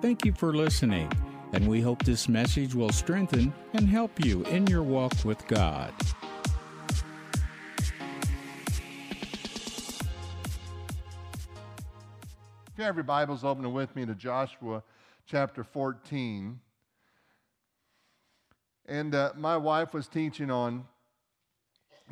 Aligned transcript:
Thank 0.00 0.24
you 0.24 0.32
for 0.32 0.54
listening, 0.54 1.10
and 1.52 1.66
we 1.66 1.80
hope 1.80 2.04
this 2.04 2.28
message 2.28 2.72
will 2.72 2.92
strengthen 2.92 3.52
and 3.72 3.88
help 3.88 4.24
you 4.24 4.44
in 4.44 4.64
your 4.68 4.84
walk 4.84 5.12
with 5.24 5.44
God. 5.48 5.92
If 12.68 12.78
you 12.78 12.84
have 12.84 12.94
your 12.94 13.02
Bibles 13.02 13.42
open 13.42 13.72
with 13.72 13.96
me 13.96 14.06
to 14.06 14.14
Joshua 14.14 14.84
chapter 15.26 15.64
14. 15.64 16.60
And 18.86 19.14
uh, 19.16 19.32
my 19.36 19.56
wife 19.56 19.92
was 19.92 20.06
teaching 20.06 20.48
on 20.48 20.84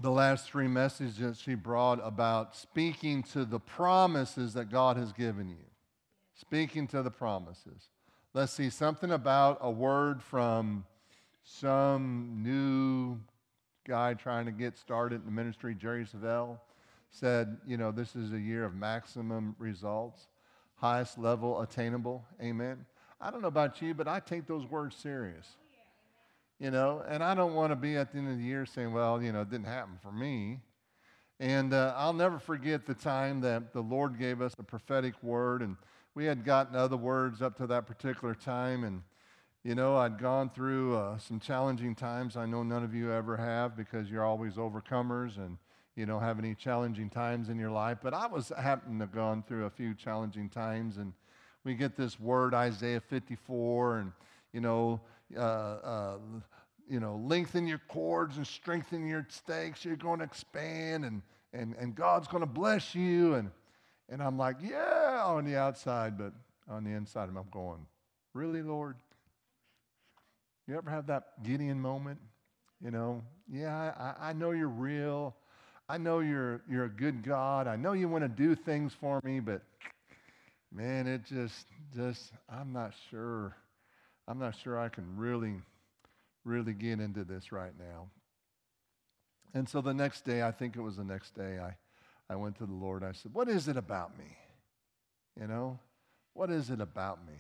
the 0.03 0.11
last 0.11 0.50
three 0.50 0.66
messages 0.66 1.18
that 1.18 1.37
she 1.37 1.55
brought 1.55 2.00
about 2.03 2.57
speaking 2.57 3.23
to 3.23 3.45
the 3.45 3.61
promises 3.61 4.55
that 4.55 4.73
God 4.73 4.96
has 4.96 5.12
given 5.12 5.48
you. 5.48 5.76
Speaking 6.36 6.86
to 6.88 7.02
the 7.02 7.10
promises. 7.10 7.88
Let's 8.34 8.52
see, 8.52 8.70
something 8.70 9.10
about 9.10 9.58
a 9.60 9.70
word 9.70 10.22
from 10.22 10.84
some 11.42 12.40
new 12.42 13.18
guy 13.88 14.14
trying 14.14 14.46
to 14.46 14.52
get 14.52 14.76
started 14.78 15.16
in 15.20 15.24
the 15.24 15.32
ministry, 15.32 15.74
Jerry 15.74 16.04
Savelle, 16.04 16.59
said, 17.10 17.56
you 17.66 17.76
know, 17.76 17.90
this 17.90 18.14
is 18.14 18.32
a 18.32 18.38
year 18.38 18.64
of 18.64 18.74
maximum 18.74 19.56
results 19.59 20.28
highest 20.76 21.18
level 21.18 21.60
attainable. 21.60 22.24
Amen. 22.40 22.84
I 23.20 23.30
don't 23.30 23.42
know 23.42 23.48
about 23.48 23.82
you, 23.82 23.95
but 23.95 24.06
I 24.06 24.20
take 24.20 24.46
those 24.46 24.66
words 24.66 24.95
serious. 24.95 25.46
You 26.59 26.70
know, 26.70 27.02
and 27.06 27.23
I 27.23 27.34
don't 27.34 27.54
want 27.54 27.73
to 27.73 27.76
be 27.76 27.96
at 27.96 28.12
the 28.12 28.18
end 28.18 28.30
of 28.30 28.38
the 28.38 28.45
year 28.45 28.64
saying, 28.64 28.92
well, 28.92 29.23
you 29.23 29.30
know, 29.30 29.42
it 29.42 29.50
didn't 29.50 29.66
happen 29.66 29.98
for 30.02 30.12
me. 30.12 30.60
And 31.38 31.74
uh, 31.74 31.92
I'll 31.96 32.14
never 32.14 32.38
forget 32.38 32.87
the 32.87 32.95
time 32.95 33.42
that 33.42 33.74
the 33.74 33.82
Lord 33.82 34.18
gave 34.18 34.40
us 34.40 34.54
a 34.59 34.62
prophetic 34.62 35.23
word, 35.23 35.60
and 35.60 35.76
we 36.16 36.25
had 36.25 36.47
gotten 36.47 36.75
other 36.75 36.97
words 36.97 37.43
up 37.43 37.59
to 37.59 37.66
that 37.66 37.87
particular 37.87 38.35
time. 38.35 38.85
And, 38.85 39.02
you 39.63 39.74
know, 39.74 39.96
I'd 39.96 40.18
gone 40.18 40.49
through 40.49 40.96
uh, 40.96 41.18
some 41.18 41.38
challenging 41.38 41.95
times. 41.95 42.38
I 42.38 42.46
know 42.46 42.63
none 42.63 42.82
of 42.82 42.95
you 42.95 43.13
ever 43.13 43.37
have 43.37 43.77
because 43.77 44.10
you're 44.10 44.24
always 44.24 44.55
overcomers 44.55 45.37
and 45.37 45.59
you 45.95 46.07
don't 46.07 46.23
have 46.23 46.38
any 46.38 46.55
challenging 46.55 47.10
times 47.10 47.51
in 47.51 47.59
your 47.59 47.71
life, 47.71 47.99
but 48.02 48.15
I 48.15 48.27
was 48.27 48.51
happened 48.59 48.99
to 49.01 49.05
have 49.05 49.15
gone 49.15 49.45
through 49.46 49.66
a 49.66 49.71
few 49.71 49.95
challenging 49.95 50.51
times, 50.51 50.99
and 50.99 51.15
we 51.65 51.74
get 51.74 51.96
this 51.96 52.21
word 52.21 52.52
Isaiah 52.52 53.01
54, 53.01 53.99
and 54.01 54.12
you 54.52 54.60
know, 54.60 55.01
uh, 55.35 55.40
uh, 55.40 56.18
you 56.87 57.01
know, 57.01 57.16
lengthen 57.24 57.66
your 57.66 57.80
cords 57.88 58.37
and 58.37 58.46
strengthen 58.46 59.07
your 59.07 59.27
stakes. 59.30 59.87
You're 59.87 59.96
going 59.96 60.18
to 60.18 60.27
expand, 60.27 61.07
and 61.07 61.23
and 61.55 61.74
and 61.79 61.95
God's 61.95 62.29
going 62.29 62.43
to 62.43 62.46
bless 62.46 62.95
you, 62.95 63.33
and 63.33 63.51
and 64.09 64.22
I'm 64.22 64.38
like, 64.38 64.56
yeah, 64.62 65.22
on 65.25 65.44
the 65.44 65.56
outside, 65.56 66.16
but 66.16 66.32
on 66.69 66.84
the 66.84 66.91
inside, 66.91 67.28
I'm 67.28 67.38
going, 67.50 67.87
really, 68.34 68.62
Lord? 68.62 68.97
You 70.66 70.76
ever 70.76 70.91
have 70.91 71.06
that 71.09 71.43
Gideon 71.44 71.81
moment? 71.81 72.19
You 72.82 72.91
know, 72.91 73.22
yeah, 73.50 73.93
I, 73.99 74.31
I 74.31 74.32
know 74.32 74.50
you're 74.50 74.69
real. 74.69 75.34
I 75.88 75.99
know 75.99 76.19
you're, 76.19 76.60
you're 76.69 76.84
a 76.84 76.91
good 76.91 77.22
God. 77.22 77.66
I 77.66 77.77
know 77.77 77.93
you 77.93 78.09
want 78.09 78.25
to 78.25 78.28
do 78.28 78.54
things 78.54 78.93
for 79.00 79.21
me, 79.25 79.41
but 79.41 79.62
man, 80.72 81.06
it 81.06 81.25
just, 81.25 81.66
just, 81.94 82.32
I'm 82.49 82.72
not 82.72 82.93
sure. 83.10 83.56
I'm 84.28 84.38
not 84.38 84.56
sure 84.62 84.78
I 84.78 84.88
can 84.88 85.16
really, 85.16 85.54
really 86.44 86.72
get 86.72 86.99
into 87.00 87.25
this 87.25 87.53
right 87.53 87.72
now. 87.78 88.09
And 89.54 89.69
so 89.69 89.81
the 89.81 89.94
next 89.94 90.25
day, 90.25 90.43
I 90.43 90.50
think 90.50 90.77
it 90.77 90.81
was 90.81 90.97
the 90.97 91.04
next 91.04 91.34
day, 91.34 91.59
I, 91.60 91.77
I 92.28 92.37
went 92.37 92.56
to 92.59 92.66
the 92.66 92.75
Lord. 92.75 93.05
I 93.05 93.12
said, 93.12 93.32
What 93.34 93.49
is 93.49 93.69
it 93.69 93.77
about 93.77 94.19
me? 94.19 94.37
You 95.41 95.47
know, 95.47 95.78
what 96.33 96.50
is 96.50 96.71
it 96.71 96.81
about 96.81 97.27
me 97.27 97.34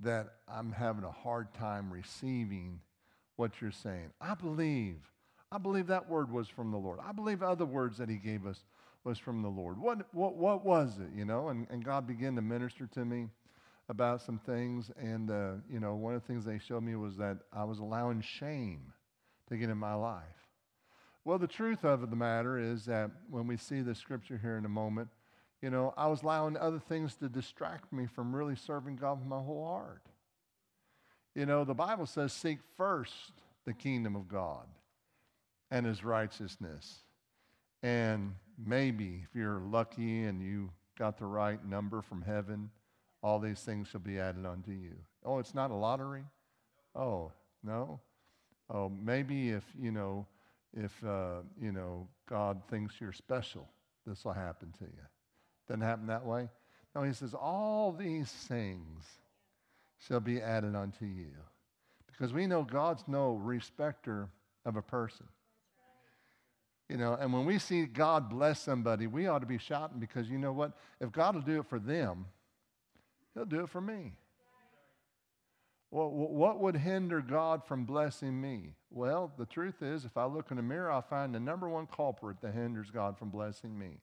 that 0.00 0.34
I'm 0.48 0.72
having 0.72 1.04
a 1.04 1.10
hard 1.10 1.52
time 1.54 1.92
receiving 1.92 2.80
what 3.36 3.60
you're 3.60 3.70
saying? 3.70 4.10
I 4.20 4.34
believe 4.34 4.96
I 5.52 5.58
believe 5.58 5.88
that 5.88 6.08
word 6.08 6.32
was 6.32 6.48
from 6.48 6.70
the 6.70 6.78
Lord. 6.78 6.98
I 7.06 7.12
believe 7.12 7.42
other 7.42 7.66
words 7.66 7.98
that 7.98 8.08
he 8.08 8.16
gave 8.16 8.46
us 8.46 8.64
was 9.04 9.18
from 9.18 9.42
the 9.42 9.48
Lord. 9.48 9.78
What, 9.78 10.06
what, 10.14 10.34
what 10.36 10.64
was 10.64 10.98
it, 10.98 11.14
you 11.14 11.26
know? 11.26 11.48
And, 11.48 11.66
and 11.68 11.84
God 11.84 12.06
began 12.06 12.34
to 12.36 12.42
minister 12.42 12.86
to 12.94 13.04
me 13.04 13.28
about 13.90 14.22
some 14.22 14.38
things. 14.38 14.90
And, 14.98 15.30
uh, 15.30 15.52
you 15.70 15.78
know, 15.78 15.94
one 15.94 16.14
of 16.14 16.22
the 16.22 16.26
things 16.26 16.46
they 16.46 16.58
showed 16.58 16.82
me 16.82 16.96
was 16.96 17.18
that 17.18 17.36
I 17.52 17.64
was 17.64 17.80
allowing 17.80 18.22
shame 18.22 18.94
to 19.50 19.58
get 19.58 19.68
in 19.68 19.76
my 19.76 19.92
life. 19.92 20.22
Well, 21.24 21.38
the 21.38 21.46
truth 21.46 21.84
of 21.84 22.10
the 22.10 22.16
matter 22.16 22.58
is 22.58 22.84
that 22.86 23.10
when 23.30 23.46
we 23.46 23.56
see 23.56 23.80
the 23.80 23.94
scripture 23.94 24.38
here 24.38 24.56
in 24.56 24.64
a 24.64 24.68
moment, 24.68 25.08
you 25.60 25.70
know, 25.70 25.94
I 25.96 26.08
was 26.08 26.22
allowing 26.22 26.56
other 26.56 26.80
things 26.80 27.14
to 27.16 27.28
distract 27.28 27.92
me 27.92 28.06
from 28.06 28.34
really 28.34 28.56
serving 28.56 28.96
God 28.96 29.20
with 29.20 29.28
my 29.28 29.38
whole 29.38 29.64
heart. 29.64 30.02
You 31.36 31.46
know, 31.46 31.64
the 31.64 31.74
Bible 31.74 32.06
says, 32.06 32.32
seek 32.32 32.58
first 32.76 33.32
the 33.64 33.72
kingdom 33.72 34.16
of 34.16 34.28
God 34.28 34.66
and 35.70 35.86
his 35.86 36.02
righteousness. 36.02 37.04
And 37.82 38.34
maybe 38.58 39.22
if 39.22 39.34
you're 39.34 39.60
lucky 39.60 40.24
and 40.24 40.42
you 40.42 40.70
got 40.98 41.18
the 41.18 41.26
right 41.26 41.64
number 41.64 42.02
from 42.02 42.22
heaven, 42.22 42.70
all 43.22 43.38
these 43.38 43.60
things 43.60 43.86
shall 43.86 44.00
be 44.00 44.18
added 44.18 44.44
unto 44.44 44.72
you. 44.72 44.94
Oh, 45.24 45.38
it's 45.38 45.54
not 45.54 45.70
a 45.70 45.74
lottery? 45.74 46.24
Oh, 46.96 47.30
no? 47.62 48.00
Oh, 48.68 48.88
maybe 48.88 49.50
if, 49.50 49.64
you 49.80 49.92
know, 49.92 50.26
if, 50.74 50.92
uh, 51.04 51.42
you 51.60 51.72
know, 51.72 52.08
God 52.28 52.62
thinks 52.70 53.00
you're 53.00 53.12
special, 53.12 53.68
this 54.06 54.24
will 54.24 54.32
happen 54.32 54.72
to 54.78 54.84
you. 54.84 55.02
Doesn't 55.68 55.82
happen 55.82 56.06
that 56.06 56.24
way? 56.24 56.48
No, 56.94 57.02
he 57.02 57.12
says, 57.12 57.34
all 57.34 57.92
these 57.92 58.30
things 58.30 59.04
shall 59.98 60.20
be 60.20 60.40
added 60.40 60.74
unto 60.74 61.04
you. 61.04 61.32
Because 62.06 62.32
we 62.32 62.46
know 62.46 62.62
God's 62.62 63.04
no 63.06 63.34
respecter 63.34 64.28
of 64.64 64.76
a 64.76 64.82
person. 64.82 65.26
You 66.88 66.98
know, 66.98 67.14
and 67.14 67.32
when 67.32 67.46
we 67.46 67.58
see 67.58 67.86
God 67.86 68.28
bless 68.28 68.60
somebody, 68.60 69.06
we 69.06 69.26
ought 69.26 69.38
to 69.38 69.46
be 69.46 69.58
shouting 69.58 69.98
because 69.98 70.28
you 70.28 70.36
know 70.36 70.52
what? 70.52 70.72
If 71.00 71.10
God 71.10 71.34
will 71.34 71.42
do 71.42 71.60
it 71.60 71.66
for 71.66 71.78
them, 71.78 72.26
He'll 73.34 73.46
do 73.46 73.60
it 73.60 73.70
for 73.70 73.80
me. 73.80 74.12
Well, 75.92 76.10
what 76.10 76.58
would 76.58 76.74
hinder 76.74 77.20
God 77.20 77.66
from 77.66 77.84
blessing 77.84 78.40
me? 78.40 78.70
Well, 78.90 79.30
the 79.36 79.44
truth 79.44 79.82
is, 79.82 80.06
if 80.06 80.16
I 80.16 80.24
look 80.24 80.50
in 80.50 80.56
the 80.56 80.62
mirror, 80.62 80.90
I'll 80.90 81.02
find 81.02 81.34
the 81.34 81.38
number 81.38 81.68
one 81.68 81.86
culprit 81.86 82.40
that 82.40 82.54
hinders 82.54 82.90
God 82.90 83.18
from 83.18 83.28
blessing 83.28 83.78
me. 83.78 83.98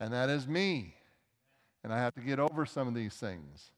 And 0.00 0.12
that 0.12 0.28
is 0.28 0.48
me. 0.48 0.94
And 1.84 1.92
I 1.92 1.98
have 1.98 2.12
to 2.16 2.20
get 2.20 2.40
over 2.40 2.66
some 2.66 2.88
of 2.88 2.94
these 2.94 3.14
things. 3.14 3.70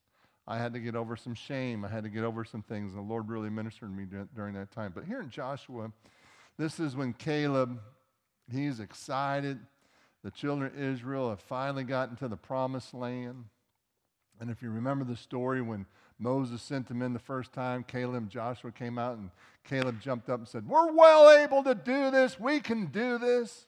I 0.47 0.57
had 0.57 0.73
to 0.73 0.81
get 0.81 0.97
over 0.97 1.17
some 1.17 1.35
shame. 1.35 1.85
I 1.85 1.89
had 1.89 2.05
to 2.05 2.09
get 2.09 2.25
over 2.25 2.47
some 2.47 2.63
things. 2.63 2.95
And 2.95 3.07
the 3.07 3.09
Lord 3.09 3.29
really 3.29 3.51
ministered 3.51 3.91
to 3.91 3.95
me 3.95 4.07
during 4.35 4.55
that 4.55 4.73
time. 4.73 4.93
But 4.95 5.05
here 5.05 5.21
in 5.21 5.29
Joshua, 5.29 5.93
this 6.57 6.81
is 6.81 6.97
when 6.97 7.13
Caleb 7.13 7.79
He's 8.51 8.81
excited. 8.81 9.59
The 10.25 10.31
children 10.31 10.73
of 10.73 10.81
Israel 10.81 11.29
have 11.29 11.41
finally 11.41 11.85
gotten 11.85 12.17
to 12.17 12.29
the 12.29 12.37
promised 12.37 12.95
land. 12.95 13.45
And 14.41 14.51
if 14.51 14.63
you 14.63 14.71
remember 14.71 15.05
the 15.05 15.17
story 15.17 15.61
when 15.61 15.87
Moses 16.19 16.63
sent 16.63 16.89
them 16.89 17.03
in 17.03 17.13
the 17.13 17.19
first 17.19 17.53
time, 17.53 17.85
Caleb 17.85 18.17
and 18.17 18.31
Joshua 18.31 18.73
came 18.73 18.99
out, 18.99 19.17
and 19.19 19.31
Caleb 19.65 20.01
jumped 20.01 20.29
up 20.29 20.41
and 20.41 20.49
said, 20.49 20.69
We're 20.69 20.93
well 20.93 21.31
able 21.31 21.63
to 21.65 21.75
do 21.75 22.11
this. 22.11 22.39
We 22.41 22.61
can 22.61 22.87
do 22.87 23.19
this. 23.19 23.67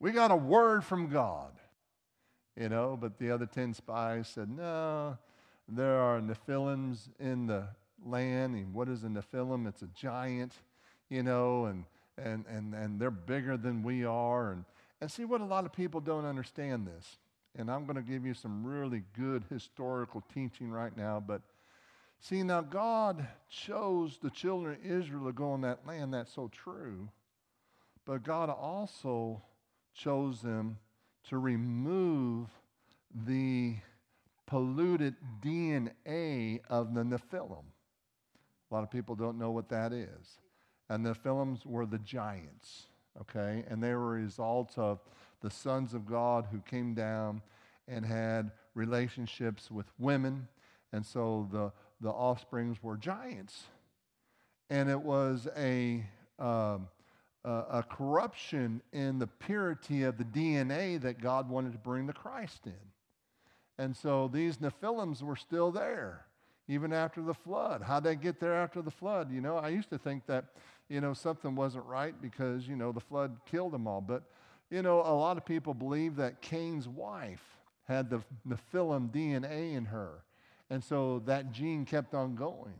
We 0.00 0.10
got 0.10 0.30
a 0.30 0.36
word 0.36 0.84
from 0.84 1.08
God. 1.08 1.52
You 2.56 2.68
know, 2.68 2.98
but 3.00 3.18
the 3.18 3.30
other 3.30 3.46
10 3.46 3.74
spies 3.74 4.28
said, 4.28 4.50
No, 4.50 5.16
there 5.68 5.98
are 5.98 6.20
Nephilims 6.20 7.08
in 7.18 7.46
the 7.46 7.68
land. 8.04 8.56
And 8.56 8.74
what 8.74 8.88
is 8.88 9.04
a 9.04 9.06
Nephilim? 9.06 9.66
It's 9.68 9.82
a 9.82 9.88
giant, 9.94 10.52
you 11.08 11.22
know, 11.22 11.66
and 11.66 11.84
and, 12.18 12.44
and, 12.48 12.74
and 12.74 13.00
they're 13.00 13.10
bigger 13.10 13.56
than 13.56 13.82
we 13.82 14.04
are. 14.04 14.52
And, 14.52 14.64
and 15.00 15.10
see 15.10 15.24
what 15.24 15.40
a 15.40 15.44
lot 15.44 15.64
of 15.64 15.72
people 15.72 16.00
don't 16.00 16.24
understand 16.24 16.86
this. 16.86 17.18
And 17.56 17.70
I'm 17.70 17.84
going 17.84 17.96
to 17.96 18.02
give 18.02 18.24
you 18.24 18.34
some 18.34 18.64
really 18.64 19.02
good 19.18 19.44
historical 19.50 20.22
teaching 20.32 20.70
right 20.70 20.96
now. 20.96 21.22
But 21.24 21.42
see, 22.22 22.42
now 22.42 22.62
God 22.62 23.26
chose 23.50 24.18
the 24.22 24.30
children 24.30 24.78
of 24.82 24.90
Israel 24.90 25.26
to 25.26 25.32
go 25.32 25.54
in 25.54 25.60
that 25.60 25.86
land. 25.86 26.14
That's 26.14 26.32
so 26.32 26.48
true. 26.48 27.10
But 28.06 28.22
God 28.22 28.48
also 28.48 29.42
chose 29.94 30.40
them 30.40 30.78
to 31.28 31.36
remove 31.38 32.48
the 33.26 33.76
polluted 34.46 35.14
DNA 35.44 36.60
of 36.70 36.94
the 36.94 37.02
Nephilim. 37.02 37.64
A 38.70 38.74
lot 38.74 38.82
of 38.82 38.90
people 38.90 39.14
don't 39.14 39.38
know 39.38 39.50
what 39.50 39.68
that 39.68 39.92
is 39.92 40.38
and 40.92 41.06
the 41.06 41.14
Nephilims 41.14 41.64
were 41.64 41.86
the 41.86 41.98
giants, 42.00 42.86
okay? 43.18 43.64
And 43.68 43.82
they 43.82 43.94
were 43.94 44.18
a 44.18 44.20
result 44.20 44.74
of 44.76 45.00
the 45.40 45.50
sons 45.50 45.94
of 45.94 46.06
God 46.06 46.46
who 46.52 46.60
came 46.60 46.92
down 46.92 47.40
and 47.88 48.04
had 48.04 48.50
relationships 48.74 49.70
with 49.70 49.86
women. 49.98 50.46
And 50.92 51.04
so 51.04 51.48
the, 51.50 51.72
the 52.02 52.10
offsprings 52.10 52.82
were 52.82 52.96
giants. 52.96 53.62
And 54.68 54.90
it 54.90 55.00
was 55.00 55.48
a, 55.56 56.04
um, 56.38 56.88
a, 57.44 57.50
a 57.50 57.84
corruption 57.88 58.82
in 58.92 59.18
the 59.18 59.26
purity 59.26 60.02
of 60.02 60.18
the 60.18 60.24
DNA 60.24 61.00
that 61.02 61.20
God 61.20 61.48
wanted 61.48 61.72
to 61.72 61.78
bring 61.78 62.06
the 62.06 62.12
Christ 62.12 62.66
in. 62.66 62.72
And 63.78 63.96
so 63.96 64.28
these 64.32 64.58
Nephilims 64.58 65.22
were 65.22 65.36
still 65.36 65.70
there. 65.70 66.26
even 66.68 66.92
after 66.92 67.20
the 67.22 67.34
flood. 67.34 67.82
How'd 67.82 68.04
they 68.04 68.16
get 68.16 68.40
there 68.40 68.54
after 68.54 68.82
the 68.82 68.90
flood? 68.90 69.30
You 69.30 69.40
know, 69.40 69.56
I 69.56 69.68
used 69.68 69.90
to 69.90 69.98
think 69.98 70.26
that, 70.26 70.46
you 70.88 71.00
know, 71.00 71.12
something 71.12 71.54
wasn't 71.54 71.84
right 71.86 72.14
because, 72.20 72.66
you 72.68 72.76
know, 72.76 72.92
the 72.92 73.00
flood 73.00 73.36
killed 73.50 73.72
them 73.72 73.86
all. 73.86 74.00
But, 74.00 74.22
you 74.70 74.82
know, 74.82 75.00
a 75.00 75.14
lot 75.14 75.36
of 75.36 75.44
people 75.44 75.74
believe 75.74 76.16
that 76.16 76.40
Cain's 76.40 76.88
wife 76.88 77.42
had 77.84 78.08
the 78.08 78.22
Nephilim 78.48 79.10
DNA 79.10 79.74
in 79.74 79.86
her. 79.86 80.22
And 80.72 80.82
so 80.82 81.20
that 81.26 81.52
gene 81.52 81.84
kept 81.84 82.14
on 82.14 82.34
going. 82.34 82.72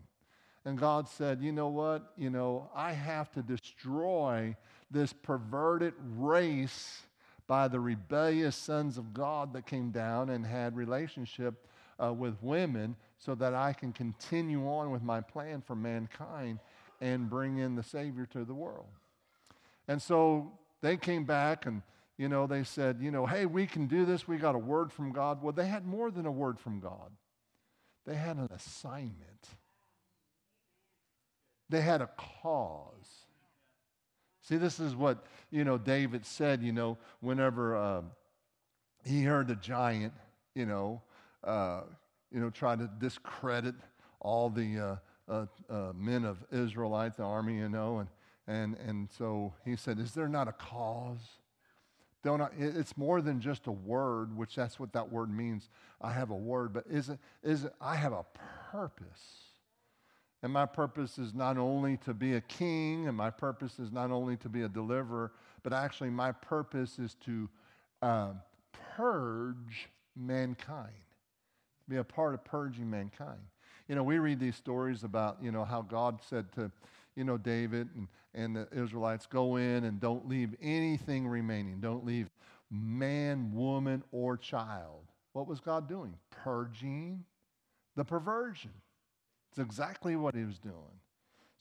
And 0.64 0.78
God 0.78 1.10
said, 1.10 1.42
you 1.42 1.52
know 1.52 1.68
what? 1.68 2.14
You 2.16 2.30
know, 2.30 2.70
I 2.74 2.92
have 2.92 3.30
to 3.32 3.42
destroy 3.42 4.56
this 4.90 5.12
perverted 5.12 5.92
race 6.16 7.02
by 7.46 7.68
the 7.68 7.78
rebellious 7.78 8.56
sons 8.56 8.96
of 8.96 9.12
God 9.12 9.52
that 9.52 9.66
came 9.66 9.90
down 9.90 10.30
and 10.30 10.46
had 10.46 10.74
relationship 10.74 11.66
uh, 12.02 12.14
with 12.14 12.34
women 12.40 12.96
so 13.18 13.34
that 13.34 13.52
I 13.52 13.74
can 13.74 13.92
continue 13.92 14.66
on 14.66 14.90
with 14.90 15.02
my 15.02 15.20
plan 15.20 15.60
for 15.60 15.76
mankind 15.76 16.60
and 17.02 17.28
bring 17.28 17.58
in 17.58 17.74
the 17.74 17.82
Savior 17.82 18.24
to 18.32 18.46
the 18.46 18.54
world. 18.54 18.88
And 19.86 20.00
so 20.00 20.50
they 20.80 20.96
came 20.96 21.26
back 21.26 21.66
and, 21.66 21.82
you 22.16 22.30
know, 22.30 22.46
they 22.46 22.64
said, 22.64 23.00
you 23.02 23.10
know, 23.10 23.26
hey, 23.26 23.44
we 23.44 23.66
can 23.66 23.86
do 23.86 24.06
this. 24.06 24.26
We 24.26 24.38
got 24.38 24.54
a 24.54 24.58
word 24.58 24.90
from 24.90 25.12
God. 25.12 25.42
Well, 25.42 25.52
they 25.52 25.66
had 25.66 25.84
more 25.84 26.10
than 26.10 26.24
a 26.24 26.32
word 26.32 26.58
from 26.58 26.80
God, 26.80 27.10
they 28.06 28.14
had 28.14 28.36
an 28.36 28.48
assignment, 28.54 29.48
they 31.68 31.80
had 31.80 32.00
a 32.00 32.10
cause. 32.16 33.26
See, 34.42 34.56
this 34.56 34.80
is 34.80 34.96
what, 34.96 35.24
you 35.50 35.64
know, 35.64 35.78
David 35.78 36.26
said, 36.26 36.62
you 36.62 36.72
know, 36.72 36.98
whenever 37.20 37.76
uh, 37.76 38.02
he 39.04 39.22
heard 39.22 39.46
the 39.46 39.54
giant, 39.54 40.12
you 40.54 40.66
know, 40.66 41.00
uh, 41.44 41.82
you 42.32 42.40
know, 42.40 42.50
try 42.50 42.74
to 42.74 42.90
discredit 42.98 43.76
all 44.20 44.50
the 44.50 44.78
uh, 44.78 44.96
uh, 45.28 45.46
uh, 45.70 45.92
men 45.94 46.24
of 46.24 46.44
Israelite, 46.50 47.16
the 47.16 47.22
army, 47.22 47.56
you 47.56 47.68
know, 47.68 47.98
and, 47.98 48.08
and, 48.48 48.76
and 48.88 49.08
so 49.16 49.54
he 49.64 49.76
said, 49.76 49.98
is 49.98 50.12
there 50.12 50.28
not 50.28 50.48
a 50.48 50.52
cause? 50.52 51.38
Don't 52.22 52.40
I, 52.40 52.48
it's 52.56 52.96
more 52.96 53.20
than 53.20 53.40
just 53.40 53.66
a 53.66 53.72
word, 53.72 54.36
which 54.36 54.54
that's 54.54 54.78
what 54.78 54.92
that 54.92 55.10
word 55.10 55.34
means. 55.34 55.68
I 56.00 56.12
have 56.12 56.30
a 56.30 56.36
word, 56.36 56.72
but 56.72 56.84
is 56.88 57.08
it, 57.08 57.18
is 57.42 57.64
it, 57.64 57.74
I 57.80 57.96
have 57.96 58.12
a 58.12 58.24
purpose. 58.70 59.48
And 60.42 60.52
my 60.52 60.66
purpose 60.66 61.18
is 61.18 61.34
not 61.34 61.56
only 61.56 61.96
to 61.98 62.14
be 62.14 62.34
a 62.34 62.40
king, 62.40 63.06
and 63.08 63.16
my 63.16 63.30
purpose 63.30 63.78
is 63.78 63.92
not 63.92 64.10
only 64.10 64.36
to 64.38 64.48
be 64.48 64.62
a 64.62 64.68
deliverer, 64.68 65.32
but 65.62 65.72
actually 65.72 66.10
my 66.10 66.32
purpose 66.32 66.98
is 66.98 67.14
to 67.24 67.48
uh, 68.02 68.30
purge 68.96 69.88
mankind 70.16 70.92
be 71.92 71.98
a 71.98 72.04
part 72.04 72.34
of 72.34 72.44
purging 72.44 72.88
mankind. 72.88 73.40
You 73.88 73.94
know, 73.94 74.02
we 74.02 74.18
read 74.18 74.40
these 74.40 74.56
stories 74.56 75.04
about, 75.04 75.38
you 75.42 75.52
know, 75.52 75.64
how 75.64 75.82
God 75.82 76.20
said 76.28 76.50
to, 76.52 76.70
you 77.16 77.24
know, 77.24 77.36
David 77.36 77.88
and, 77.96 78.08
and 78.34 78.56
the 78.56 78.68
Israelites, 78.72 79.26
go 79.26 79.56
in 79.56 79.84
and 79.84 80.00
don't 80.00 80.28
leave 80.28 80.54
anything 80.60 81.26
remaining. 81.26 81.80
Don't 81.80 82.04
leave 82.04 82.30
man, 82.70 83.52
woman, 83.54 84.02
or 84.12 84.36
child. 84.36 85.04
What 85.32 85.46
was 85.46 85.60
God 85.60 85.88
doing? 85.88 86.14
Purging 86.30 87.24
the 87.96 88.04
perversion. 88.04 88.72
It's 89.50 89.58
exactly 89.58 90.16
what 90.16 90.34
he 90.34 90.44
was 90.44 90.58
doing 90.58 90.74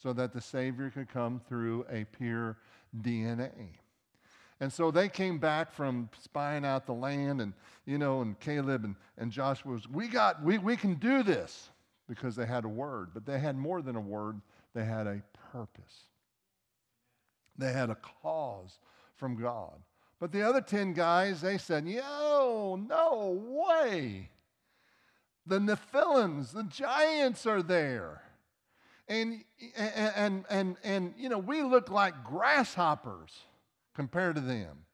so 0.02 0.14
that 0.14 0.34
the 0.34 0.42
Savior 0.42 0.90
could 0.90 1.10
come 1.10 1.42
through 1.48 1.86
a 1.90 2.06
pure 2.06 2.58
DNA. 3.02 3.52
And 4.60 4.72
so 4.72 4.92
they 4.92 5.10
came 5.10 5.40
back 5.40 5.74
from 5.74 6.10
spying 6.20 6.66
out 6.66 6.86
the 6.86 6.94
land, 6.94 7.42
and 7.42 7.54
you 7.86 7.98
know, 7.98 8.22
and 8.22 8.40
Caleb 8.40 8.84
and, 8.84 8.96
and 9.18 9.32
Joshua 9.32 9.74
was, 9.74 9.90
we 9.90 10.08
got, 10.08 10.44
we, 10.44 10.58
we 10.58 10.78
can 10.78 10.96
do 10.96 11.24
this 11.24 11.70
because 12.08 12.36
they 12.36 12.46
had 12.46 12.64
a 12.64 12.70
word. 12.70 13.10
But 13.14 13.26
they 13.26 13.40
had 13.40 13.58
more 13.58 13.82
than 13.82 13.96
a 13.96 14.02
word, 14.02 14.40
they 14.74 14.86
had 14.86 15.08
a 15.08 15.22
purpose. 15.52 16.06
They 17.58 17.74
had 17.74 17.90
a 17.90 17.98
cause 18.22 18.80
from 19.16 19.36
God. 19.36 19.82
But 20.20 20.32
the 20.32 20.44
other 20.44 20.62
10 20.62 20.94
guys, 20.94 21.42
they 21.42 21.58
said, 21.58 21.88
Yo, 21.88 22.80
no 22.88 23.66
way. 23.68 24.30
The 25.46 25.60
Nephilims, 25.60 26.54
the 26.54 26.64
giants 26.64 27.46
are 27.46 27.64
there. 27.64 28.22
And, 29.08 29.44
and, 29.76 30.14
and, 30.16 30.46
and, 30.50 30.78
and 30.84 31.14
you 31.18 31.28
know, 31.28 31.40
we 31.40 31.64
look 31.64 31.90
like 31.90 32.24
grasshoppers 32.24 33.32
compared 33.96 34.36
to 34.36 34.42
them. 34.42 34.86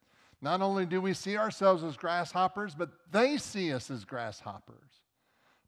Not 0.41 0.61
only 0.61 0.85
do 0.85 1.01
we 1.01 1.13
see 1.13 1.37
ourselves 1.37 1.83
as 1.83 1.97
grasshoppers, 1.97 2.73
but 2.75 2.89
they 3.11 3.37
see 3.37 3.73
us 3.73 3.91
as 3.91 4.05
grasshoppers. 4.05 5.01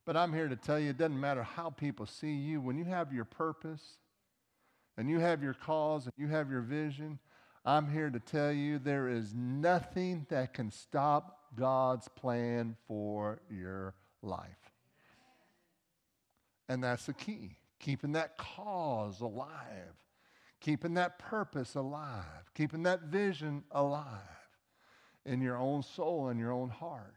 But 0.06 0.16
I'm 0.16 0.34
here 0.34 0.48
to 0.48 0.56
tell 0.56 0.80
you 0.80 0.92
it 0.92 0.98
doesn't 0.98 1.20
matter 1.20 1.44
how 1.44 1.70
people 1.70 2.06
see 2.06 2.34
you, 2.34 2.62
when 2.62 2.78
you 2.78 2.86
have 2.86 3.14
your 3.14 3.26
purpose 3.26 4.00
and 5.00 5.10
you 5.10 5.20
have 5.20 5.42
your 5.42 5.56
cause 5.56 6.06
and 6.06 6.14
you 6.18 6.28
have 6.28 6.52
your 6.52 6.62
vision, 6.62 7.18
I'm 7.66 7.90
here 7.90 8.12
to 8.12 8.20
tell 8.20 8.52
you 8.52 8.78
there 8.78 9.08
is 9.10 9.34
nothing 9.34 10.28
that 10.30 10.54
can 10.54 10.70
stop 10.70 11.40
God's 11.56 12.08
plan 12.08 12.76
for 12.88 13.40
your 13.50 13.96
life. 14.22 14.74
And 16.68 16.84
that's 16.84 17.08
the 17.08 17.14
key 17.14 17.56
keeping 17.80 18.12
that 18.12 18.38
cause 18.38 19.22
alive 19.22 19.96
keeping 20.60 20.96
that 20.96 21.20
purpose 21.20 21.76
alive, 21.76 22.52
keeping 22.54 22.84
that 22.84 23.04
vision 23.04 23.64
alive 23.72 24.08
in 25.26 25.42
your 25.42 25.58
own 25.58 25.84
soul 25.84 26.30
and 26.30 26.40
your 26.40 26.52
own 26.52 26.70
heart. 26.70 27.16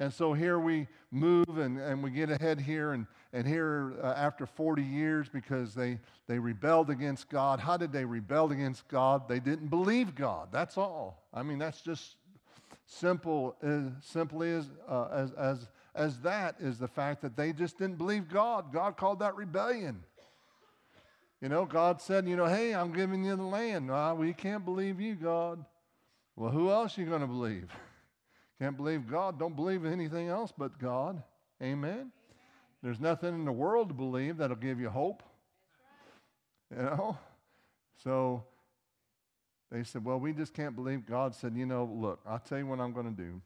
And 0.00 0.10
so 0.10 0.32
here 0.32 0.58
we 0.58 0.88
move 1.10 1.58
and, 1.58 1.78
and 1.78 2.02
we 2.02 2.10
get 2.10 2.30
ahead 2.30 2.58
here, 2.58 2.92
and, 2.92 3.06
and 3.34 3.46
here 3.46 3.92
uh, 4.02 4.14
after 4.16 4.46
40 4.46 4.82
years, 4.82 5.28
because 5.28 5.74
they, 5.74 5.98
they 6.26 6.38
rebelled 6.38 6.88
against 6.88 7.28
God. 7.28 7.60
How 7.60 7.76
did 7.76 7.92
they 7.92 8.06
rebel 8.06 8.50
against 8.50 8.88
God? 8.88 9.28
They 9.28 9.40
didn't 9.40 9.68
believe 9.68 10.14
God. 10.14 10.48
That's 10.50 10.78
all. 10.78 11.28
I 11.34 11.42
mean, 11.42 11.58
that's 11.58 11.82
just 11.82 12.16
simple, 12.86 13.54
as 13.62 13.90
simply 14.00 14.52
as, 14.52 14.70
uh, 14.88 15.08
as, 15.12 15.32
as, 15.32 15.68
as 15.94 16.18
that 16.20 16.56
is 16.60 16.78
the 16.78 16.88
fact 16.88 17.20
that 17.20 17.36
they 17.36 17.52
just 17.52 17.76
didn't 17.76 17.98
believe 17.98 18.26
God. 18.26 18.72
God 18.72 18.96
called 18.96 19.18
that 19.18 19.36
rebellion. 19.36 20.02
You 21.42 21.50
know, 21.50 21.66
God 21.66 22.00
said, 22.00 22.26
you 22.26 22.36
know, 22.36 22.46
hey, 22.46 22.74
I'm 22.74 22.92
giving 22.92 23.22
you 23.22 23.36
the 23.36 23.42
land. 23.42 23.90
Ah, 23.90 24.14
we 24.14 24.32
can't 24.32 24.64
believe 24.64 24.98
you, 24.98 25.14
God. 25.14 25.62
Well, 26.36 26.50
who 26.50 26.70
else 26.70 26.96
are 26.96 27.02
you 27.02 27.06
going 27.06 27.20
to 27.20 27.26
believe? 27.26 27.68
Can't 28.60 28.76
believe 28.76 29.10
God. 29.10 29.38
Don't 29.38 29.56
believe 29.56 29.86
anything 29.86 30.28
else 30.28 30.52
but 30.56 30.78
God. 30.78 31.22
Amen? 31.62 31.90
Amen. 31.90 32.12
There's 32.82 33.00
nothing 33.00 33.34
in 33.34 33.44
the 33.46 33.52
world 33.52 33.88
to 33.88 33.94
believe 33.94 34.36
that'll 34.36 34.56
give 34.56 34.78
you 34.78 34.90
hope. 34.90 35.22
Right. 36.70 36.78
You 36.78 36.84
know? 36.84 37.18
So 38.04 38.44
they 39.72 39.82
said, 39.82 40.04
well, 40.04 40.18
we 40.18 40.32
just 40.32 40.52
can't 40.52 40.76
believe. 40.76 41.06
God 41.06 41.34
said, 41.34 41.54
you 41.56 41.64
know, 41.64 41.84
look, 41.84 42.20
I'll 42.26 42.38
tell 42.38 42.58
you 42.58 42.66
what 42.66 42.80
I'm 42.80 42.92
going 42.92 43.14
to 43.14 43.22
do. 43.22 43.40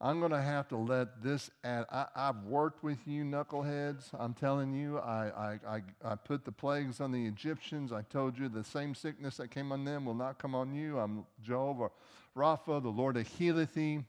I'm 0.00 0.18
going 0.18 0.32
to 0.32 0.42
have 0.42 0.66
to 0.68 0.76
let 0.76 1.22
this 1.22 1.50
add. 1.62 1.84
I, 1.90 2.06
have 2.16 2.42
worked 2.44 2.82
with 2.82 2.98
you, 3.06 3.24
knuckleheads. 3.24 4.08
I'm 4.18 4.34
telling 4.34 4.72
you, 4.72 4.98
I, 4.98 5.28
I, 5.28 5.76
I, 5.76 5.82
I, 6.04 6.14
put 6.16 6.44
the 6.44 6.50
plagues 6.50 7.00
on 7.00 7.12
the 7.12 7.24
Egyptians. 7.24 7.92
I 7.92 8.02
told 8.02 8.36
you 8.36 8.48
the 8.48 8.64
same 8.64 8.96
sickness 8.96 9.36
that 9.36 9.52
came 9.52 9.70
on 9.70 9.84
them 9.84 10.04
will 10.04 10.14
not 10.14 10.38
come 10.38 10.56
on 10.56 10.74
you. 10.74 10.98
I'm 10.98 11.24
Jehovah 11.40 11.90
Rapha, 12.36 12.82
the 12.82 12.88
Lord 12.88 13.14
that 13.14 13.28
healeth 13.28 13.74
thee. 13.74 14.00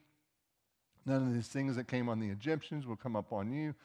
None 1.05 1.27
of 1.27 1.33
these 1.33 1.47
things 1.47 1.75
that 1.75 1.87
came 1.87 2.09
on 2.09 2.19
the 2.19 2.29
Egyptians 2.29 2.85
will 2.85 2.95
come 2.95 3.15
up 3.15 3.33
on 3.33 3.51
you. 3.51 3.75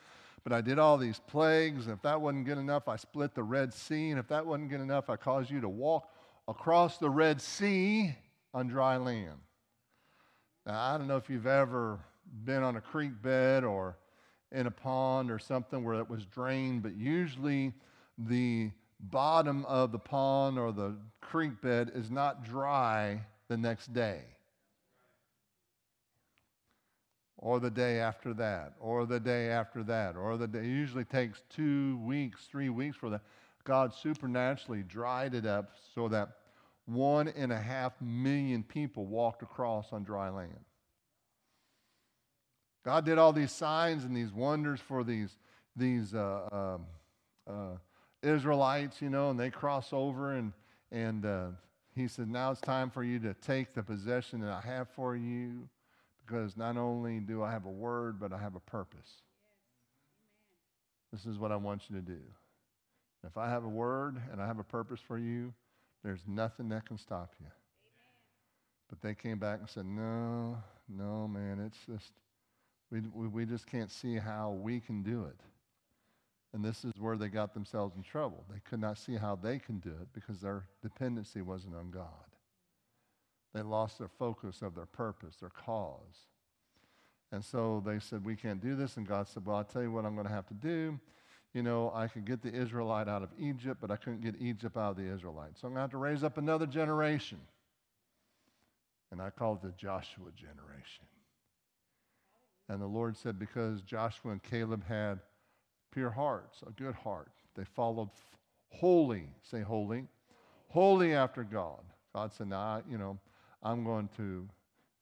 But 0.45 0.53
I 0.53 0.61
did 0.61 0.79
all 0.79 0.97
these 0.97 1.21
plagues. 1.27 1.87
And 1.87 1.95
if 1.95 2.03
that 2.03 2.21
wasn't 2.21 2.47
good 2.47 2.59
enough, 2.59 2.89
I 2.89 2.97
split 2.97 3.35
the 3.35 3.43
Red 3.43 3.75
Sea. 3.75 4.11
And 4.11 4.19
if 4.19 4.29
that 4.29 4.47
wasn't 4.47 4.71
good 4.71 4.81
enough, 4.81 5.11
I 5.11 5.17
caused 5.17 5.51
you 5.51 5.61
to 5.61 5.69
walk 5.69 6.09
across 6.47 6.99
the 6.99 7.11
Red 7.11 7.41
Sea 7.41 8.15
on 8.55 8.69
dry 8.69 8.97
land. 8.97 9.39
Now, 10.65 10.81
I 10.81 10.99
don't 10.99 11.09
know 11.09 11.17
if 11.17 11.29
you've 11.29 11.47
ever 11.47 11.99
been 12.45 12.63
on 12.63 12.77
a 12.77 12.81
creek 12.81 13.21
bed 13.23 13.65
or 13.65 13.97
in 14.53 14.67
a 14.67 14.71
pond 14.71 15.31
or 15.31 15.39
something 15.39 15.85
where 15.85 15.99
it 15.99 16.09
was 16.09 16.25
drained, 16.25 16.83
but 16.83 16.97
usually 16.97 17.73
the 18.17 18.71
bottom 19.01 19.65
of 19.67 19.93
the 19.93 19.99
pond 19.99 20.59
or 20.59 20.73
the 20.73 20.97
creek 21.21 21.61
bed 21.61 21.93
is 21.95 22.11
not 22.11 22.45
dry 22.45 23.21
the 23.49 23.57
next 23.57 23.93
day. 23.93 24.23
Or 27.41 27.61
the 27.61 27.71
day 27.71 28.01
after 28.01 28.35
that, 28.35 28.73
or 28.81 29.07
the 29.07 29.21
day 29.21 29.51
after 29.51 29.85
that, 29.85 30.17
or 30.17 30.37
the 30.37 30.49
day. 30.49 30.59
It 30.59 30.65
usually 30.67 31.05
takes 31.05 31.43
two 31.49 31.97
weeks, 31.99 32.47
three 32.51 32.69
weeks 32.69 32.97
for 32.97 33.11
that. 33.11 33.21
God 33.63 33.95
supernaturally 33.95 34.83
dried 34.83 35.35
it 35.35 35.47
up 35.47 35.77
so 35.95 36.09
that 36.09 36.31
one 36.87 37.29
and 37.29 37.53
a 37.53 37.61
half 37.61 37.93
million 38.01 38.63
people 38.65 39.07
walked 39.07 39.43
across 39.43 39.93
on 39.93 40.05
dry 40.05 40.31
land. 40.31 40.59
God 42.85 43.05
did 43.05 43.19
all 43.19 43.33
these 43.33 43.53
signs 43.53 44.05
and 44.05 44.17
these 44.17 44.33
wonders 44.33 44.81
for 44.81 45.05
these, 45.05 45.37
these 45.77 46.15
uh, 46.15 46.79
uh, 47.47 47.51
uh, 47.51 47.77
Israelites, 48.23 49.03
you 49.03 49.11
know, 49.11 49.31
and 49.31 49.39
they 49.39 49.51
cross 49.51 49.93
over 49.93 50.33
and, 50.33 50.53
and 50.91 51.27
uh, 51.27 51.49
he 51.95 52.09
said, 52.09 52.29
now 52.29 52.51
it's 52.51 52.61
time 52.63 52.89
for 52.89 53.05
you 53.05 53.19
to 53.19 53.35
take 53.35 53.75
the 53.75 53.83
possession 53.83 54.41
that 54.41 54.51
I 54.51 54.67
have 54.67 54.89
for 54.89 55.15
you 55.15 55.69
because 56.29 56.57
not 56.57 56.77
only 56.77 57.21
do 57.21 57.43
I 57.43 57.51
have 57.51 57.65
a 57.65 57.71
word, 57.71 58.21
but 58.21 58.33
I 58.33 58.39
have 58.39 58.55
a 58.55 58.61
purpose. 58.61 59.23
This 61.13 61.25
is 61.25 61.39
what 61.39 61.53
I 61.53 61.57
want 61.57 61.83
you 61.89 61.97
to 61.97 62.03
do. 62.03 62.21
If 63.27 63.39
I 63.39 63.49
have 63.49 63.65
a 63.65 63.69
word 63.69 64.21
and 64.31 64.41
I 64.41 64.47
have 64.47 64.59
a 64.59 64.65
purpose 64.65 65.01
for 65.07 65.19
you, 65.19 65.53
there's 66.05 66.21
nothing 66.27 66.69
that 66.69 66.87
can 66.87 66.99
stop 66.99 67.33
you. 67.41 67.47
But 68.89 69.01
they 69.01 69.15
came 69.15 69.39
back 69.39 69.61
and 69.61 69.69
said, 69.69 69.87
No, 69.87 70.59
no, 70.89 71.29
man, 71.29 71.61
it's 71.67 71.79
just, 71.87 72.13
we, 72.91 73.01
we, 73.13 73.29
we 73.29 73.45
just 73.45 73.67
can't 73.67 73.91
see 73.91 74.17
how 74.17 74.51
we 74.51 74.81
can 74.81 75.03
do 75.03 75.25
it. 75.25 75.41
And 76.55 76.65
this 76.65 76.85
is 76.85 76.93
where 76.99 77.17
they 77.17 77.29
got 77.29 77.53
themselves 77.53 77.95
in 77.97 78.03
trouble. 78.03 78.45
They 78.51 78.61
could 78.69 78.81
not 78.81 78.97
see 78.97 79.17
how 79.17 79.37
they 79.37 79.59
can 79.59 79.79
do 79.81 79.91
it 79.91 80.09
because 80.15 80.41
their 80.41 80.65
dependency 80.83 81.43
wasn't 81.43 81.75
on 81.75 81.91
God. 81.91 82.07
They 83.55 83.63
lost 83.63 83.99
their 83.99 84.11
focus 84.19 84.63
of 84.63 84.75
their 84.75 84.87
purpose, 84.87 85.37
their 85.37 85.51
cause. 85.51 86.27
And 87.33 87.45
so 87.45 87.83
they 87.85 87.99
said, 87.99 88.25
We 88.25 88.37
can't 88.37 88.61
do 88.61 88.75
this. 88.75 88.97
And 88.97 89.07
God 89.07 89.29
said, 89.29 89.45
Well, 89.45 89.57
I'll 89.57 89.65
tell 89.65 89.83
you 89.83 89.93
what 89.93 90.05
I'm 90.05 90.15
going 90.15 90.27
to 90.27 90.33
have 90.33 90.47
to 90.49 90.55
do. 90.55 90.99
You 91.55 91.63
know, 91.63 91.91
I 91.95 92.09
could 92.09 92.27
get 92.27 92.43
the 92.43 92.53
Israelite 92.53 93.09
out 93.09 93.23
of 93.23 93.31
Egypt, 93.39 93.79
but 93.81 93.91
I 93.91 93.97
couldn't 93.97 94.21
get 94.21 94.35
Egypt 94.41 94.77
out 94.77 94.91
of 94.91 94.97
the 94.97 95.11
Israelite. 95.11 95.59
So 95.59 95.67
I'm 95.67 95.73
going 95.73 95.79
to 95.79 95.81
have 95.83 95.91
to 95.91 95.97
raise 95.97 96.23
up 96.23 96.37
another 96.37 96.67
generation. 96.67 97.39
And 99.11 99.21
I 99.21 99.31
call 99.31 99.55
it 99.55 99.63
the 99.63 99.73
Joshua 99.77 100.31
generation. 100.37 101.07
And 102.69 102.83
the 102.83 102.87
Lord 102.87 103.17
said, 103.17 103.39
Because 103.39 103.81
Joshua 103.83 104.33
and 104.33 104.43
Caleb 104.43 104.85
had 104.87 105.21
pure 105.91 106.11
hearts, 106.11 106.63
a 106.67 106.71
good 106.71 106.95
heart, 106.95 107.31
they 107.57 107.65
followed 107.65 108.11
holy, 108.69 109.31
say 109.43 109.63
holy, 109.63 110.05
holy 110.69 111.15
after 111.15 111.45
God. 111.45 111.81
God 112.15 112.33
said, 112.33 112.49
Now, 112.49 112.83
you 112.89 112.99
know, 112.99 113.19
I'm 113.63 113.85
going 113.85 114.09
to, 114.17 114.49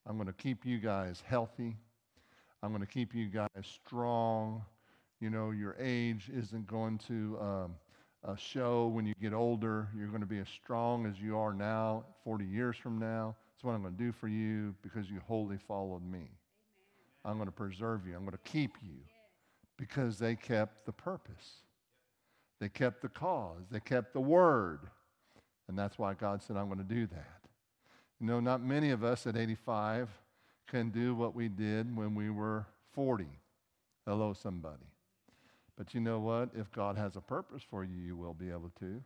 I'm 0.05 0.15
going 0.15 0.27
to 0.27 0.33
keep 0.33 0.65
you 0.65 0.79
guys 0.79 1.21
healthy. 1.25 1.77
I'm 2.63 2.69
going 2.71 2.81
to 2.81 2.87
keep 2.91 3.13
you 3.13 3.27
guys 3.27 3.47
strong. 3.63 4.63
You 5.19 5.29
know, 5.29 5.51
your 5.51 5.75
age 5.79 6.29
isn't 6.33 6.67
going 6.67 6.97
to 7.07 7.37
um, 7.39 7.75
uh, 8.27 8.35
show 8.35 8.87
when 8.87 9.05
you 9.05 9.13
get 9.21 9.33
older. 9.33 9.89
You're 9.95 10.07
going 10.07 10.21
to 10.21 10.27
be 10.27 10.39
as 10.39 10.49
strong 10.49 11.05
as 11.05 11.19
you 11.19 11.37
are 11.37 11.53
now, 11.53 12.05
40 12.23 12.45
years 12.45 12.75
from 12.77 12.99
now. 12.99 13.35
That's 13.53 13.63
what 13.63 13.73
I'm 13.73 13.81
going 13.81 13.95
to 13.95 14.03
do 14.03 14.11
for 14.11 14.27
you 14.27 14.75
because 14.81 15.09
you 15.09 15.21
wholly 15.27 15.57
followed 15.67 16.03
me. 16.03 16.19
Amen. 16.19 16.29
I'm 17.25 17.35
going 17.37 17.47
to 17.47 17.51
preserve 17.51 18.07
you. 18.07 18.15
I'm 18.15 18.21
going 18.21 18.31
to 18.31 18.51
keep 18.51 18.71
you 18.81 18.99
because 19.77 20.19
they 20.19 20.35
kept 20.35 20.85
the 20.85 20.91
purpose. 20.91 21.61
They 22.59 22.69
kept 22.69 23.01
the 23.01 23.09
cause. 23.09 23.63
They 23.69 23.79
kept 23.79 24.13
the 24.13 24.19
word. 24.19 24.81
And 25.67 25.77
that's 25.77 25.97
why 25.99 26.13
God 26.13 26.41
said, 26.41 26.57
I'm 26.57 26.67
going 26.67 26.79
to 26.79 26.83
do 26.83 27.07
that. 27.07 27.36
You 28.19 28.27
know, 28.27 28.39
not 28.39 28.63
many 28.63 28.89
of 28.89 29.03
us 29.03 29.27
at 29.27 29.37
85 29.37 30.09
can 30.67 30.89
do 30.89 31.13
what 31.13 31.35
we 31.35 31.47
did 31.47 31.95
when 31.95 32.15
we 32.15 32.29
were 32.29 32.65
40. 32.93 33.27
Hello, 34.05 34.33
somebody. 34.33 34.87
But 35.77 35.93
you 35.93 36.01
know 36.01 36.19
what? 36.19 36.49
If 36.55 36.71
God 36.71 36.97
has 36.97 37.15
a 37.15 37.21
purpose 37.21 37.61
for 37.69 37.83
you, 37.83 37.95
you 37.95 38.15
will 38.15 38.33
be 38.33 38.49
able 38.49 38.71
to. 38.79 39.03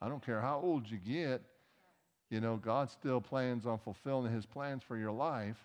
I 0.00 0.08
don't 0.08 0.24
care 0.24 0.40
how 0.40 0.60
old 0.62 0.88
you 0.88 0.98
get, 0.98 1.42
you 2.30 2.40
know, 2.40 2.56
God 2.56 2.90
still 2.90 3.20
plans 3.20 3.66
on 3.66 3.78
fulfilling 3.78 4.32
his 4.32 4.46
plans 4.46 4.82
for 4.82 4.96
your 4.96 5.12
life. 5.12 5.58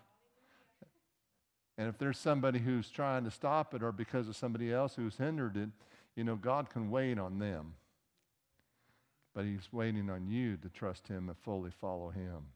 And 1.77 1.87
if 1.87 1.99
there's 1.99 2.17
somebody 2.17 2.57
who's 2.57 2.89
trying 2.89 3.23
to 3.25 3.31
stop 3.31 3.75
it 3.75 3.83
or 3.83 3.91
because 3.91 4.27
of 4.27 4.35
somebody 4.35 4.73
else 4.73 4.95
who's 4.95 5.17
hindered 5.17 5.55
it, 5.55 5.69
you 6.15 6.23
know, 6.23 6.35
God 6.35 6.69
can 6.71 6.89
wait 6.89 7.19
on 7.19 7.37
them. 7.37 7.75
But 9.35 9.45
he's 9.45 9.71
waiting 9.71 10.09
on 10.09 10.27
you 10.27 10.57
to 10.57 10.69
trust 10.69 11.07
him 11.07 11.29
and 11.29 11.37
fully 11.37 11.69
follow 11.69 12.09
him. 12.09 12.47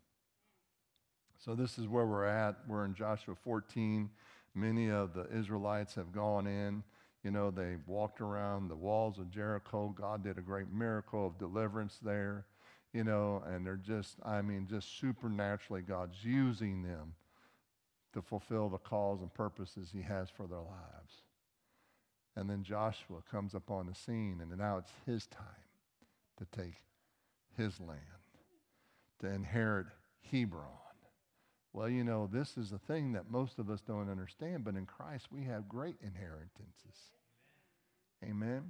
So 1.43 1.55
this 1.55 1.79
is 1.79 1.87
where 1.87 2.05
we're 2.05 2.25
at. 2.25 2.57
We're 2.67 2.85
in 2.85 2.93
Joshua 2.93 3.33
14. 3.33 4.11
Many 4.53 4.91
of 4.91 5.15
the 5.15 5.27
Israelites 5.35 5.95
have 5.95 6.11
gone 6.11 6.45
in. 6.45 6.83
You 7.23 7.31
know, 7.31 7.49
they 7.49 7.77
walked 7.87 8.21
around 8.21 8.67
the 8.67 8.75
walls 8.75 9.17
of 9.17 9.31
Jericho. 9.31 9.93
God 9.97 10.23
did 10.23 10.37
a 10.37 10.41
great 10.41 10.71
miracle 10.71 11.25
of 11.25 11.39
deliverance 11.39 11.97
there. 12.03 12.45
You 12.93 13.03
know, 13.03 13.43
and 13.47 13.65
they're 13.65 13.75
just, 13.75 14.17
I 14.23 14.43
mean, 14.43 14.67
just 14.69 14.99
supernaturally, 14.99 15.81
God's 15.81 16.23
using 16.23 16.83
them 16.83 17.15
to 18.13 18.21
fulfill 18.21 18.69
the 18.69 18.77
calls 18.77 19.21
and 19.21 19.33
purposes 19.33 19.89
He 19.91 20.01
has 20.01 20.29
for 20.29 20.45
their 20.45 20.59
lives. 20.59 21.23
And 22.35 22.49
then 22.49 22.63
Joshua 22.63 23.23
comes 23.31 23.55
upon 23.55 23.87
the 23.87 23.95
scene, 23.95 24.39
and 24.41 24.55
now 24.57 24.77
it's 24.77 24.91
his 25.05 25.25
time 25.27 25.45
to 26.37 26.45
take 26.55 26.75
his 27.57 27.79
land, 27.79 27.99
to 29.21 29.27
inherit 29.27 29.87
Hebron. 30.29 30.90
Well, 31.73 31.89
you 31.89 32.03
know, 32.03 32.27
this 32.31 32.57
is 32.57 32.71
a 32.73 32.77
thing 32.77 33.13
that 33.13 33.31
most 33.31 33.57
of 33.57 33.69
us 33.69 33.81
don't 33.81 34.09
understand, 34.09 34.63
but 34.63 34.75
in 34.75 34.85
Christ 34.85 35.27
we 35.31 35.43
have 35.43 35.69
great 35.69 35.95
inheritances. 36.03 37.11
Amen. 38.23 38.63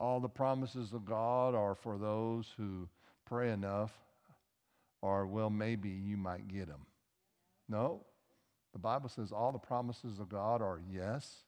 All 0.00 0.20
the 0.20 0.28
promises 0.28 0.92
of 0.92 1.04
God 1.04 1.54
are 1.54 1.74
for 1.74 1.98
those 1.98 2.46
who 2.56 2.88
pray 3.26 3.50
enough, 3.52 3.92
or, 5.02 5.26
well, 5.26 5.50
maybe 5.50 5.90
you 5.90 6.16
might 6.16 6.48
get 6.48 6.68
them. 6.68 6.86
No. 7.68 8.04
The 8.72 8.78
Bible 8.78 9.08
says 9.08 9.32
all 9.32 9.52
the 9.52 9.58
promises 9.58 10.18
of 10.18 10.28
God 10.28 10.62
are 10.62 10.80
yes 10.90 11.44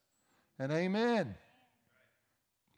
and 0.59 0.71
amen. 0.71 1.35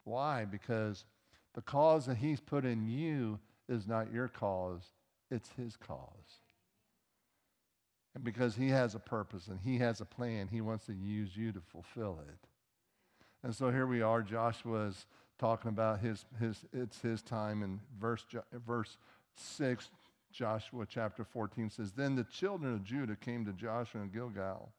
Why? 0.05 0.45
Because 0.45 1.05
the 1.53 1.61
cause 1.61 2.05
that 2.05 2.17
He's 2.17 2.39
put 2.39 2.65
in 2.65 2.87
you 2.87 3.39
is 3.67 3.87
not 3.87 4.11
your 4.13 4.27
cause, 4.27 4.83
it's 5.29 5.49
His 5.57 5.75
cause. 5.75 6.42
And 8.15 8.23
because 8.23 8.55
he 8.55 8.69
has 8.69 8.95
a 8.95 8.99
purpose 8.99 9.47
and 9.47 9.59
he 9.63 9.79
has 9.79 10.01
a 10.01 10.05
plan, 10.05 10.47
he 10.47 10.61
wants 10.61 10.85
to 10.85 10.93
use 10.93 11.35
you 11.35 11.51
to 11.51 11.61
fulfill 11.61 12.19
it. 12.27 12.47
And 13.43 13.55
so 13.55 13.71
here 13.71 13.87
we 13.87 14.01
are. 14.01 14.21
Joshua 14.21 14.87
is 14.87 15.05
talking 15.39 15.69
about 15.69 15.99
his, 15.99 16.25
his 16.39 16.63
it's 16.71 17.01
his 17.01 17.21
time 17.21 17.63
in 17.63 17.79
verse, 17.99 18.25
verse 18.65 18.97
6, 19.35 19.89
Joshua 20.31 20.85
chapter 20.89 21.23
14 21.23 21.69
says, 21.69 21.91
Then 21.91 22.15
the 22.15 22.23
children 22.23 22.73
of 22.73 22.83
Judah 22.83 23.15
came 23.15 23.45
to 23.45 23.53
Joshua 23.53 24.01
in 24.01 24.09
Gilgal, 24.09 24.71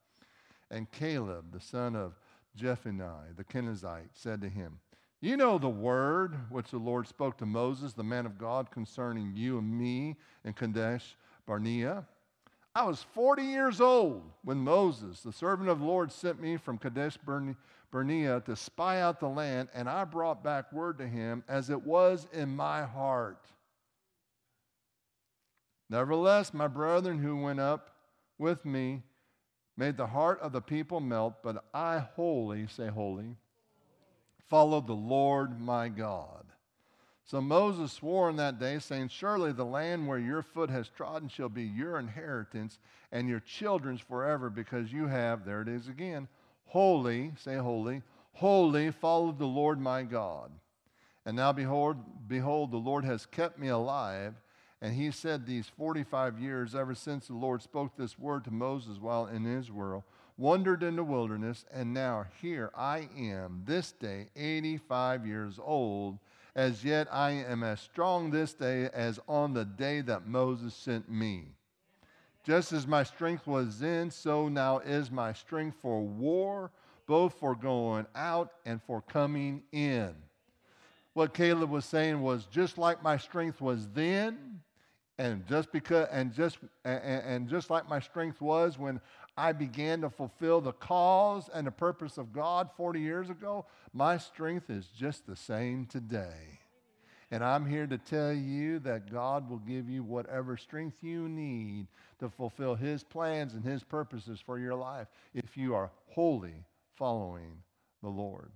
and 0.71 0.91
Caleb, 0.91 1.53
the 1.53 1.59
son 1.59 1.95
of 1.95 2.13
Jephunneh, 2.57 3.35
the 3.35 3.43
Kenizzite, 3.43 4.09
said 4.13 4.41
to 4.41 4.49
him, 4.49 4.79
You 5.21 5.37
know 5.37 5.57
the 5.57 5.69
word 5.69 6.35
which 6.49 6.71
the 6.71 6.77
Lord 6.77 7.07
spoke 7.07 7.37
to 7.37 7.45
Moses, 7.45 7.93
the 7.93 8.03
man 8.03 8.25
of 8.25 8.37
God, 8.37 8.71
concerning 8.71 9.33
you 9.35 9.59
and 9.59 9.79
me 9.79 10.15
in 10.43 10.53
Kadesh 10.53 11.15
Barnea. 11.45 12.05
I 12.77 12.83
was 12.83 13.01
40 13.13 13.41
years 13.41 13.79
old 13.79 14.21
when 14.43 14.57
Moses, 14.57 15.21
the 15.21 15.31
servant 15.31 15.69
of 15.69 15.79
the 15.79 15.85
Lord, 15.85 16.11
sent 16.11 16.41
me 16.41 16.57
from 16.57 16.77
Kadesh 16.77 17.17
Barnea 17.89 18.41
to 18.41 18.55
spy 18.57 18.99
out 18.99 19.21
the 19.21 19.29
land, 19.29 19.69
and 19.73 19.89
I 19.89 20.03
brought 20.03 20.43
back 20.43 20.73
word 20.73 20.97
to 20.97 21.07
him 21.07 21.45
as 21.47 21.69
it 21.69 21.81
was 21.85 22.27
in 22.33 22.53
my 22.53 22.83
heart. 22.83 23.47
Nevertheless, 25.89 26.53
my 26.53 26.67
brethren 26.67 27.19
who 27.19 27.37
went 27.37 27.61
up 27.61 27.91
with 28.37 28.65
me 28.65 29.03
made 29.77 29.95
the 29.95 30.07
heart 30.07 30.41
of 30.41 30.51
the 30.51 30.61
people 30.61 30.99
melt, 30.99 31.35
but 31.43 31.63
I 31.73 31.99
wholly, 31.99 32.67
say 32.67 32.87
wholly, 32.87 33.37
followed 34.49 34.87
the 34.87 34.93
Lord 34.93 35.61
my 35.61 35.87
God. 35.87 36.44
So 37.25 37.41
Moses 37.41 37.91
swore 37.91 38.29
in 38.29 38.35
that 38.35 38.59
day, 38.59 38.77
saying, 38.77 39.09
Surely 39.09 39.51
the 39.51 39.65
land 39.65 40.07
where 40.07 40.19
your 40.19 40.43
foot 40.43 40.69
has 40.69 40.89
trodden 40.89 41.27
shall 41.27 41.49
be 41.49 41.63
your 41.63 41.97
inheritance 41.97 42.77
and 43.11 43.27
your 43.27 43.39
children's 43.39 44.01
forever, 44.01 44.51
because 44.51 44.93
you 44.93 45.07
have, 45.07 45.43
there 45.43 45.63
it 45.63 45.67
is 45.67 45.87
again, 45.87 46.27
holy, 46.67 47.31
say 47.35 47.55
holy, 47.55 48.03
holy, 48.33 48.91
followed 48.91 49.39
the 49.39 49.47
Lord 49.47 49.79
my 49.79 50.03
God. 50.03 50.51
And 51.25 51.35
now 51.35 51.51
behold, 51.51 51.97
behold, 52.27 52.71
the 52.71 52.77
Lord 52.77 53.03
has 53.05 53.25
kept 53.25 53.57
me 53.57 53.69
alive. 53.69 54.35
And 54.79 54.93
he 54.93 55.09
said 55.09 55.47
these 55.47 55.67
45 55.67 56.37
years, 56.37 56.75
ever 56.75 56.93
since 56.93 57.25
the 57.25 57.33
Lord 57.33 57.63
spoke 57.63 57.97
this 57.97 58.19
word 58.19 58.43
to 58.43 58.51
Moses 58.51 58.99
while 58.99 59.25
in 59.25 59.47
Israel, 59.47 60.05
wandered 60.37 60.83
in 60.83 60.95
the 60.95 61.03
wilderness, 61.03 61.65
and 61.71 61.91
now 61.91 62.25
here 62.39 62.69
I 62.75 63.09
am, 63.17 63.63
this 63.65 63.93
day, 63.93 64.27
85 64.35 65.25
years 65.25 65.59
old 65.63 66.19
as 66.55 66.83
yet 66.83 67.07
I 67.11 67.31
am 67.31 67.63
as 67.63 67.81
strong 67.81 68.31
this 68.31 68.53
day 68.53 68.89
as 68.93 69.19
on 69.27 69.53
the 69.53 69.65
day 69.65 70.01
that 70.01 70.27
Moses 70.27 70.73
sent 70.73 71.09
me. 71.09 71.49
Just 72.43 72.71
as 72.71 72.87
my 72.87 73.03
strength 73.03 73.47
was 73.47 73.79
then, 73.79 74.11
so 74.11 74.47
now 74.47 74.79
is 74.79 75.09
my 75.11 75.33
strength 75.33 75.77
for 75.81 76.01
war, 76.01 76.71
both 77.07 77.33
for 77.39 77.55
going 77.55 78.05
out 78.15 78.51
and 78.65 78.81
for 78.83 79.01
coming 79.01 79.63
in. 79.71 80.13
What 81.13 81.33
Caleb 81.33 81.71
was 81.71 81.85
saying 81.85 82.21
was 82.21 82.45
just 82.45 82.77
like 82.77 83.01
my 83.01 83.17
strength 83.17 83.61
was 83.61 83.87
then, 83.93 84.61
and 85.17 85.47
just 85.47 85.71
because 85.71 86.07
and 86.11 86.33
just 86.33 86.59
and, 86.83 87.01
and 87.03 87.49
just 87.49 87.69
like 87.69 87.89
my 87.89 87.99
strength 87.99 88.41
was 88.41 88.77
when 88.77 88.99
I 89.37 89.51
began 89.51 90.01
to 90.01 90.09
fulfill 90.09 90.61
the 90.61 90.71
cause 90.71 91.49
and 91.53 91.67
the 91.67 91.71
purpose 91.71 92.17
of 92.17 92.31
God 92.31 92.69
40 92.77 93.01
years 93.01 93.29
ago, 93.29 93.65
my 93.93 94.17
strength 94.17 94.69
is 94.69 94.87
just 94.87 95.27
the 95.27 95.35
same 95.35 95.85
today. 95.85 96.59
And 97.31 97.43
I'm 97.43 97.65
here 97.65 97.87
to 97.87 97.97
tell 97.97 98.31
you 98.31 98.79
that 98.79 99.11
God 99.11 99.49
will 99.49 99.57
give 99.57 99.89
you 99.89 100.03
whatever 100.03 100.55
strength 100.55 100.97
you 101.01 101.27
need 101.27 101.87
to 102.19 102.29
fulfill 102.29 102.75
His 102.75 103.03
plans 103.03 103.53
and 103.55 103.65
His 103.65 103.83
purposes 103.83 104.39
for 104.39 104.57
your 104.57 104.75
life 104.75 105.07
if 105.33 105.57
you 105.57 105.75
are 105.75 105.91
wholly 106.11 106.63
following 106.95 107.57
the 108.01 108.09
Lord. 108.09 108.51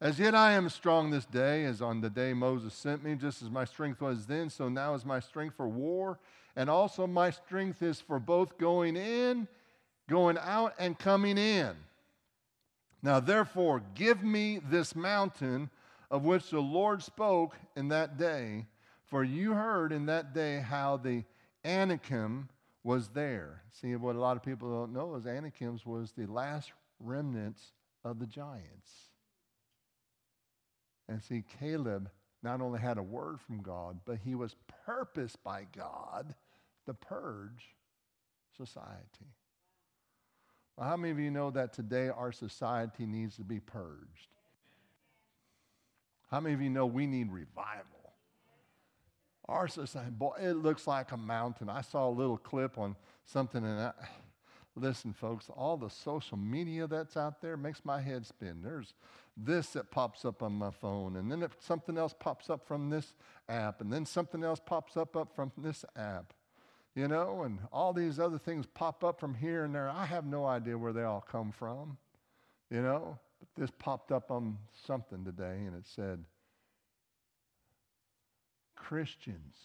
As 0.00 0.18
yet 0.18 0.34
I 0.34 0.52
am 0.52 0.68
strong 0.68 1.10
this 1.10 1.24
day, 1.24 1.64
as 1.64 1.80
on 1.80 2.00
the 2.00 2.10
day 2.10 2.34
Moses 2.34 2.74
sent 2.74 3.02
me, 3.02 3.14
just 3.14 3.42
as 3.42 3.50
my 3.50 3.64
strength 3.64 4.02
was 4.02 4.26
then, 4.26 4.50
so 4.50 4.68
now 4.68 4.94
is 4.94 5.04
my 5.04 5.18
strength 5.18 5.56
for 5.56 5.66
war, 5.66 6.18
and 6.56 6.70
also 6.70 7.06
my 7.06 7.30
strength 7.30 7.82
is 7.82 8.00
for 8.00 8.18
both 8.18 8.58
going 8.58 8.96
in, 8.96 9.48
going 10.08 10.38
out, 10.38 10.74
and 10.78 10.98
coming 10.98 11.38
in. 11.38 11.74
Now 13.02 13.20
therefore, 13.20 13.82
give 13.94 14.22
me 14.22 14.60
this 14.70 14.94
mountain 14.94 15.70
of 16.10 16.24
which 16.24 16.50
the 16.50 16.60
Lord 16.60 17.02
spoke 17.02 17.54
in 17.76 17.88
that 17.88 18.16
day, 18.16 18.66
for 19.06 19.24
you 19.24 19.52
heard 19.52 19.92
in 19.92 20.06
that 20.06 20.32
day 20.32 20.60
how 20.60 20.96
the 20.96 21.24
Anakim 21.64 22.48
was 22.82 23.08
there. 23.08 23.62
See, 23.72 23.96
what 23.96 24.16
a 24.16 24.20
lot 24.20 24.36
of 24.36 24.42
people 24.42 24.70
don't 24.70 24.92
know 24.92 25.14
is 25.16 25.26
Anakims 25.26 25.84
was 25.84 26.12
the 26.12 26.26
last 26.26 26.72
remnants 27.00 27.72
of 28.04 28.18
the 28.18 28.26
giants. 28.26 28.90
And 31.08 31.22
see, 31.22 31.42
Caleb 31.58 32.10
not 32.42 32.60
only 32.60 32.78
had 32.78 32.98
a 32.98 33.02
word 33.02 33.40
from 33.40 33.62
God, 33.62 34.00
but 34.04 34.18
he 34.24 34.34
was 34.34 34.54
purposed 34.86 35.42
by 35.42 35.66
God 35.76 36.34
to 36.86 36.94
purge 36.94 37.74
society. 38.56 39.32
Well, 40.76 40.88
how 40.88 40.96
many 40.96 41.12
of 41.12 41.18
you 41.18 41.30
know 41.30 41.50
that 41.50 41.72
today 41.72 42.08
our 42.08 42.32
society 42.32 43.06
needs 43.06 43.36
to 43.36 43.44
be 43.44 43.60
purged? 43.60 44.28
How 46.30 46.40
many 46.40 46.54
of 46.54 46.60
you 46.60 46.70
know 46.70 46.86
we 46.86 47.06
need 47.06 47.30
revival? 47.30 47.84
Our 49.46 49.68
society, 49.68 50.10
boy, 50.10 50.34
it 50.40 50.54
looks 50.54 50.86
like 50.86 51.12
a 51.12 51.16
mountain. 51.16 51.68
I 51.68 51.82
saw 51.82 52.08
a 52.08 52.10
little 52.10 52.38
clip 52.38 52.78
on 52.78 52.96
something, 53.24 53.64
and 53.64 53.78
I, 53.78 53.92
listen, 54.74 55.12
folks, 55.12 55.50
all 55.54 55.76
the 55.76 55.90
social 55.90 56.38
media 56.38 56.86
that's 56.86 57.16
out 57.16 57.40
there 57.40 57.56
makes 57.56 57.84
my 57.84 58.00
head 58.00 58.26
spin. 58.26 58.60
There's 58.62 58.94
this 59.36 59.68
that 59.74 59.90
pops 59.90 60.24
up 60.24 60.42
on 60.42 60.52
my 60.52 60.70
phone, 60.70 61.16
and 61.16 61.30
then 61.30 61.46
something 61.60 61.98
else 61.98 62.14
pops 62.18 62.48
up 62.48 62.66
from 62.66 62.88
this 62.88 63.14
app, 63.48 63.80
and 63.80 63.92
then 63.92 64.06
something 64.06 64.42
else 64.42 64.60
pops 64.64 64.96
up, 64.96 65.14
up 65.16 65.34
from 65.36 65.52
this 65.58 65.84
app, 65.94 66.32
you 66.94 67.08
know, 67.08 67.42
and 67.42 67.58
all 67.72 67.92
these 67.92 68.18
other 68.20 68.38
things 68.38 68.66
pop 68.66 69.02
up 69.02 69.18
from 69.18 69.34
here 69.34 69.64
and 69.64 69.74
there. 69.74 69.88
I 69.88 70.06
have 70.06 70.24
no 70.24 70.46
idea 70.46 70.78
where 70.78 70.92
they 70.92 71.02
all 71.02 71.20
come 71.20 71.52
from, 71.52 71.96
you 72.70 72.82
know. 72.82 73.18
But 73.40 73.48
this 73.60 73.70
popped 73.78 74.12
up 74.12 74.30
on 74.30 74.58
something 74.86 75.24
today, 75.24 75.64
and 75.66 75.74
it 75.74 75.86
said, 75.86 76.24
Christians 78.76 79.56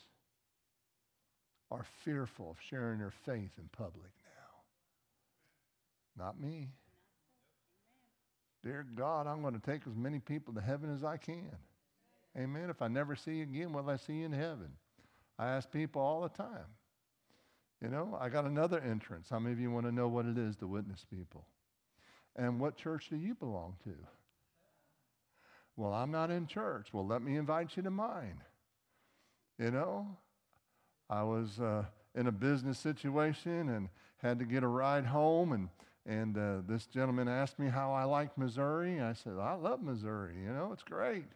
are 1.71 1.85
fearful 2.03 2.49
of 2.51 2.57
sharing 2.67 2.99
their 2.99 3.13
faith 3.25 3.51
in 3.57 3.69
public 3.71 4.11
now. 6.17 6.25
Not 6.25 6.39
me. 6.39 6.69
Dear 8.63 8.85
God, 8.95 9.27
I'm 9.27 9.41
going 9.41 9.53
to 9.53 9.59
take 9.59 9.81
as 9.87 9.95
many 9.95 10.19
people 10.19 10.53
to 10.55 10.61
heaven 10.61 10.93
as 10.93 11.03
I 11.03 11.17
can. 11.17 11.55
Amen. 12.37 12.69
If 12.69 12.81
I 12.81 12.87
never 12.87 13.15
see 13.15 13.35
you 13.35 13.43
again, 13.43 13.71
will 13.71 13.89
I 13.89 13.97
see 13.97 14.13
you 14.13 14.25
in 14.25 14.33
heaven? 14.33 14.71
I 15.37 15.47
ask 15.49 15.71
people 15.71 16.01
all 16.01 16.21
the 16.21 16.29
time. 16.29 16.65
You 17.81 17.89
know, 17.89 18.17
I 18.19 18.29
got 18.29 18.45
another 18.45 18.79
entrance. 18.79 19.29
How 19.29 19.39
many 19.39 19.53
of 19.53 19.59
you 19.59 19.71
want 19.71 19.85
to 19.85 19.91
know 19.91 20.07
what 20.07 20.25
it 20.25 20.37
is 20.37 20.55
to 20.57 20.67
witness 20.67 21.05
people? 21.09 21.45
And 22.35 22.59
what 22.59 22.75
church 22.75 23.09
do 23.09 23.15
you 23.15 23.35
belong 23.35 23.75
to? 23.83 23.93
Well, 25.75 25.93
I'm 25.93 26.11
not 26.11 26.29
in 26.29 26.45
church. 26.45 26.89
Well, 26.91 27.07
let 27.07 27.21
me 27.21 27.37
invite 27.37 27.77
you 27.77 27.83
to 27.83 27.89
mine. 27.89 28.41
You 29.57 29.71
know, 29.71 30.17
I 31.09 31.23
was 31.23 31.59
uh, 31.59 31.85
in 32.15 32.27
a 32.27 32.31
business 32.31 32.77
situation 32.77 33.69
and 33.69 33.89
had 34.17 34.39
to 34.39 34.45
get 34.45 34.63
a 34.63 34.67
ride 34.67 35.05
home, 35.05 35.53
and 35.53 35.69
and 36.05 36.37
uh, 36.37 36.61
this 36.67 36.85
gentleman 36.85 37.27
asked 37.27 37.59
me 37.59 37.67
how 37.67 37.93
I 37.93 38.03
liked 38.03 38.37
Missouri. 38.37 38.99
I 38.99 39.13
said, 39.13 39.33
I 39.39 39.53
love 39.53 39.81
Missouri. 39.83 40.35
You 40.43 40.51
know, 40.51 40.71
it's 40.73 40.83
great. 40.83 41.27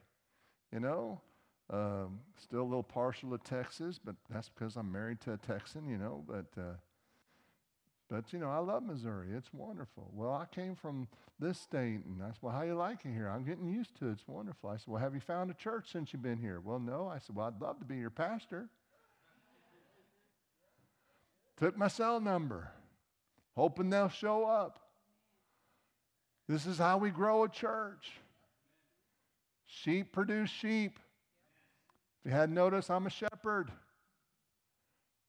You 0.71 0.79
know, 0.79 1.21
um, 1.69 2.19
still 2.37 2.61
a 2.61 2.63
little 2.63 2.83
partial 2.83 3.31
to 3.31 3.37
Texas, 3.37 3.99
but 4.03 4.15
that's 4.29 4.49
because 4.49 4.75
I'm 4.75 4.91
married 4.91 5.21
to 5.21 5.33
a 5.33 5.37
Texan. 5.37 5.87
You 5.87 5.97
know, 5.97 6.23
but. 6.27 6.45
Uh, 6.57 6.73
but 8.09 8.31
you 8.31 8.37
know, 8.37 8.49
I 8.49 8.59
love 8.59 8.83
Missouri. 8.83 9.29
It's 9.35 9.51
wonderful. 9.51 10.11
Well, 10.13 10.33
I 10.33 10.45
came 10.53 10.75
from 10.75 11.07
this 11.39 11.57
state, 11.59 12.01
and 12.05 12.21
I 12.21 12.27
said, 12.27 12.37
"Well, 12.41 12.53
how 12.53 12.61
you 12.61 12.75
like 12.75 12.99
it 13.05 13.11
here?" 13.11 13.27
I'm 13.27 13.43
getting 13.43 13.67
used 13.67 13.97
to 13.97 14.09
it. 14.09 14.11
It's 14.11 14.27
wonderful. 14.27 14.69
I 14.69 14.77
said, 14.77 14.87
"Well, 14.87 15.01
have 15.01 15.15
you 15.15 15.19
found 15.19 15.49
a 15.49 15.55
church 15.55 15.91
since 15.91 16.13
you've 16.13 16.21
been 16.21 16.37
here?" 16.37 16.59
Well, 16.59 16.77
no. 16.77 17.07
I 17.07 17.17
said, 17.17 17.35
"Well, 17.35 17.47
I'd 17.47 17.59
love 17.59 17.79
to 17.79 17.85
be 17.85 17.97
your 17.97 18.11
pastor." 18.11 18.69
Took 21.57 21.77
my 21.77 21.87
cell 21.87 22.19
number, 22.19 22.71
hoping 23.55 23.89
they'll 23.89 24.09
show 24.09 24.45
up. 24.45 24.79
This 26.47 26.65
is 26.65 26.77
how 26.77 26.97
we 26.97 27.09
grow 27.09 27.45
a 27.45 27.49
church. 27.49 28.11
Sheep 29.65 30.11
produce 30.11 30.49
sheep. 30.49 30.99
If 32.23 32.31
you 32.31 32.37
hadn't 32.37 32.55
noticed, 32.55 32.89
I'm 32.89 33.05
a 33.05 33.09
shepherd. 33.09 33.71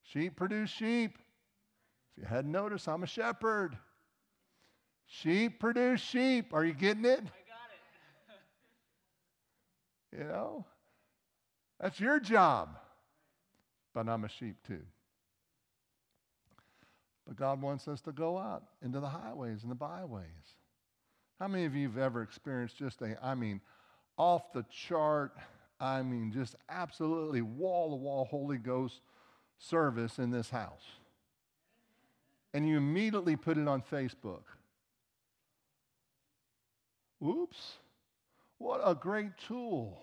Sheep 0.05 0.37
produce 0.37 0.71
sheep. 0.71 1.19
If 2.17 2.23
you 2.23 2.29
hadn't 2.29 2.53
noticed, 2.53 2.89
I'm 2.89 3.03
a 3.03 3.07
shepherd. 3.07 3.77
Sheep 5.07 5.59
produce 5.59 6.01
sheep. 6.01 6.55
Are 6.55 6.65
you 6.65 6.73
getting 6.73 7.05
it? 7.05 7.21
I 7.21 7.21
got 7.21 7.29
it. 10.13 10.19
you 10.19 10.25
know, 10.25 10.65
that's 11.81 11.99
your 11.99 12.21
job. 12.21 12.79
But 13.93 14.09
I'm 14.09 14.25
a 14.25 14.29
sheep 14.29 14.57
too. 14.67 14.83
But 17.27 17.37
God 17.37 17.61
wants 17.61 17.89
us 17.89 18.01
to 18.03 18.13
go 18.13 18.39
out 18.39 18.65
into 18.83 19.01
the 19.01 19.09
highways 19.09 19.63
and 19.63 19.71
the 19.71 19.77
byways. 19.77 20.25
How 21.41 21.49
many 21.49 21.65
of 21.65 21.75
you 21.75 21.89
have 21.89 21.99
ever 21.99 22.23
experienced 22.23 22.77
just 22.77 23.03
a, 23.03 23.19
I 23.23 23.35
mean, 23.35 23.61
off 24.17 24.53
the 24.53 24.65
chart, 24.71 25.33
I 25.81 26.03
mean, 26.03 26.33
just 26.33 26.55
absolutely 26.69 27.43
wall 27.43 27.91
to 27.91 27.97
wall 27.97 28.25
Holy 28.25 28.59
Ghost 28.59 29.01
service 29.59 30.19
in 30.19 30.31
this 30.31 30.51
house? 30.51 30.85
and 32.55 32.69
you 32.69 32.77
immediately 32.77 33.35
put 33.35 33.59
it 33.59 33.67
on 33.67 33.83
Facebook. 33.83 34.45
Oops. 37.23 37.73
What 38.59 38.81
a 38.85 38.95
great 38.95 39.37
tool 39.37 40.01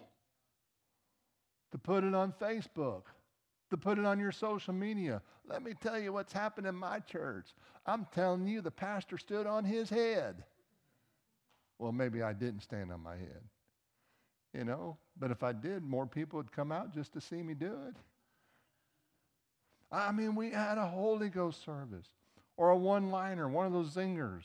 to 1.71 1.77
put 1.77 2.03
it 2.03 2.13
on 2.13 2.33
Facebook, 2.39 3.03
to 3.69 3.77
put 3.77 3.97
it 3.97 4.05
on 4.05 4.19
your 4.19 4.33
social 4.33 4.73
media. 4.73 5.21
Let 5.47 5.63
me 5.63 5.73
tell 5.73 5.97
you 5.97 6.11
what's 6.11 6.33
happened 6.33 6.67
in 6.67 6.75
my 6.75 6.99
church. 6.99 7.45
I'm 7.85 8.05
telling 8.13 8.45
you, 8.45 8.59
the 8.59 8.69
pastor 8.69 9.17
stood 9.17 9.47
on 9.47 9.63
his 9.63 9.89
head. 9.89 10.43
Well, 11.79 11.93
maybe 11.93 12.21
I 12.21 12.33
didn't 12.33 12.61
stand 12.61 12.91
on 12.91 13.01
my 13.01 13.15
head, 13.15 13.41
you 14.53 14.63
know, 14.63 14.97
but 15.19 15.31
if 15.31 15.43
I 15.43 15.53
did, 15.53 15.83
more 15.83 16.05
people 16.05 16.37
would 16.37 16.51
come 16.51 16.71
out 16.71 16.93
just 16.93 17.13
to 17.13 17.21
see 17.21 17.41
me 17.41 17.53
do 17.53 17.73
it. 17.87 17.95
I 19.91 20.11
mean, 20.11 20.35
we 20.35 20.51
had 20.51 20.77
a 20.77 20.87
Holy 20.87 21.29
Ghost 21.29 21.63
service 21.63 22.07
or 22.57 22.69
a 22.69 22.77
one 22.77 23.09
liner, 23.09 23.47
one 23.47 23.65
of 23.65 23.73
those 23.73 23.95
zingers. 23.95 24.43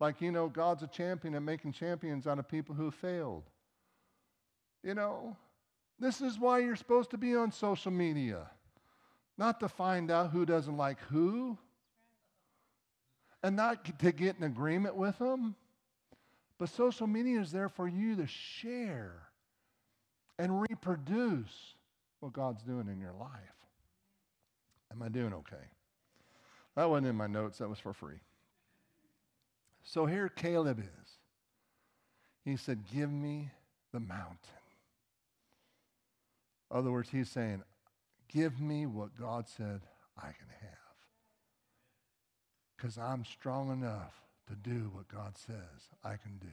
Like, 0.00 0.20
you 0.20 0.30
know, 0.30 0.48
God's 0.48 0.82
a 0.82 0.86
champion 0.86 1.34
at 1.34 1.42
making 1.42 1.72
champions 1.72 2.26
out 2.26 2.38
of 2.38 2.48
people 2.48 2.74
who 2.74 2.90
failed. 2.90 3.44
You 4.82 4.94
know, 4.94 5.36
this 5.98 6.20
is 6.20 6.38
why 6.38 6.60
you're 6.60 6.76
supposed 6.76 7.10
to 7.10 7.18
be 7.18 7.34
on 7.34 7.50
social 7.50 7.90
media, 7.90 8.48
not 9.36 9.58
to 9.60 9.68
find 9.68 10.10
out 10.10 10.30
who 10.30 10.46
doesn't 10.46 10.76
like 10.76 11.00
who, 11.08 11.58
and 13.42 13.56
not 13.56 13.84
to 13.84 14.12
get 14.12 14.36
in 14.36 14.44
agreement 14.44 14.94
with 14.94 15.18
them. 15.18 15.56
But 16.58 16.68
social 16.68 17.06
media 17.06 17.40
is 17.40 17.52
there 17.52 17.68
for 17.68 17.86
you 17.86 18.16
to 18.16 18.26
share 18.26 19.28
and 20.38 20.60
reproduce 20.60 21.74
what 22.20 22.32
God's 22.32 22.62
doing 22.62 22.88
in 22.88 23.00
your 23.00 23.12
life. 23.12 23.30
Am 24.90 25.02
I 25.02 25.08
doing 25.08 25.32
okay? 25.32 25.56
That 26.74 26.90
wasn't 26.90 27.08
in 27.08 27.16
my 27.16 27.26
notes, 27.26 27.58
that 27.58 27.68
was 27.68 27.78
for 27.78 27.92
free. 27.92 28.20
So 29.82 30.06
here 30.06 30.28
Caleb 30.28 30.80
is. 30.80 31.10
He 32.44 32.56
said, 32.56 32.84
Give 32.92 33.10
me 33.10 33.50
the 33.92 34.00
mountain. 34.00 34.38
In 36.70 36.76
other 36.76 36.90
words, 36.90 37.10
he's 37.10 37.30
saying, 37.30 37.62
Give 38.28 38.60
me 38.60 38.86
what 38.86 39.18
God 39.18 39.48
said 39.48 39.80
I 40.16 40.26
can 40.26 40.48
have. 40.60 40.78
Because 42.76 42.98
I'm 42.98 43.24
strong 43.24 43.72
enough 43.72 44.14
to 44.48 44.54
do 44.54 44.90
what 44.92 45.08
God 45.08 45.36
says 45.36 45.90
I 46.04 46.16
can 46.16 46.38
do. 46.40 46.48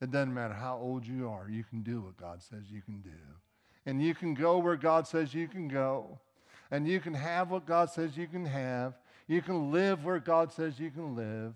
It 0.00 0.10
doesn't 0.10 0.34
matter 0.34 0.54
how 0.54 0.78
old 0.78 1.06
you 1.06 1.28
are, 1.28 1.48
you 1.48 1.64
can 1.64 1.82
do 1.82 2.00
what 2.00 2.16
God 2.16 2.42
says 2.42 2.70
you 2.70 2.82
can 2.82 3.00
do. 3.00 3.10
And 3.86 4.02
you 4.02 4.14
can 4.14 4.34
go 4.34 4.58
where 4.58 4.76
God 4.76 5.06
says 5.06 5.34
you 5.34 5.48
can 5.48 5.68
go. 5.68 6.20
And 6.70 6.88
you 6.88 7.00
can 7.00 7.14
have 7.14 7.50
what 7.50 7.66
God 7.66 7.90
says 7.90 8.16
you 8.16 8.26
can 8.26 8.46
have. 8.46 8.94
You 9.26 9.42
can 9.42 9.70
live 9.72 10.04
where 10.04 10.18
God 10.18 10.52
says 10.52 10.78
you 10.78 10.90
can 10.90 11.14
live. 11.14 11.54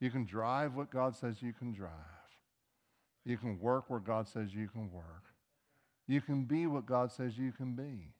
You 0.00 0.10
can 0.10 0.24
drive 0.24 0.74
what 0.74 0.90
God 0.90 1.16
says 1.16 1.42
you 1.42 1.52
can 1.52 1.72
drive. 1.72 1.90
You 3.24 3.36
can 3.36 3.58
work 3.60 3.84
where 3.88 4.00
God 4.00 4.28
says 4.28 4.54
you 4.54 4.68
can 4.68 4.90
work. 4.92 5.24
You 6.06 6.20
can 6.20 6.44
be 6.44 6.66
what 6.66 6.86
God 6.86 7.12
says 7.12 7.36
you 7.36 7.52
can 7.52 7.74
be 7.74 8.12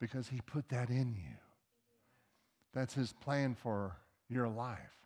because 0.00 0.28
He 0.28 0.40
put 0.40 0.68
that 0.70 0.88
in 0.88 1.14
you. 1.14 1.36
That's 2.72 2.94
His 2.94 3.12
plan 3.12 3.54
for 3.54 3.96
your 4.28 4.48
life, 4.48 5.01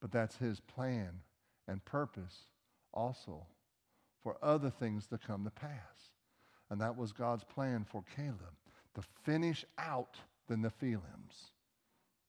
but 0.00 0.12
that's 0.12 0.36
His 0.36 0.60
plan 0.60 1.20
and 1.66 1.84
purpose 1.84 2.46
also 2.92 3.46
for 4.22 4.36
other 4.42 4.70
things 4.70 5.06
to 5.06 5.18
come 5.18 5.44
to 5.44 5.50
pass. 5.50 6.12
And 6.70 6.80
that 6.80 6.96
was 6.96 7.12
God's 7.12 7.44
plan 7.44 7.86
for 7.88 8.04
Caleb 8.14 8.56
to 8.94 9.02
finish 9.24 9.64
out 9.78 10.16
the 10.48 10.56
Nephilims, 10.56 11.52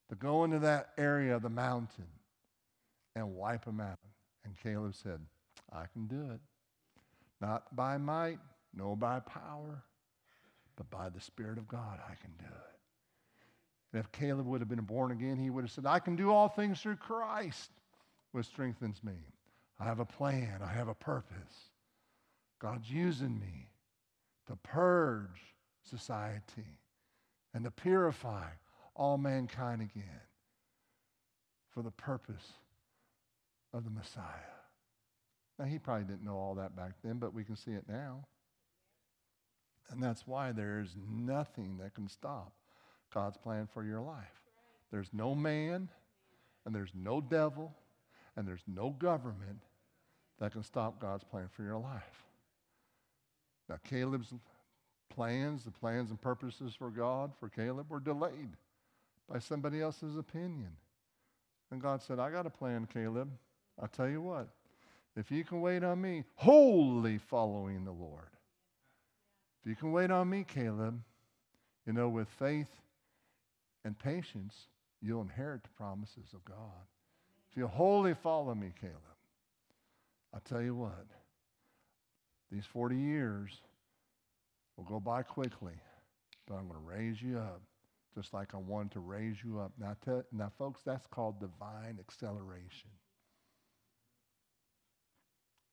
to 0.09 0.15
go 0.15 0.43
into 0.43 0.59
that 0.59 0.89
area 0.97 1.35
of 1.35 1.41
the 1.41 1.49
mountain 1.49 2.07
and 3.15 3.35
wipe 3.35 3.65
them 3.65 3.79
out. 3.79 3.99
And 4.45 4.55
Caleb 4.61 4.95
said, 4.95 5.19
I 5.71 5.85
can 5.91 6.07
do 6.07 6.31
it. 6.31 6.39
Not 7.41 7.75
by 7.75 7.97
might, 7.97 8.39
nor 8.73 8.95
by 8.95 9.19
power, 9.19 9.83
but 10.75 10.89
by 10.89 11.09
the 11.09 11.21
Spirit 11.21 11.57
of 11.57 11.67
God, 11.67 11.99
I 12.05 12.15
can 12.15 12.31
do 12.37 12.45
it. 12.45 12.78
And 13.91 13.99
if 13.99 14.11
Caleb 14.11 14.45
would 14.45 14.61
have 14.61 14.69
been 14.69 14.81
born 14.81 15.11
again, 15.11 15.37
he 15.37 15.49
would 15.49 15.63
have 15.63 15.71
said, 15.71 15.85
I 15.85 15.99
can 15.99 16.15
do 16.15 16.31
all 16.31 16.47
things 16.47 16.79
through 16.79 16.97
Christ, 16.97 17.71
which 18.31 18.45
strengthens 18.45 19.03
me. 19.03 19.13
I 19.79 19.85
have 19.85 19.99
a 19.99 20.05
plan, 20.05 20.59
I 20.63 20.71
have 20.71 20.87
a 20.87 20.93
purpose. 20.93 21.71
God's 22.59 22.91
using 22.91 23.39
me 23.39 23.69
to 24.47 24.55
purge 24.57 25.55
society 25.83 26.77
and 27.53 27.63
to 27.63 27.71
purify 27.71 28.49
all 28.95 29.17
mankind 29.17 29.81
again 29.81 30.21
for 31.69 31.81
the 31.81 31.91
purpose 31.91 32.53
of 33.73 33.85
the 33.85 33.89
Messiah. 33.89 34.23
Now, 35.57 35.65
he 35.65 35.79
probably 35.79 36.05
didn't 36.05 36.23
know 36.23 36.37
all 36.37 36.55
that 36.55 36.75
back 36.75 36.93
then, 37.03 37.17
but 37.17 37.33
we 37.33 37.43
can 37.43 37.55
see 37.55 37.71
it 37.71 37.85
now. 37.87 38.27
And 39.89 40.03
that's 40.03 40.27
why 40.27 40.51
there 40.51 40.79
is 40.79 40.95
nothing 41.09 41.77
that 41.77 41.95
can 41.95 42.07
stop 42.07 42.53
God's 43.13 43.37
plan 43.37 43.67
for 43.73 43.83
your 43.83 44.01
life. 44.01 44.43
There's 44.91 45.09
no 45.13 45.35
man, 45.35 45.89
and 46.65 46.73
there's 46.73 46.91
no 46.95 47.21
devil, 47.21 47.73
and 48.35 48.47
there's 48.47 48.63
no 48.67 48.91
government 48.91 49.63
that 50.39 50.51
can 50.51 50.63
stop 50.63 50.99
God's 50.99 51.23
plan 51.23 51.47
for 51.51 51.63
your 51.63 51.77
life. 51.77 52.23
Now, 53.67 53.77
Caleb's 53.83 54.33
plans, 55.09 55.63
the 55.63 55.71
plans 55.71 56.09
and 56.09 56.21
purposes 56.21 56.73
for 56.73 56.89
God, 56.89 57.31
for 57.39 57.49
Caleb, 57.49 57.89
were 57.89 57.99
delayed 57.99 58.55
by 59.29 59.39
somebody 59.39 59.81
else's 59.81 60.17
opinion. 60.17 60.71
And 61.71 61.81
God 61.81 62.01
said, 62.01 62.19
I 62.19 62.31
got 62.31 62.47
a 62.47 62.49
plan, 62.49 62.87
Caleb. 62.91 63.29
I'll 63.79 63.87
tell 63.87 64.09
you 64.09 64.21
what, 64.21 64.49
if 65.15 65.31
you 65.31 65.43
can 65.43 65.61
wait 65.61 65.83
on 65.83 66.01
me, 66.01 66.23
wholly 66.35 67.17
following 67.17 67.85
the 67.85 67.91
Lord, 67.91 68.29
if 69.61 69.69
you 69.69 69.75
can 69.75 69.91
wait 69.91 70.11
on 70.11 70.29
me, 70.29 70.45
Caleb, 70.47 70.99
you 71.85 71.93
know, 71.93 72.09
with 72.09 72.27
faith 72.29 72.69
and 73.89 73.97
patience, 73.97 74.67
you'll 75.01 75.21
inherit 75.21 75.63
the 75.63 75.69
promises 75.69 76.33
of 76.35 76.45
God. 76.45 76.85
If 77.49 77.57
you 77.57 77.65
wholly 77.65 78.13
follow 78.13 78.53
me, 78.53 78.71
Caleb, 78.79 78.95
I'll 80.31 80.41
tell 80.41 80.61
you 80.61 80.75
what, 80.75 81.07
these 82.51 82.65
40 82.71 82.95
years 82.95 83.61
will 84.77 84.83
go 84.83 84.99
by 84.99 85.23
quickly, 85.23 85.73
but 86.47 86.53
I'm 86.53 86.67
going 86.67 86.79
to 86.79 86.85
raise 86.85 87.19
you 87.19 87.39
up 87.39 87.61
just 88.13 88.31
like 88.31 88.53
I 88.53 88.57
wanted 88.57 88.91
to 88.91 88.99
raise 88.99 89.37
you 89.43 89.59
up. 89.59 89.71
Now, 89.79 89.95
tell, 90.05 90.23
now, 90.31 90.51
folks, 90.59 90.81
that's 90.85 91.07
called 91.07 91.39
divine 91.39 91.97
acceleration. 91.99 92.91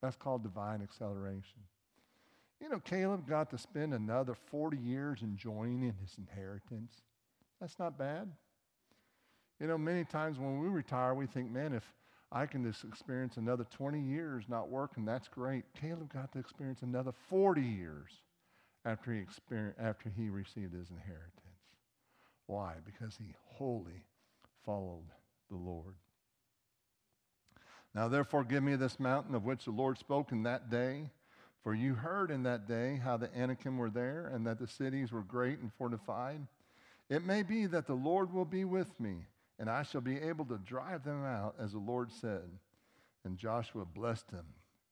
That's 0.01 0.17
called 0.17 0.43
divine 0.43 0.81
acceleration. 0.83 1.61
You 2.63 2.71
know, 2.71 2.79
Caleb 2.79 3.29
got 3.29 3.51
to 3.51 3.59
spend 3.59 3.93
another 3.93 4.35
40 4.51 4.79
years 4.79 5.21
enjoying 5.21 5.83
in 5.83 5.95
his 6.01 6.17
inheritance. 6.17 6.93
That's 7.61 7.79
not 7.79 7.99
bad. 7.99 8.31
You 9.61 9.67
know, 9.67 9.79
many 9.79 10.05
times 10.05 10.39
when 10.39 10.61
we 10.61 10.69
retire, 10.69 11.15
we 11.15 11.27
think, 11.27 11.51
man, 11.51 11.73
if 11.73 11.85
I 12.31 12.47
can 12.47 12.65
just 12.71 12.85
experience 12.85 13.37
another 13.37 13.65
20 13.65 14.01
years 14.01 14.45
not 14.49 14.69
working, 14.69 15.05
that's 15.05 15.29
great. 15.29 15.65
Caleb 15.81 16.13
got 16.13 16.33
to 16.33 16.39
experience 16.39 16.83
another 16.83 17.13
40 17.31 17.63
years 17.63 18.11
after 18.85 19.13
he, 19.13 19.25
after 19.79 20.11
he 20.11 20.29
received 20.29 20.75
his 20.75 20.91
inheritance. 20.91 21.33
Why? 22.47 22.75
Because 22.85 23.17
he 23.17 23.35
wholly 23.45 24.05
followed 24.65 25.11
the 25.51 25.57
Lord. 25.57 25.95
Now, 27.95 28.09
therefore, 28.09 28.45
give 28.45 28.63
me 28.63 28.77
this 28.77 29.01
mountain 29.01 29.35
of 29.35 29.45
which 29.45 29.65
the 29.65 29.71
Lord 29.71 29.99
spoke 29.99 30.31
in 30.31 30.43
that 30.43 30.71
day. 30.71 31.11
For 31.63 31.75
you 31.75 31.95
heard 31.95 32.31
in 32.31 32.43
that 32.45 32.69
day 32.69 33.01
how 33.03 33.17
the 33.17 33.35
Anakim 33.37 33.79
were 33.79 33.91
there, 33.91 34.31
and 34.33 34.47
that 34.47 34.59
the 34.59 34.69
cities 34.69 35.11
were 35.11 35.23
great 35.23 35.59
and 35.59 35.73
fortified. 35.73 36.47
It 37.09 37.25
may 37.25 37.43
be 37.43 37.67
that 37.67 37.87
the 37.87 37.95
Lord 37.95 38.33
will 38.33 38.45
be 38.45 38.65
with 38.65 38.99
me, 38.99 39.27
and 39.59 39.71
I 39.71 39.83
shall 39.83 40.01
be 40.01 40.21
able 40.21 40.45
to 40.47 40.59
drive 40.59 41.05
them 41.05 41.25
out, 41.25 41.55
as 41.59 41.73
the 41.73 41.79
Lord 41.79 42.11
said. 42.11 42.51
And 43.25 43.39
Joshua 43.39 43.85
blessed 43.85 44.31
him, 44.31 44.45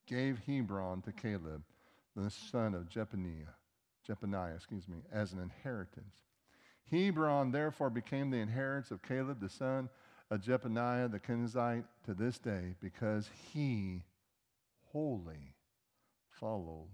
gave 0.06 0.40
Hebron 0.46 1.02
to 1.02 1.12
Caleb, 1.12 1.62
the 2.16 2.30
son 2.30 2.74
of 2.74 2.88
Jephunneh, 2.88 3.46
Jephunneh, 4.08 4.54
excuse 4.54 4.88
me, 4.88 4.98
as 5.12 5.32
an 5.32 5.40
inheritance. 5.40 6.14
Hebron 6.90 7.50
therefore 7.50 7.90
became 7.90 8.30
the 8.30 8.38
inheritance 8.38 8.90
of 8.90 9.02
Caleb, 9.02 9.40
the 9.40 9.48
son 9.48 9.88
of 10.30 10.40
Jephunneh 10.40 11.10
the 11.10 11.18
Kenizzite 11.18 11.84
to 12.04 12.14
this 12.14 12.38
day 12.38 12.74
because 12.80 13.28
he 13.52 14.02
wholly 14.92 15.54
followed 16.30 16.88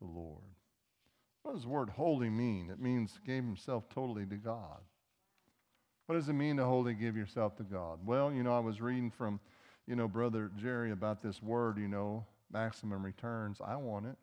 the 0.00 0.06
Lord. 0.06 0.42
What 1.42 1.54
does 1.54 1.62
the 1.62 1.68
word 1.68 1.90
holy 1.90 2.30
mean? 2.30 2.70
It 2.70 2.80
means 2.80 3.18
gave 3.26 3.42
himself 3.42 3.88
totally 3.88 4.26
to 4.26 4.36
God. 4.36 4.80
What 6.06 6.16
does 6.16 6.28
it 6.28 6.34
mean 6.34 6.56
to 6.56 6.64
wholly 6.64 6.94
give 6.94 7.16
yourself 7.16 7.56
to 7.56 7.62
God? 7.62 8.00
Well, 8.04 8.32
you 8.32 8.42
know, 8.42 8.54
I 8.54 8.60
was 8.60 8.80
reading 8.80 9.10
from, 9.10 9.40
you 9.86 9.96
know, 9.96 10.08
Brother 10.08 10.50
Jerry 10.56 10.90
about 10.92 11.22
this 11.22 11.42
word, 11.42 11.78
you 11.78 11.88
know, 11.88 12.26
maximum 12.52 13.04
returns. 13.04 13.58
I 13.64 13.76
want 13.76 14.06
it. 14.06 14.16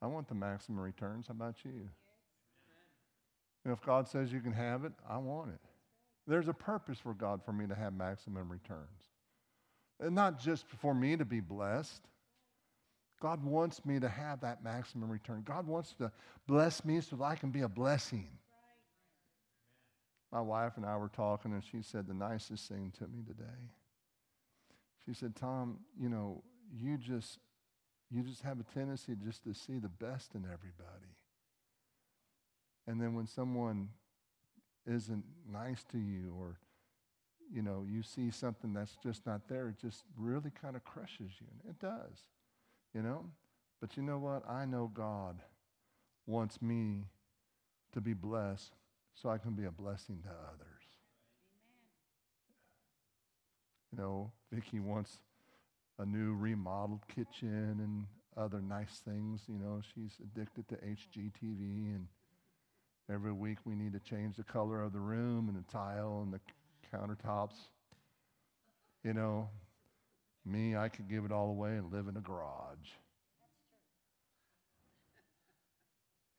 I 0.00 0.06
want 0.06 0.28
the 0.28 0.34
maximum 0.34 0.80
returns. 0.80 1.28
How 1.28 1.32
about 1.32 1.56
you? 1.64 1.88
And 3.64 3.72
if 3.72 3.82
God 3.82 4.06
says 4.08 4.32
you 4.32 4.40
can 4.40 4.52
have 4.52 4.84
it, 4.84 4.92
I 5.08 5.18
want 5.18 5.50
it. 5.50 5.60
There's 6.26 6.48
a 6.48 6.54
purpose 6.54 6.98
for 6.98 7.14
God 7.14 7.42
for 7.44 7.52
me 7.52 7.66
to 7.66 7.74
have 7.74 7.92
maximum 7.92 8.50
returns. 8.50 9.10
And 10.00 10.14
not 10.14 10.38
just 10.38 10.66
for 10.80 10.94
me 10.94 11.16
to 11.16 11.24
be 11.24 11.40
blessed. 11.40 12.02
God 13.20 13.42
wants 13.42 13.84
me 13.84 13.98
to 13.98 14.08
have 14.08 14.40
that 14.42 14.62
maximum 14.62 15.10
return. 15.10 15.42
God 15.44 15.66
wants 15.66 15.94
to 15.94 16.12
bless 16.46 16.84
me 16.84 17.00
so 17.00 17.16
that 17.16 17.24
I 17.24 17.34
can 17.34 17.50
be 17.50 17.62
a 17.62 17.68
blessing. 17.68 18.28
My 20.32 20.40
wife 20.40 20.72
and 20.76 20.84
I 20.84 20.96
were 20.96 21.08
talking, 21.08 21.52
and 21.52 21.62
she 21.64 21.82
said 21.82 22.06
the 22.06 22.14
nicest 22.14 22.68
thing 22.68 22.92
to 22.98 23.04
me 23.04 23.22
today. 23.26 23.70
She 25.04 25.14
said, 25.14 25.34
Tom, 25.36 25.78
you 25.98 26.08
know, 26.08 26.42
you 26.74 26.98
just 26.98 27.38
you 28.10 28.22
just 28.22 28.42
have 28.42 28.60
a 28.60 28.62
tendency 28.62 29.14
just 29.24 29.44
to 29.44 29.54
see 29.54 29.78
the 29.78 29.88
best 29.88 30.34
in 30.34 30.44
everybody. 30.44 31.16
And 32.86 33.00
then 33.00 33.14
when 33.14 33.26
someone 33.26 33.88
isn't 34.86 35.24
nice 35.50 35.84
to 35.92 35.98
you 35.98 36.34
or 36.38 36.58
you 37.52 37.62
know 37.62 37.84
you 37.88 38.02
see 38.02 38.30
something 38.30 38.72
that's 38.72 38.96
just 39.02 39.26
not 39.26 39.48
there 39.48 39.68
it 39.68 39.76
just 39.80 40.04
really 40.16 40.50
kind 40.60 40.76
of 40.76 40.84
crushes 40.84 41.30
you 41.40 41.46
it 41.68 41.78
does 41.78 42.22
you 42.96 43.02
know 43.02 43.24
but 43.80 43.96
you 43.96 44.02
know 44.02 44.18
what 44.18 44.42
i 44.48 44.64
know 44.64 44.90
god 44.94 45.36
wants 46.26 46.62
me 46.62 47.04
to 47.92 48.00
be 48.00 48.14
blessed 48.14 48.72
so 49.14 49.28
i 49.28 49.38
can 49.38 49.52
be 49.52 49.66
a 49.66 49.70
blessing 49.70 50.18
to 50.22 50.30
others 50.30 50.82
Amen. 53.92 53.92
you 53.92 53.98
know 53.98 54.32
vicki 54.52 54.80
wants 54.80 55.18
a 55.98 56.06
new 56.06 56.34
remodeled 56.34 57.06
kitchen 57.14 57.78
and 57.78 58.06
other 58.36 58.60
nice 58.62 59.02
things 59.04 59.42
you 59.46 59.58
know 59.58 59.80
she's 59.94 60.16
addicted 60.22 60.66
to 60.68 60.76
hgtv 60.76 61.94
and 61.94 62.06
Every 63.08 63.32
week 63.32 63.58
we 63.64 63.76
need 63.76 63.92
to 63.92 64.00
change 64.00 64.36
the 64.36 64.42
color 64.42 64.82
of 64.82 64.92
the 64.92 64.98
room 64.98 65.48
and 65.48 65.56
the 65.56 65.70
tile 65.70 66.22
and 66.24 66.32
the 66.32 66.40
countertops. 66.92 67.68
You 69.04 69.14
know, 69.14 69.48
me, 70.46 70.76
I 70.76 70.88
could 70.88 71.08
give 71.08 71.24
it 71.24 71.32
all 71.32 71.48
away 71.48 71.76
and 71.76 71.92
live 71.92 72.08
in 72.08 72.16
a 72.16 72.20
garage. 72.20 72.88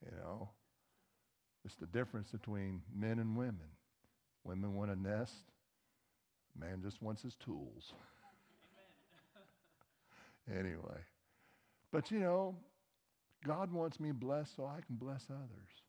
You 0.06 0.18
know, 0.18 0.50
it's 1.66 1.76
the 1.76 1.88
difference 1.88 2.32
between 2.32 2.82
men 2.96 3.20
and 3.20 3.36
women. 3.36 3.70
Women 4.44 4.74
want 4.76 4.92
a 4.92 4.96
nest, 4.96 5.34
man 6.58 6.82
just 6.82 7.02
wants 7.02 7.22
his 7.22 7.36
tools. 7.36 7.94
anyway, 10.50 11.02
but 11.92 12.10
you 12.12 12.20
know, 12.20 12.56
God 13.46 13.72
wants 13.72 14.00
me 14.00 14.12
blessed 14.12 14.56
so 14.56 14.66
I 14.66 14.80
can 14.86 14.96
bless 14.96 15.26
others. 15.30 15.82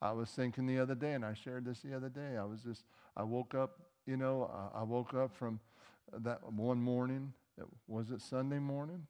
I 0.00 0.12
was 0.12 0.30
thinking 0.30 0.66
the 0.66 0.78
other 0.78 0.94
day, 0.94 1.14
and 1.14 1.24
I 1.24 1.34
shared 1.34 1.64
this 1.64 1.80
the 1.80 1.96
other 1.96 2.08
day. 2.08 2.36
I 2.38 2.44
was 2.44 2.60
just, 2.62 2.84
I 3.16 3.24
woke 3.24 3.54
up, 3.54 3.80
you 4.08 4.16
know, 4.16 4.50
I 4.74 4.82
woke 4.84 5.12
up 5.12 5.36
from 5.36 5.60
that 6.22 6.40
one 6.50 6.80
morning. 6.80 7.34
Was 7.88 8.10
it 8.10 8.22
Sunday 8.22 8.58
morning? 8.58 9.06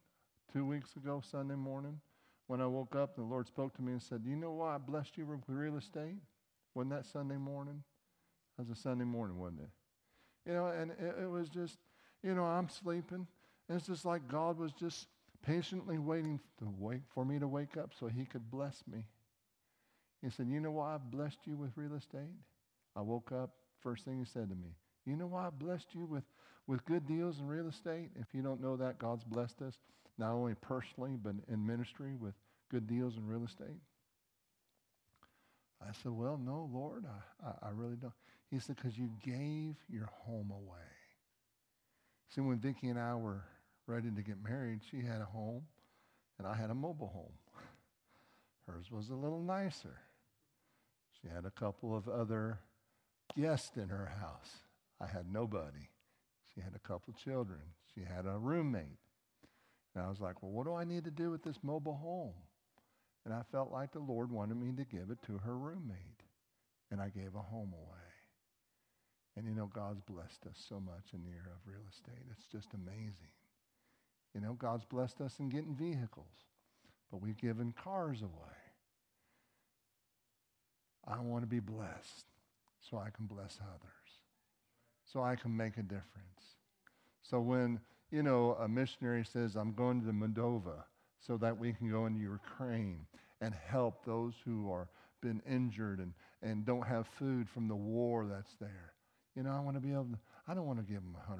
Two 0.51 0.65
weeks 0.65 0.97
ago, 0.97 1.23
Sunday 1.25 1.55
morning, 1.55 2.01
when 2.47 2.59
I 2.59 2.65
woke 2.65 2.97
up, 2.97 3.15
the 3.15 3.21
Lord 3.21 3.47
spoke 3.47 3.73
to 3.77 3.81
me 3.81 3.93
and 3.93 4.01
said, 4.01 4.23
you 4.25 4.35
know 4.35 4.51
why 4.51 4.75
I 4.75 4.77
blessed 4.77 5.17
you 5.17 5.25
with 5.25 5.39
real 5.47 5.77
estate? 5.77 6.17
Wasn't 6.75 6.91
that 6.91 7.05
Sunday 7.05 7.37
morning? 7.37 7.81
That 8.57 8.67
was 8.67 8.77
a 8.77 8.81
Sunday 8.81 9.05
morning, 9.05 9.39
wasn't 9.39 9.61
it? 9.61 9.69
You 10.49 10.55
know, 10.55 10.67
and 10.67 10.91
it, 10.91 11.15
it 11.23 11.29
was 11.29 11.47
just, 11.47 11.77
you 12.21 12.35
know, 12.35 12.43
I'm 12.43 12.67
sleeping, 12.67 13.25
And 13.69 13.77
it's 13.77 13.87
just 13.87 14.03
like 14.03 14.27
God 14.27 14.57
was 14.57 14.73
just 14.73 15.07
patiently 15.45 15.97
waiting 15.97 16.41
to 16.57 16.67
wait 16.77 17.03
for 17.13 17.23
me 17.23 17.39
to 17.39 17.47
wake 17.47 17.77
up 17.77 17.91
so 17.97 18.07
he 18.07 18.25
could 18.25 18.51
bless 18.51 18.83
me. 18.91 19.05
He 20.21 20.29
said, 20.29 20.47
You 20.47 20.59
know 20.59 20.71
why 20.71 20.95
I 20.95 20.97
blessed 20.97 21.39
you 21.45 21.55
with 21.55 21.71
real 21.77 21.95
estate? 21.95 22.35
I 22.97 23.01
woke 23.01 23.31
up, 23.31 23.51
first 23.81 24.03
thing 24.03 24.19
he 24.19 24.25
said 24.25 24.49
to 24.49 24.55
me, 24.55 24.71
You 25.05 25.15
know 25.15 25.27
why 25.27 25.47
I 25.47 25.49
blessed 25.49 25.93
you 25.93 26.05
with, 26.05 26.23
with 26.67 26.85
good 26.85 27.07
deals 27.07 27.39
in 27.39 27.47
real 27.47 27.67
estate? 27.67 28.09
If 28.19 28.27
you 28.33 28.41
don't 28.41 28.61
know 28.61 28.75
that, 28.77 28.99
God's 28.99 29.23
blessed 29.23 29.61
us, 29.61 29.75
not 30.17 30.31
only 30.31 30.55
personally, 30.55 31.17
but 31.21 31.35
in 31.47 31.65
ministry 31.65 32.15
with 32.15 32.33
good 32.69 32.87
deals 32.87 33.17
in 33.17 33.25
real 33.25 33.43
estate. 33.45 33.79
I 35.81 35.93
said, 36.03 36.11
Well, 36.11 36.37
no, 36.37 36.69
Lord, 36.71 37.05
I, 37.05 37.47
I, 37.47 37.67
I 37.67 37.71
really 37.73 37.95
don't. 37.95 38.13
He 38.51 38.59
said, 38.59 38.75
Because 38.75 38.97
you 38.97 39.09
gave 39.23 39.75
your 39.89 40.09
home 40.25 40.51
away. 40.51 40.85
See, 42.29 42.41
when 42.41 42.59
Vicki 42.59 42.89
and 42.89 42.99
I 42.99 43.15
were 43.15 43.43
ready 43.87 44.11
to 44.11 44.21
get 44.21 44.43
married, 44.43 44.81
she 44.89 44.97
had 45.01 45.21
a 45.21 45.25
home 45.25 45.63
and 46.37 46.47
I 46.47 46.55
had 46.55 46.69
a 46.69 46.75
mobile 46.75 47.07
home. 47.07 47.33
Hers 48.67 48.91
was 48.91 49.09
a 49.09 49.15
little 49.15 49.41
nicer. 49.41 49.97
She 51.21 51.27
had 51.27 51.45
a 51.45 51.51
couple 51.51 51.95
of 51.95 52.07
other 52.07 52.59
guests 53.35 53.77
in 53.77 53.89
her 53.89 54.11
house. 54.19 54.59
I 55.01 55.07
had 55.07 55.31
nobody. 55.31 55.89
She 56.53 56.61
had 56.61 56.75
a 56.75 56.87
couple 56.87 57.13
children. 57.13 57.61
She 57.93 58.01
had 58.01 58.25
a 58.25 58.37
roommate. 58.37 58.99
And 59.95 60.03
I 60.03 60.09
was 60.09 60.19
like, 60.19 60.41
well, 60.41 60.51
what 60.51 60.65
do 60.65 60.73
I 60.73 60.83
need 60.83 61.05
to 61.05 61.11
do 61.11 61.31
with 61.31 61.43
this 61.43 61.59
mobile 61.63 61.95
home? 61.95 62.33
And 63.25 63.33
I 63.33 63.41
felt 63.51 63.71
like 63.71 63.91
the 63.91 63.99
Lord 63.99 64.31
wanted 64.31 64.57
me 64.57 64.71
to 64.77 64.85
give 64.85 65.09
it 65.09 65.21
to 65.27 65.37
her 65.39 65.57
roommate. 65.57 66.23
And 66.91 67.01
I 67.01 67.09
gave 67.09 67.35
a 67.35 67.41
home 67.41 67.73
away. 67.73 68.09
And 69.35 69.47
you 69.47 69.53
know, 69.53 69.69
God's 69.73 70.01
blessed 70.01 70.45
us 70.47 70.63
so 70.67 70.79
much 70.79 71.13
in 71.13 71.21
the 71.23 71.29
area 71.29 71.53
of 71.53 71.65
real 71.65 71.85
estate. 71.89 72.25
It's 72.31 72.47
just 72.51 72.73
amazing. 72.73 73.31
You 74.33 74.41
know, 74.41 74.53
God's 74.53 74.85
blessed 74.85 75.21
us 75.21 75.39
in 75.39 75.49
getting 75.49 75.75
vehicles, 75.75 76.45
but 77.11 77.21
we've 77.21 77.37
given 77.37 77.73
cars 77.73 78.21
away. 78.21 78.59
I 81.07 81.19
want 81.21 81.43
to 81.43 81.47
be 81.47 81.59
blessed 81.59 82.25
so 82.81 82.97
I 82.97 83.09
can 83.09 83.25
bless 83.25 83.57
others, 83.61 83.98
so 85.11 85.23
I 85.23 85.35
can 85.35 85.55
make 85.55 85.77
a 85.77 85.83
difference. 85.83 86.05
So 87.21 87.39
when, 87.39 87.79
you 88.11 88.23
know, 88.23 88.57
a 88.59 88.67
missionary 88.67 89.25
says, 89.25 89.55
I'm 89.55 89.73
going 89.73 90.01
to 90.01 90.11
Moldova 90.11 90.83
so 91.19 91.37
that 91.37 91.57
we 91.57 91.73
can 91.73 91.89
go 91.89 92.05
into 92.05 92.19
Ukraine 92.21 93.05
and 93.41 93.53
help 93.53 94.05
those 94.05 94.33
who 94.45 94.71
are 94.71 94.87
been 95.21 95.41
injured 95.49 95.99
and, 95.99 96.13
and 96.41 96.65
don't 96.65 96.87
have 96.87 97.07
food 97.07 97.49
from 97.49 97.67
the 97.67 97.75
war 97.75 98.25
that's 98.25 98.55
there. 98.59 98.93
You 99.35 99.43
know, 99.43 99.51
I 99.51 99.59
want 99.59 99.75
to 99.75 99.81
be 99.81 99.91
able 99.91 100.05
to, 100.05 100.19
I 100.47 100.53
don't 100.53 100.65
want 100.65 100.79
to 100.79 100.85
give 100.85 101.01
them 101.01 101.15
$100. 101.29 101.39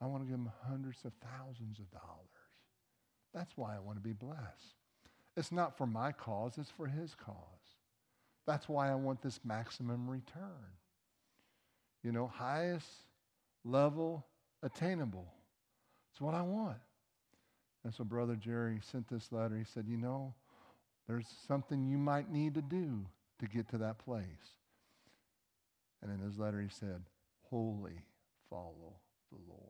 I 0.00 0.06
want 0.06 0.22
to 0.22 0.28
give 0.28 0.38
them 0.38 0.52
hundreds 0.68 0.98
of 1.04 1.12
thousands 1.22 1.78
of 1.78 1.90
dollars. 1.90 2.28
That's 3.34 3.56
why 3.56 3.74
I 3.74 3.80
want 3.80 3.98
to 3.98 4.02
be 4.02 4.12
blessed. 4.12 4.74
It's 5.36 5.52
not 5.52 5.76
for 5.76 5.86
my 5.86 6.12
cause, 6.12 6.58
it's 6.58 6.70
for 6.70 6.86
his 6.86 7.14
cause. 7.14 7.34
That's 8.46 8.68
why 8.68 8.90
I 8.90 8.94
want 8.94 9.22
this 9.22 9.40
maximum 9.44 10.08
return. 10.08 10.72
You 12.02 12.12
know, 12.12 12.26
highest 12.26 12.88
level 13.64 14.24
attainable. 14.62 15.26
It's 16.12 16.20
what 16.20 16.34
I 16.34 16.42
want. 16.42 16.78
And 17.84 17.94
so 17.94 18.04
Brother 18.04 18.36
Jerry 18.36 18.80
sent 18.82 19.08
this 19.08 19.30
letter. 19.32 19.56
He 19.56 19.64
said, 19.64 19.86
You 19.88 19.96
know, 19.96 20.34
there's 21.08 21.26
something 21.46 21.86
you 21.86 21.98
might 21.98 22.30
need 22.30 22.54
to 22.54 22.62
do 22.62 23.06
to 23.40 23.46
get 23.46 23.68
to 23.70 23.78
that 23.78 23.98
place. 23.98 24.56
And 26.02 26.12
in 26.12 26.18
his 26.20 26.38
letter, 26.38 26.60
he 26.60 26.68
said, 26.68 27.02
Wholly 27.50 28.02
follow 28.50 28.96
the 29.30 29.38
Lord. 29.48 29.62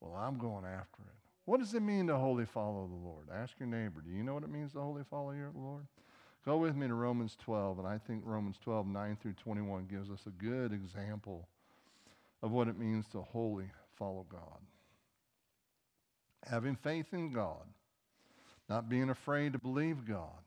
Well, 0.00 0.14
I'm 0.14 0.38
going 0.38 0.64
after 0.64 1.02
it. 1.02 1.22
What 1.44 1.60
does 1.60 1.74
it 1.74 1.82
mean 1.82 2.06
to 2.06 2.16
wholly 2.16 2.44
follow 2.44 2.88
the 2.88 3.08
Lord? 3.08 3.26
Ask 3.32 3.54
your 3.58 3.68
neighbor. 3.68 4.00
Do 4.00 4.10
you 4.10 4.22
know 4.22 4.34
what 4.34 4.44
it 4.44 4.50
means 4.50 4.72
to 4.72 4.80
wholly 4.80 5.02
follow 5.08 5.32
your 5.32 5.50
Lord? 5.54 5.86
Go 6.44 6.56
with 6.56 6.74
me 6.74 6.88
to 6.88 6.94
Romans 6.94 7.36
12, 7.40 7.78
and 7.78 7.86
I 7.86 7.98
think 7.98 8.22
Romans 8.24 8.56
12, 8.62 8.86
9 8.86 9.18
through 9.22 9.34
21 9.34 9.86
gives 9.86 10.10
us 10.10 10.26
a 10.26 10.30
good 10.30 10.72
example 10.72 11.48
of 12.42 12.50
what 12.50 12.66
it 12.66 12.78
means 12.78 13.06
to 13.08 13.22
wholly 13.22 13.66
follow 13.96 14.26
God. 14.28 14.58
Having 16.44 16.76
faith 16.76 17.06
in 17.12 17.30
God, 17.30 17.62
not 18.68 18.88
being 18.88 19.10
afraid 19.10 19.52
to 19.52 19.60
believe 19.60 20.04
God, 20.04 20.42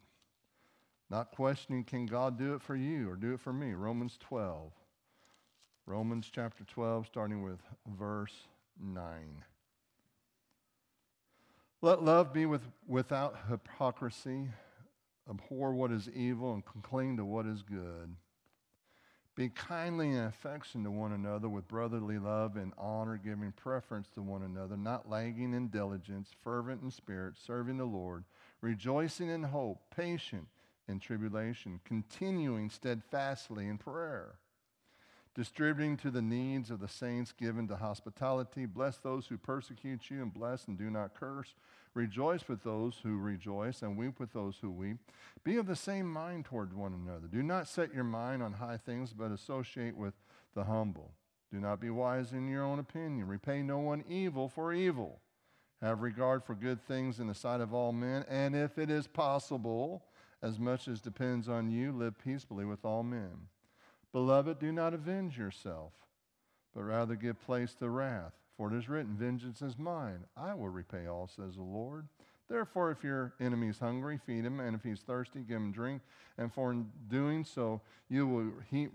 not 1.09 1.31
questioning, 1.31 1.85
can 1.85 2.07
God 2.07 2.37
do 2.37 2.55
it 2.55 2.61
for 2.61 2.75
you 2.75 3.09
or 3.09 3.15
do 3.15 3.33
it 3.33 3.39
for 3.39 3.53
me? 3.53 3.73
Romans 3.73 4.17
12. 4.19 4.71
Romans 5.85 6.29
chapter 6.33 6.63
12, 6.63 7.05
starting 7.05 7.43
with 7.43 7.59
verse 7.97 8.33
9. 8.83 9.43
Let 11.81 12.03
love 12.03 12.33
be 12.33 12.47
with, 12.47 12.63
without 12.87 13.37
hypocrisy. 13.47 14.49
Abhor 15.29 15.73
what 15.73 15.91
is 15.91 16.09
evil 16.09 16.53
and 16.53 16.63
cling 16.83 17.17
to 17.17 17.25
what 17.25 17.45
is 17.45 17.61
good. 17.61 18.15
Be 19.35 19.49
kindly 19.49 20.11
and 20.11 20.27
affectionate 20.27 20.85
to 20.85 20.91
one 20.91 21.11
another 21.11 21.49
with 21.49 21.67
brotherly 21.67 22.19
love 22.19 22.55
and 22.55 22.71
honor, 22.77 23.17
giving 23.17 23.51
preference 23.51 24.07
to 24.11 24.21
one 24.21 24.43
another, 24.43 24.77
not 24.77 25.09
lagging 25.09 25.53
in 25.53 25.67
diligence, 25.67 26.29
fervent 26.41 26.81
in 26.81 26.89
spirit, 26.89 27.33
serving 27.37 27.77
the 27.77 27.85
Lord, 27.85 28.23
rejoicing 28.61 29.29
in 29.29 29.43
hope, 29.43 29.81
patient 29.93 30.47
in 30.87 30.99
tribulation, 30.99 31.81
continuing 31.83 32.69
steadfastly 32.69 33.67
in 33.67 33.77
prayer 33.77 34.35
distributing 35.35 35.97
to 35.97 36.09
the 36.09 36.21
needs 36.21 36.71
of 36.71 36.79
the 36.79 36.87
saints, 36.87 37.33
given 37.33 37.67
to 37.67 37.75
hospitality. 37.75 38.65
Bless 38.65 38.97
those 38.97 39.27
who 39.27 39.37
persecute 39.37 40.09
you, 40.09 40.21
and 40.21 40.33
bless 40.33 40.67
and 40.67 40.77
do 40.77 40.89
not 40.89 41.13
curse. 41.13 41.53
Rejoice 41.95 42.47
with 42.49 42.61
those 42.63 42.99
who 43.01 43.17
rejoice, 43.17 43.81
and 43.81 43.97
weep 43.97 44.19
with 44.19 44.33
those 44.33 44.57
who 44.61 44.69
weep. 44.69 44.97
Be 45.45 45.55
of 45.55 45.65
the 45.65 45.77
same 45.77 46.11
mind 46.11 46.43
toward 46.43 46.73
one 46.73 46.93
another. 46.93 47.27
Do 47.27 47.41
not 47.41 47.69
set 47.69 47.93
your 47.93 48.03
mind 48.03 48.43
on 48.43 48.53
high 48.53 48.77
things, 48.77 49.13
but 49.13 49.31
associate 49.31 49.95
with 49.95 50.13
the 50.53 50.65
humble. 50.65 51.13
Do 51.53 51.61
not 51.61 51.79
be 51.79 51.89
wise 51.89 52.33
in 52.33 52.49
your 52.49 52.63
own 52.63 52.79
opinion. 52.79 53.27
Repay 53.27 53.63
no 53.63 53.79
one 53.79 54.03
evil 54.09 54.49
for 54.49 54.73
evil. 54.73 55.21
Have 55.81 56.01
regard 56.01 56.43
for 56.43 56.53
good 56.53 56.81
things 56.81 57.21
in 57.21 57.27
the 57.27 57.33
sight 57.33 57.61
of 57.61 57.73
all 57.73 57.93
men, 57.93 58.25
and 58.27 58.55
if 58.55 58.77
it 58.77 58.89
is 58.89 59.07
possible, 59.07 60.03
as 60.41 60.59
much 60.59 60.89
as 60.89 60.99
depends 60.99 61.47
on 61.47 61.69
you, 61.69 61.93
live 61.93 62.19
peaceably 62.21 62.65
with 62.65 62.83
all 62.83 63.03
men. 63.03 63.47
Beloved, 64.11 64.59
do 64.59 64.73
not 64.73 64.93
avenge 64.93 65.37
yourself, 65.37 65.93
but 66.73 66.83
rather 66.83 67.15
give 67.15 67.41
place 67.41 67.73
to 67.75 67.89
wrath. 67.89 68.33
For 68.57 68.73
it 68.73 68.77
is 68.77 68.87
written, 68.87 69.15
Vengeance 69.15 69.61
is 69.61 69.77
mine. 69.77 70.25
I 70.37 70.53
will 70.53 70.69
repay 70.69 71.07
all, 71.07 71.27
says 71.27 71.55
the 71.55 71.63
Lord. 71.63 72.07
Therefore, 72.47 72.91
if 72.91 73.03
your 73.03 73.33
enemy 73.39 73.67
is 73.69 73.79
hungry, 73.79 74.19
feed 74.23 74.45
him, 74.45 74.59
and 74.59 74.75
if 74.75 74.83
he's 74.83 74.99
thirsty, 74.99 75.39
give 75.39 75.57
him 75.57 75.71
drink. 75.71 76.01
And 76.37 76.53
for 76.53 76.71
in 76.71 76.89
doing 77.09 77.43
so, 77.43 77.81
you 78.07 78.27
will 78.27 78.51
heap, 78.69 78.91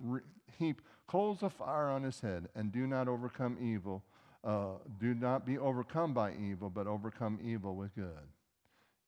heap 0.59 0.83
coals 1.07 1.43
of 1.43 1.53
fire 1.53 1.89
on 1.89 2.05
his 2.05 2.21
head, 2.21 2.49
and 2.55 2.73
do 2.73 2.87
not 2.87 3.09
overcome 3.09 3.59
evil. 3.61 4.05
Uh, 4.45 4.75
do 4.99 5.15
not 5.15 5.45
be 5.45 5.59
overcome 5.59 6.15
by 6.15 6.33
evil, 6.35 6.71
but 6.71 6.87
overcome 6.87 7.39
evil 7.43 7.75
with 7.75 7.95
good. 7.95 8.29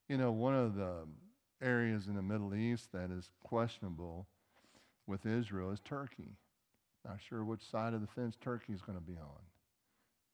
You 0.09 0.19
know, 0.19 0.33
one 0.33 0.55
of 0.55 0.75
the 0.75 1.07
areas 1.63 2.09
in 2.09 2.17
the 2.17 2.23
Middle 2.23 2.55
East 2.55 2.93
that 2.93 3.11
is 3.11 3.31
questionable 3.43 4.27
with 5.07 5.25
Israel 5.25 5.71
is 5.71 5.81
Turkey. 5.81 6.37
Not 7.07 7.19
sure 7.27 7.45
which 7.45 7.63
side 7.63 7.95
of 7.95 8.01
the 8.01 8.07
fence 8.09 8.37
Turkey 8.41 8.73
is 8.73 8.83
going 8.83 8.99
to 8.99 9.05
be 9.05 9.17
on. 9.17 9.52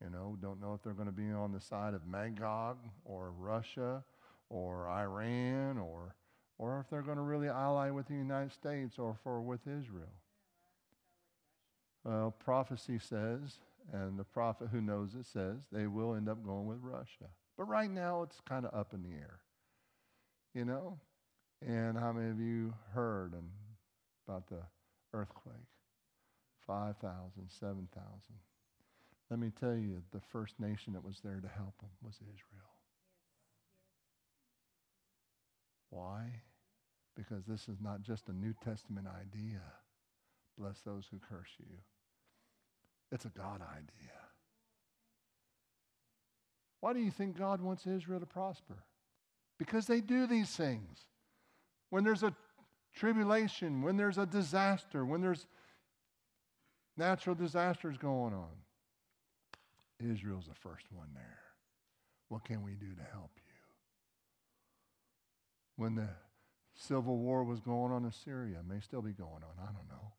You 0.02 0.10
know, 0.10 0.36
don't 0.40 0.60
know 0.60 0.74
if 0.74 0.82
they're 0.82 0.92
going 0.92 1.06
to 1.08 1.12
be 1.12 1.30
on 1.30 1.52
the 1.52 1.60
side 1.60 1.94
of 1.94 2.06
Magog 2.06 2.78
or 3.04 3.32
Russia 3.32 4.04
or 4.48 4.88
Iran 4.88 5.78
or, 5.78 6.14
or 6.56 6.80
if 6.80 6.88
they're 6.88 7.02
going 7.02 7.16
to 7.16 7.22
really 7.22 7.48
ally 7.48 7.90
with 7.90 8.06
the 8.06 8.14
United 8.14 8.52
States 8.52 8.98
or 8.98 9.16
for 9.24 9.40
with 9.40 9.66
Israel. 9.66 10.14
Well, 12.04 12.34
prophecy 12.38 12.98
says, 12.98 13.58
and 13.92 14.18
the 14.18 14.24
prophet 14.24 14.68
who 14.70 14.80
knows 14.80 15.14
it 15.14 15.26
says, 15.26 15.56
they 15.72 15.86
will 15.86 16.14
end 16.14 16.28
up 16.28 16.44
going 16.44 16.66
with 16.66 16.78
Russia. 16.80 17.28
But 17.56 17.64
right 17.64 17.90
now 17.90 18.22
it's 18.22 18.40
kind 18.48 18.64
of 18.64 18.74
up 18.74 18.94
in 18.94 19.02
the 19.02 19.16
air. 19.16 19.40
You 20.54 20.64
know? 20.64 20.98
And 21.66 21.98
how 21.98 22.12
many 22.12 22.30
of 22.30 22.40
you 22.40 22.72
heard 22.94 23.34
about 24.26 24.46
the 24.48 24.62
earthquake 25.12 25.54
5,000, 26.66 27.48
7,000. 27.48 27.88
Let 29.30 29.38
me 29.38 29.50
tell 29.60 29.76
you, 29.76 30.02
the 30.12 30.20
first 30.32 30.58
nation 30.58 30.94
that 30.94 31.04
was 31.04 31.20
there 31.22 31.40
to 31.40 31.48
help 31.48 31.78
them 31.80 31.90
was 32.02 32.14
Israel. 32.16 32.70
Why? 35.90 36.42
Because 37.14 37.44
this 37.46 37.68
is 37.68 37.80
not 37.80 38.02
just 38.02 38.28
a 38.28 38.32
New 38.32 38.54
Testament 38.64 39.06
idea. 39.06 39.60
Bless 40.58 40.80
those 40.80 41.06
who 41.10 41.18
curse 41.18 41.50
you. 41.58 41.76
It's 43.12 43.24
a 43.24 43.30
God 43.30 43.60
idea. 43.60 44.12
Why 46.80 46.92
do 46.92 47.00
you 47.00 47.10
think 47.10 47.36
God 47.36 47.60
wants 47.60 47.86
Israel 47.86 48.20
to 48.20 48.26
prosper? 48.26 48.84
Because 49.58 49.86
they 49.86 50.00
do 50.00 50.26
these 50.26 50.50
things. 50.50 51.06
When 51.90 52.04
there's 52.04 52.22
a 52.22 52.34
tribulation, 52.94 53.82
when 53.82 53.96
there's 53.96 54.18
a 54.18 54.26
disaster, 54.26 55.04
when 55.04 55.20
there's 55.20 55.46
natural 56.96 57.34
disasters 57.34 57.96
going 57.96 58.34
on. 58.34 58.50
Israel's 60.00 60.46
the 60.46 60.54
first 60.54 60.86
one 60.92 61.08
there. 61.14 61.40
What 62.28 62.44
can 62.44 62.62
we 62.62 62.72
do 62.72 62.94
to 62.94 63.02
help 63.12 63.32
you? 63.36 63.42
When 65.76 65.94
the 65.94 66.08
civil 66.74 67.16
war 67.16 67.44
was 67.44 67.60
going 67.60 67.92
on 67.92 68.04
in 68.04 68.12
Syria, 68.12 68.58
may 68.68 68.80
still 68.80 69.02
be 69.02 69.12
going 69.12 69.42
on, 69.42 69.62
I 69.62 69.66
don't 69.66 69.88
know. 69.88 70.12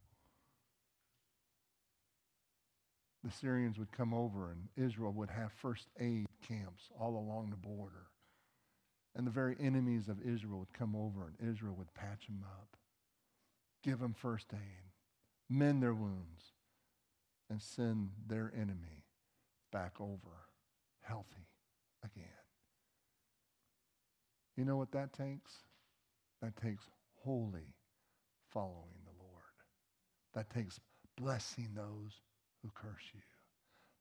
The 3.23 3.31
Syrians 3.31 3.77
would 3.77 3.91
come 3.91 4.13
over 4.13 4.51
and 4.51 4.69
Israel 4.77 5.11
would 5.11 5.29
have 5.29 5.51
first 5.51 5.87
aid 5.99 6.25
camps 6.47 6.89
all 6.97 7.17
along 7.17 7.49
the 7.49 7.57
border. 7.57 8.07
And 9.15 9.27
the 9.27 9.31
very 9.31 9.57
enemies 9.59 10.07
of 10.07 10.21
Israel 10.21 10.59
would 10.59 10.73
come 10.73 10.95
over 10.95 11.27
and 11.27 11.49
Israel 11.49 11.75
would 11.77 11.93
patch 11.93 12.27
them 12.27 12.45
up, 12.45 12.77
give 13.83 13.99
them 13.99 14.13
first 14.13 14.47
aid, 14.53 14.91
mend 15.49 15.83
their 15.83 15.93
wounds, 15.93 16.53
and 17.49 17.61
send 17.61 18.11
their 18.27 18.53
enemy 18.55 18.98
back 19.71 19.93
over 19.99 20.47
healthy 21.01 21.47
again. 22.03 22.25
You 24.55 24.65
know 24.65 24.77
what 24.77 24.91
that 24.91 25.13
takes? 25.13 25.53
That 26.41 26.55
takes 26.61 26.83
wholly 27.23 27.75
following 28.51 28.99
the 29.05 29.23
Lord. 29.23 29.43
That 30.33 30.49
takes 30.49 30.79
blessing 31.17 31.69
those 31.75 32.21
who 32.61 32.69
curse 32.73 33.03
you. 33.13 33.21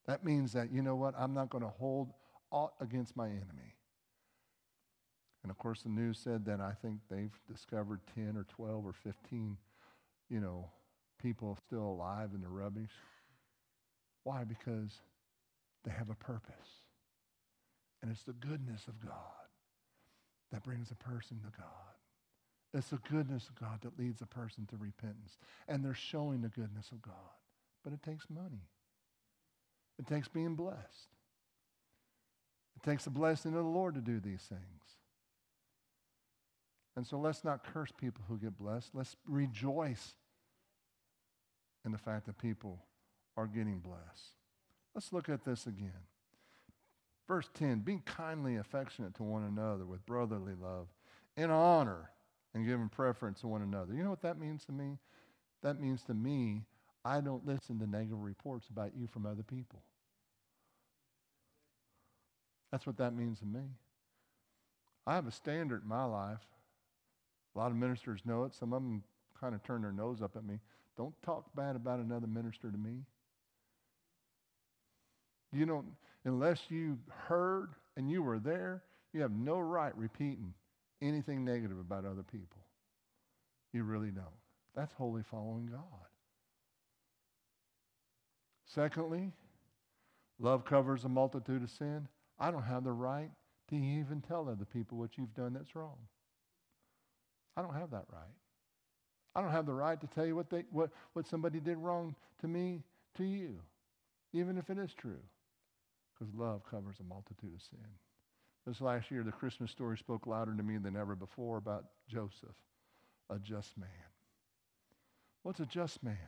That 0.06 0.24
means 0.24 0.52
that, 0.54 0.72
you 0.72 0.82
know 0.82 0.96
what? 0.96 1.14
I'm 1.18 1.34
not 1.34 1.50
going 1.50 1.64
to 1.64 1.70
hold 1.70 2.12
aught 2.50 2.72
against 2.80 3.16
my 3.16 3.26
enemy. 3.26 3.76
And 5.42 5.50
of 5.50 5.58
course, 5.58 5.82
the 5.82 5.90
news 5.90 6.18
said 6.18 6.44
that 6.46 6.60
I 6.60 6.72
think 6.82 6.98
they've 7.10 7.38
discovered 7.50 8.00
10 8.14 8.36
or 8.36 8.44
12 8.48 8.86
or 8.86 8.92
15, 8.92 9.56
you 10.28 10.40
know, 10.40 10.70
people 11.22 11.56
still 11.66 11.84
alive 11.84 12.30
in 12.34 12.40
the 12.40 12.48
rubbish. 12.48 12.90
Why? 14.24 14.44
Because 14.44 15.00
they 15.84 15.92
have 15.92 16.10
a 16.10 16.14
purpose. 16.14 16.82
And 18.02 18.10
it's 18.10 18.22
the 18.22 18.32
goodness 18.32 18.86
of 18.86 19.00
God 19.00 19.12
that 20.52 20.62
brings 20.62 20.90
a 20.90 20.94
person 20.94 21.40
to 21.40 21.58
God. 21.58 21.94
It's 22.74 22.88
the 22.88 23.00
goodness 23.10 23.48
of 23.48 23.58
God 23.58 23.80
that 23.82 23.98
leads 23.98 24.20
a 24.20 24.26
person 24.26 24.66
to 24.66 24.76
repentance. 24.76 25.38
And 25.66 25.84
they're 25.84 25.94
showing 25.94 26.42
the 26.42 26.48
goodness 26.48 26.90
of 26.92 27.02
God. 27.02 27.14
But 27.82 27.92
it 27.92 28.02
takes 28.02 28.28
money. 28.28 28.68
It 29.98 30.06
takes 30.06 30.28
being 30.28 30.54
blessed. 30.54 31.08
It 32.76 32.88
takes 32.88 33.04
the 33.04 33.10
blessing 33.10 33.52
of 33.54 33.64
the 33.64 33.70
Lord 33.70 33.94
to 33.94 34.00
do 34.00 34.20
these 34.20 34.42
things. 34.42 34.62
And 36.94 37.06
so 37.06 37.18
let's 37.18 37.44
not 37.44 37.64
curse 37.64 37.92
people 37.96 38.24
who 38.28 38.38
get 38.38 38.58
blessed. 38.58 38.90
Let's 38.92 39.16
rejoice 39.26 40.14
in 41.84 41.92
the 41.92 41.98
fact 41.98 42.26
that 42.26 42.38
people 42.38 42.80
are 43.36 43.46
getting 43.46 43.78
blessed. 43.78 44.34
Let's 44.98 45.12
look 45.12 45.28
at 45.28 45.44
this 45.44 45.68
again. 45.68 45.92
Verse 47.28 47.48
10 47.54 47.82
Be 47.82 48.00
kindly 48.04 48.56
affectionate 48.56 49.14
to 49.14 49.22
one 49.22 49.44
another 49.44 49.86
with 49.86 50.04
brotherly 50.04 50.54
love, 50.60 50.88
in 51.36 51.52
honor, 51.52 52.10
and 52.52 52.66
giving 52.66 52.88
preference 52.88 53.42
to 53.42 53.46
one 53.46 53.62
another. 53.62 53.94
You 53.94 54.02
know 54.02 54.10
what 54.10 54.22
that 54.22 54.40
means 54.40 54.64
to 54.64 54.72
me? 54.72 54.98
That 55.62 55.80
means 55.80 56.02
to 56.02 56.14
me, 56.14 56.64
I 57.04 57.20
don't 57.20 57.46
listen 57.46 57.78
to 57.78 57.86
negative 57.88 58.20
reports 58.20 58.66
about 58.70 58.90
you 58.96 59.06
from 59.06 59.24
other 59.24 59.44
people. 59.44 59.84
That's 62.72 62.84
what 62.84 62.96
that 62.96 63.14
means 63.14 63.38
to 63.38 63.46
me. 63.46 63.62
I 65.06 65.14
have 65.14 65.28
a 65.28 65.30
standard 65.30 65.82
in 65.84 65.88
my 65.88 66.06
life. 66.06 66.44
A 67.54 67.58
lot 67.60 67.70
of 67.70 67.76
ministers 67.76 68.22
know 68.24 68.42
it. 68.42 68.54
Some 68.56 68.72
of 68.72 68.82
them 68.82 69.04
kind 69.40 69.54
of 69.54 69.62
turn 69.62 69.82
their 69.82 69.92
nose 69.92 70.22
up 70.22 70.34
at 70.34 70.44
me. 70.44 70.58
Don't 70.96 71.14
talk 71.22 71.54
bad 71.54 71.76
about 71.76 72.00
another 72.00 72.26
minister 72.26 72.72
to 72.72 72.76
me. 72.76 73.04
You 75.52 75.66
don't, 75.66 75.86
unless 76.24 76.60
you 76.68 76.98
heard 77.08 77.70
and 77.96 78.10
you 78.10 78.22
were 78.22 78.38
there, 78.38 78.82
you 79.12 79.22
have 79.22 79.32
no 79.32 79.58
right 79.58 79.96
repeating 79.96 80.52
anything 81.00 81.44
negative 81.44 81.78
about 81.78 82.04
other 82.04 82.22
people. 82.22 82.62
You 83.72 83.84
really 83.84 84.10
don't. 84.10 84.26
That's 84.74 84.92
wholly 84.92 85.22
following 85.30 85.66
God. 85.66 85.82
Secondly, 88.66 89.32
love 90.38 90.64
covers 90.64 91.04
a 91.04 91.08
multitude 91.08 91.62
of 91.62 91.70
sin. 91.70 92.06
I 92.38 92.50
don't 92.50 92.62
have 92.62 92.84
the 92.84 92.92
right 92.92 93.30
to 93.70 93.74
even 93.74 94.20
tell 94.20 94.48
other 94.48 94.64
people 94.64 94.98
what 94.98 95.16
you've 95.16 95.34
done 95.34 95.54
that's 95.54 95.74
wrong. 95.74 95.96
I 97.56 97.62
don't 97.62 97.74
have 97.74 97.90
that 97.90 98.04
right. 98.12 98.36
I 99.34 99.40
don't 99.40 99.50
have 99.50 99.66
the 99.66 99.74
right 99.74 100.00
to 100.00 100.06
tell 100.06 100.26
you 100.26 100.36
what, 100.36 100.50
they, 100.50 100.64
what, 100.70 100.90
what 101.12 101.26
somebody 101.26 101.60
did 101.60 101.78
wrong 101.78 102.14
to 102.40 102.48
me, 102.48 102.82
to 103.16 103.24
you, 103.24 103.58
even 104.32 104.58
if 104.58 104.70
it 104.70 104.78
is 104.78 104.92
true 104.94 105.20
because 106.18 106.34
love 106.34 106.62
covers 106.70 106.96
a 107.00 107.04
multitude 107.04 107.54
of 107.54 107.62
sin. 107.62 107.86
This 108.66 108.80
last 108.80 109.10
year, 109.10 109.22
the 109.22 109.32
Christmas 109.32 109.70
story 109.70 109.96
spoke 109.96 110.26
louder 110.26 110.54
to 110.54 110.62
me 110.62 110.76
than 110.78 110.96
ever 110.96 111.14
before 111.14 111.56
about 111.56 111.84
Joseph, 112.08 112.56
a 113.30 113.38
just 113.38 113.78
man. 113.78 113.88
What's 115.42 115.60
a 115.60 115.66
just 115.66 116.02
man? 116.02 116.18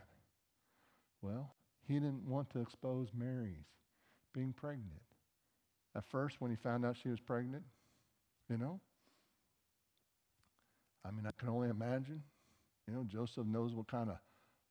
Well, 1.21 1.53
he 1.87 1.95
didn't 1.95 2.27
want 2.27 2.51
to 2.51 2.61
expose 2.61 3.09
Mary's 3.15 3.67
being 4.33 4.53
pregnant. 4.53 5.03
At 5.95 6.05
first, 6.09 6.41
when 6.41 6.51
he 6.51 6.57
found 6.57 6.87
out 6.87 6.97
she 6.97 7.09
was 7.09 7.21
pregnant, 7.21 7.65
you 8.49 8.57
know, 8.57 8.81
I 11.05 11.11
mean, 11.11 11.27
I 11.27 11.31
can 11.39 11.49
only 11.49 11.69
imagine. 11.69 12.23
You 12.87 12.95
know, 12.95 13.05
Joseph 13.05 13.47
knows 13.47 13.75
what 13.75 13.89
kind 13.89 14.11
of 14.11 14.17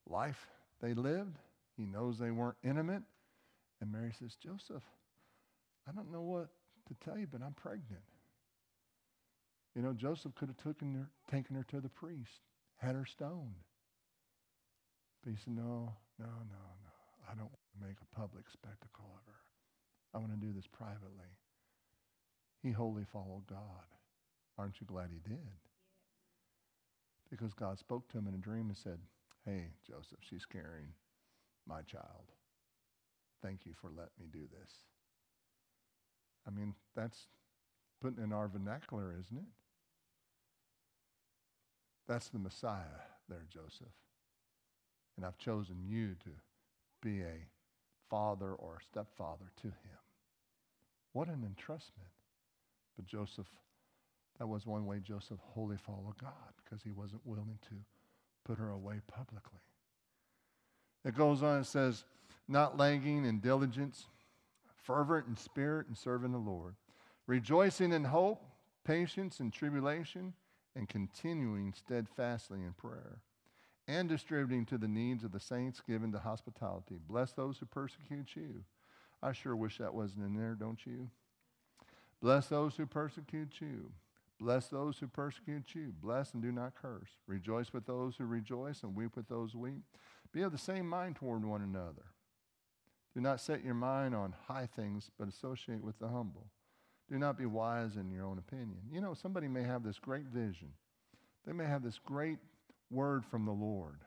life 0.07 0.47
they 0.81 0.93
lived. 0.93 1.37
He 1.77 1.85
knows 1.85 2.17
they 2.17 2.31
weren't 2.31 2.57
intimate. 2.63 3.03
And 3.81 3.91
Mary 3.91 4.13
says, 4.17 4.35
Joseph, 4.35 4.83
I 5.89 5.91
don't 5.91 6.11
know 6.11 6.21
what 6.21 6.49
to 6.87 6.93
tell 7.03 7.17
you, 7.17 7.27
but 7.31 7.41
I'm 7.41 7.53
pregnant. 7.53 8.03
You 9.75 9.81
know, 9.81 9.93
Joseph 9.93 10.35
could 10.35 10.49
have 10.49 10.57
taken 10.57 10.93
her, 10.93 11.09
taken 11.31 11.55
her 11.55 11.65
to 11.69 11.81
the 11.81 11.89
priest, 11.89 12.45
had 12.77 12.95
her 12.95 13.05
stoned. 13.05 13.55
But 15.23 15.31
he 15.31 15.37
said, 15.43 15.55
No, 15.55 15.93
no, 16.19 16.25
no, 16.25 16.63
no. 16.83 16.95
I 17.29 17.35
don't 17.35 17.49
want 17.49 17.65
to 17.73 17.87
make 17.87 17.97
a 18.01 18.15
public 18.15 18.45
spectacle 18.51 19.09
of 19.13 19.25
her. 19.27 19.39
I 20.13 20.17
want 20.17 20.31
to 20.31 20.45
do 20.45 20.53
this 20.53 20.67
privately. 20.67 21.33
He 22.61 22.71
wholly 22.71 23.05
followed 23.11 23.47
God. 23.47 23.87
Aren't 24.57 24.81
you 24.81 24.87
glad 24.87 25.09
he 25.11 25.21
did? 25.27 25.57
Because 27.29 27.53
God 27.53 27.79
spoke 27.79 28.09
to 28.09 28.17
him 28.17 28.27
in 28.27 28.33
a 28.33 28.37
dream 28.37 28.67
and 28.67 28.77
said, 28.77 28.99
Hey, 29.45 29.69
Joseph, 29.87 30.19
she's 30.21 30.45
carrying 30.45 30.93
my 31.67 31.81
child. 31.83 32.33
Thank 33.41 33.65
you 33.65 33.73
for 33.79 33.89
letting 33.89 34.19
me 34.19 34.27
do 34.31 34.47
this. 34.59 34.71
I 36.49 36.57
mean, 36.57 36.73
that's 36.95 37.27
putting 38.01 38.23
in 38.23 38.33
our 38.33 38.47
vernacular, 38.47 39.13
isn't 39.19 39.37
it? 39.37 39.49
That's 42.07 42.29
the 42.29 42.39
Messiah 42.39 43.05
there, 43.27 43.45
Joseph. 43.53 43.93
And 45.15 45.25
I've 45.25 45.37
chosen 45.37 45.77
you 45.85 46.15
to 46.23 46.29
be 47.03 47.21
a 47.21 47.45
father 48.09 48.53
or 48.53 48.79
stepfather 48.89 49.51
to 49.61 49.67
him. 49.67 49.99
What 51.13 51.27
an 51.27 51.45
entrustment. 51.45 52.15
But 52.95 53.05
Joseph, 53.05 53.47
that 54.39 54.47
was 54.47 54.65
one 54.65 54.85
way 54.85 54.99
Joseph 55.03 55.39
wholly 55.41 55.77
followed 55.77 56.17
God 56.19 56.31
because 56.63 56.81
he 56.81 56.91
wasn't 56.91 57.21
willing 57.25 57.59
to 57.69 57.75
put 58.45 58.57
her 58.57 58.71
away 58.71 59.01
publicly. 59.07 59.59
It 61.05 61.15
goes 61.15 61.43
on 61.43 61.57
and 61.57 61.65
says, 61.65 62.05
not 62.47 62.77
lagging 62.77 63.25
in 63.25 63.39
diligence 63.39 64.07
fervent 64.83 65.27
in 65.27 65.35
spirit 65.35 65.87
and 65.87 65.97
serving 65.97 66.31
the 66.31 66.37
Lord, 66.37 66.75
rejoicing 67.27 67.91
in 67.91 68.05
hope, 68.05 68.43
patience 68.83 69.39
in 69.39 69.51
tribulation, 69.51 70.33
and 70.75 70.87
continuing 70.87 71.73
steadfastly 71.73 72.59
in 72.59 72.73
prayer, 72.73 73.19
and 73.87 74.07
distributing 74.07 74.65
to 74.65 74.77
the 74.77 74.87
needs 74.87 75.23
of 75.23 75.31
the 75.31 75.39
saints 75.39 75.81
given 75.85 76.11
to 76.11 76.19
hospitality. 76.19 76.99
Bless 77.07 77.31
those 77.33 77.57
who 77.57 77.65
persecute 77.65 78.35
you. 78.35 78.63
I 79.21 79.33
sure 79.33 79.55
wish 79.55 79.79
that 79.79 79.93
wasn't 79.93 80.25
in 80.25 80.35
there, 80.35 80.55
don't 80.55 80.85
you? 80.85 81.09
Bless 82.21 82.47
those 82.47 82.75
who 82.75 82.85
persecute 82.85 83.59
you. 83.59 83.91
Bless 84.39 84.67
those 84.67 84.97
who 84.97 85.07
persecute 85.07 85.75
you. 85.75 85.93
Bless 86.01 86.33
and 86.33 86.41
do 86.41 86.51
not 86.51 86.75
curse. 86.75 87.09
Rejoice 87.27 87.73
with 87.73 87.85
those 87.85 88.15
who 88.15 88.25
rejoice 88.25 88.83
and 88.83 88.95
weep 88.95 89.15
with 89.15 89.27
those 89.27 89.51
who 89.51 89.59
weep. 89.59 89.83
Be 90.31 90.43
of 90.43 90.51
the 90.51 90.57
same 90.57 90.87
mind 90.87 91.17
toward 91.17 91.43
one 91.43 91.61
another. 91.61 92.05
Do 93.13 93.21
not 93.21 93.41
set 93.41 93.63
your 93.63 93.73
mind 93.73 94.13
on 94.15 94.35
high 94.47 94.67
things, 94.75 95.09
but 95.17 95.27
associate 95.27 95.83
with 95.83 95.97
the 95.99 96.07
humble. 96.07 96.47
Do 97.09 97.17
not 97.17 97.37
be 97.37 97.45
wise 97.45 97.95
in 97.95 98.11
your 98.11 98.25
own 98.25 98.37
opinion. 98.37 98.81
You 98.91 99.01
know, 99.01 99.13
somebody 99.15 99.47
may 99.47 99.63
have 99.63 99.83
this 99.83 99.97
great 99.97 100.25
vision, 100.25 100.69
they 101.45 101.53
may 101.53 101.65
have 101.65 101.83
this 101.83 101.99
great 102.03 102.37
word 102.91 103.25
from 103.25 103.45
the 103.45 103.51
Lord. 103.51 104.01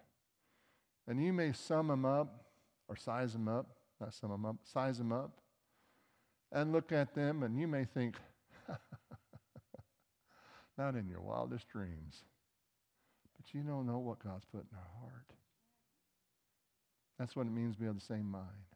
And 1.09 1.22
you 1.22 1.32
may 1.32 1.53
sum 1.53 1.88
them 1.88 2.05
up 2.05 2.44
or 2.88 2.94
size 2.94 3.32
them 3.32 3.48
up, 3.48 3.66
not 4.00 4.14
sum 4.14 4.30
them 4.30 4.46
up, 4.46 4.57
size 4.62 4.98
them 4.98 5.12
up, 5.12 5.32
and 6.53 6.72
look 6.72 6.92
at 6.92 7.14
them, 7.14 7.42
and 7.42 7.59
you 7.59 7.66
may 7.66 7.84
think, 7.84 8.16
not 10.78 10.94
in 10.94 11.09
your 11.09 11.20
wildest 11.20 11.68
dreams, 11.68 12.22
but 13.36 13.53
you 13.53 13.62
don't 13.62 13.86
know 13.86 13.98
what 13.98 14.22
God's 14.22 14.44
put 14.44 14.61
in 14.61 14.76
our 14.76 15.00
heart. 15.00 15.32
That's 17.18 17.34
what 17.34 17.46
it 17.46 17.53
means 17.53 17.74
to 17.76 17.80
be 17.80 17.88
of 17.88 17.94
the 17.94 18.05
same 18.05 18.30
mind. 18.30 18.71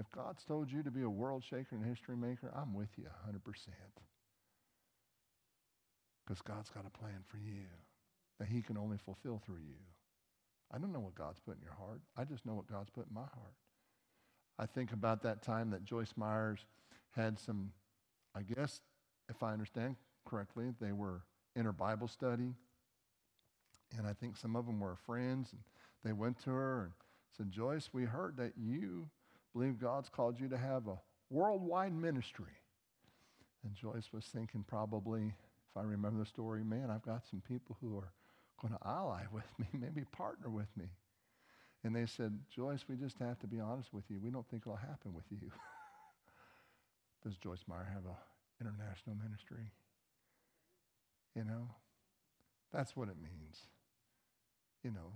If 0.00 0.10
God's 0.10 0.42
told 0.44 0.72
you 0.72 0.82
to 0.82 0.90
be 0.90 1.02
a 1.02 1.10
world 1.10 1.44
shaker 1.44 1.76
and 1.76 1.84
history 1.84 2.16
maker, 2.16 2.50
I'm 2.56 2.72
with 2.72 2.88
you 2.96 3.04
100%. 3.28 3.36
Because 6.26 6.40
God's 6.40 6.70
got 6.70 6.86
a 6.86 6.98
plan 6.98 7.22
for 7.28 7.36
you 7.36 7.66
that 8.38 8.48
He 8.48 8.62
can 8.62 8.78
only 8.78 8.96
fulfill 8.96 9.42
through 9.44 9.58
you. 9.58 9.76
I 10.72 10.78
don't 10.78 10.92
know 10.92 11.00
what 11.00 11.14
God's 11.14 11.38
put 11.38 11.56
in 11.56 11.62
your 11.62 11.74
heart. 11.74 12.00
I 12.16 12.24
just 12.24 12.46
know 12.46 12.54
what 12.54 12.66
God's 12.66 12.88
put 12.88 13.08
in 13.08 13.14
my 13.14 13.20
heart. 13.20 13.54
I 14.58 14.64
think 14.64 14.92
about 14.92 15.22
that 15.24 15.42
time 15.42 15.70
that 15.70 15.84
Joyce 15.84 16.14
Myers 16.16 16.60
had 17.10 17.38
some, 17.38 17.72
I 18.34 18.40
guess, 18.40 18.80
if 19.28 19.42
I 19.42 19.52
understand 19.52 19.96
correctly, 20.24 20.72
they 20.80 20.92
were 20.92 21.22
in 21.54 21.66
her 21.66 21.72
Bible 21.72 22.08
study. 22.08 22.54
And 23.98 24.06
I 24.06 24.14
think 24.14 24.38
some 24.38 24.56
of 24.56 24.64
them 24.64 24.80
were 24.80 24.96
friends. 25.04 25.52
And 25.52 25.60
they 26.04 26.12
went 26.14 26.42
to 26.44 26.50
her 26.50 26.84
and 26.84 26.92
said, 27.36 27.50
Joyce, 27.50 27.90
we 27.92 28.04
heard 28.04 28.38
that 28.38 28.52
you 28.56 29.10
believe 29.52 29.78
God's 29.78 30.08
called 30.08 30.38
you 30.38 30.48
to 30.48 30.58
have 30.58 30.86
a 30.86 30.98
worldwide 31.30 31.94
ministry. 31.94 32.52
And 33.64 33.74
Joyce 33.74 34.08
was 34.12 34.24
thinking, 34.24 34.64
probably, 34.66 35.22
if 35.70 35.76
I 35.76 35.82
remember 35.82 36.20
the 36.20 36.26
story, 36.26 36.64
man, 36.64 36.90
I've 36.90 37.02
got 37.02 37.26
some 37.28 37.42
people 37.46 37.76
who 37.80 37.96
are 37.98 38.12
going 38.60 38.74
to 38.74 38.86
ally 38.86 39.22
with 39.32 39.44
me, 39.58 39.66
maybe 39.78 40.04
partner 40.12 40.48
with 40.48 40.68
me. 40.76 40.86
And 41.82 41.96
they 41.96 42.06
said, 42.06 42.38
Joyce, 42.54 42.84
we 42.88 42.96
just 42.96 43.18
have 43.18 43.38
to 43.40 43.46
be 43.46 43.58
honest 43.58 43.92
with 43.92 44.04
you. 44.10 44.20
We 44.22 44.30
don't 44.30 44.46
think 44.48 44.62
it'll 44.66 44.76
happen 44.76 45.14
with 45.14 45.24
you. 45.30 45.50
Does 47.24 47.36
Joyce 47.36 47.64
Meyer 47.66 47.88
have 47.92 48.04
an 48.04 48.16
international 48.60 49.16
ministry? 49.22 49.72
You 51.34 51.44
know, 51.44 51.68
that's 52.72 52.96
what 52.96 53.08
it 53.08 53.16
means. 53.16 53.60
You 54.82 54.90
know, 54.90 55.12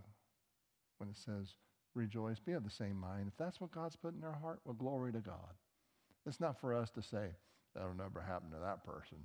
when 0.99 1.11
it 1.11 1.17
says 1.17 1.55
rejoice, 1.95 2.39
be 2.39 2.53
of 2.53 2.65
the 2.65 2.71
same 2.71 2.97
mind. 2.97 3.27
If 3.29 3.37
that's 3.37 3.61
what 3.61 3.73
God's 3.73 3.97
put 3.97 4.15
in 4.15 4.25
our 4.25 4.39
heart, 4.41 4.61
well, 4.65 4.75
glory 4.75 5.13
to 5.13 5.21
God. 5.21 5.55
It's 6.27 6.41
not 6.41 6.59
for 6.61 6.75
us 6.75 6.91
to 6.91 7.03
say, 7.03 7.29
that'll 7.75 7.95
never 7.95 8.21
happen 8.21 8.51
to 8.51 8.59
that 8.63 8.85
person. 8.85 9.19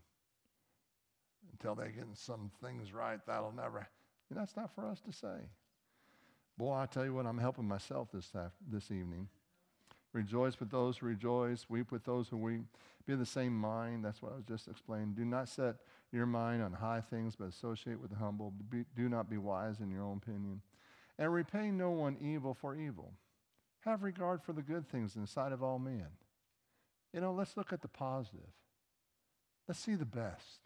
Until 1.52 1.76
they 1.76 1.92
get 1.92 2.06
some 2.14 2.52
things 2.62 2.94
right, 2.94 3.20
that'll 3.26 3.54
never. 3.54 3.88
You 4.30 4.36
know, 4.36 4.42
That's 4.42 4.56
not 4.56 4.74
for 4.76 4.86
us 4.86 5.00
to 5.02 5.14
say. 5.14 5.48
Boy, 6.58 6.74
I 6.74 6.86
tell 6.86 7.06
you 7.06 7.14
what, 7.14 7.26
I'm 7.26 7.38
helping 7.38 7.68
myself 7.68 8.10
this, 8.14 8.32
this 8.70 8.92
evening. 8.92 9.30
Rejoice 10.12 10.60
with 10.60 10.72
those 10.72 10.98
who 10.98 11.06
rejoice, 11.06 11.68
weep 11.70 11.92
with 11.92 12.04
those 12.04 12.28
who 12.28 12.38
weep. 12.38 12.62
Be 13.06 13.14
of 13.14 13.20
the 13.20 13.26
same 13.26 13.56
mind. 13.56 14.04
That's 14.04 14.22
what 14.22 14.34
I 14.34 14.36
was 14.36 14.46
just 14.46 14.68
explaining. 14.68 15.14
Do 15.14 15.24
not 15.24 15.48
set 15.48 15.76
your 16.12 16.26
mind 16.26 16.62
on 16.64 16.74
high 16.74 17.02
things, 17.02 17.36
but 17.36 17.48
associate 17.48 18.00
with 18.00 18.10
the 18.10 18.18
humble. 18.18 18.54
Be, 18.70 18.86
do 18.96 19.08
not 19.08 19.30
be 19.30 19.38
wise 19.38 19.80
in 19.80 19.90
your 19.90 20.04
own 20.04 20.18
opinion. 20.18 20.62
And 21.20 21.34
repay 21.34 21.70
no 21.70 21.92
one 21.92 22.18
evil 22.22 22.54
for 22.54 22.76
evil. 22.76 23.14
Have 23.82 24.04
regard 24.04 24.42
for 24.42 24.54
the 24.54 24.62
good 24.62 24.88
things 24.90 25.16
in 25.16 25.22
the 25.22 25.28
sight 25.28 25.52
of 25.52 25.62
all 25.62 25.78
men. 25.78 26.08
You 27.14 27.20
know, 27.20 27.34
let's 27.34 27.58
look 27.58 27.74
at 27.74 27.82
the 27.82 27.88
positive. 27.90 28.54
Let's 29.68 29.80
see 29.80 29.96
the 29.96 30.06
best. 30.06 30.62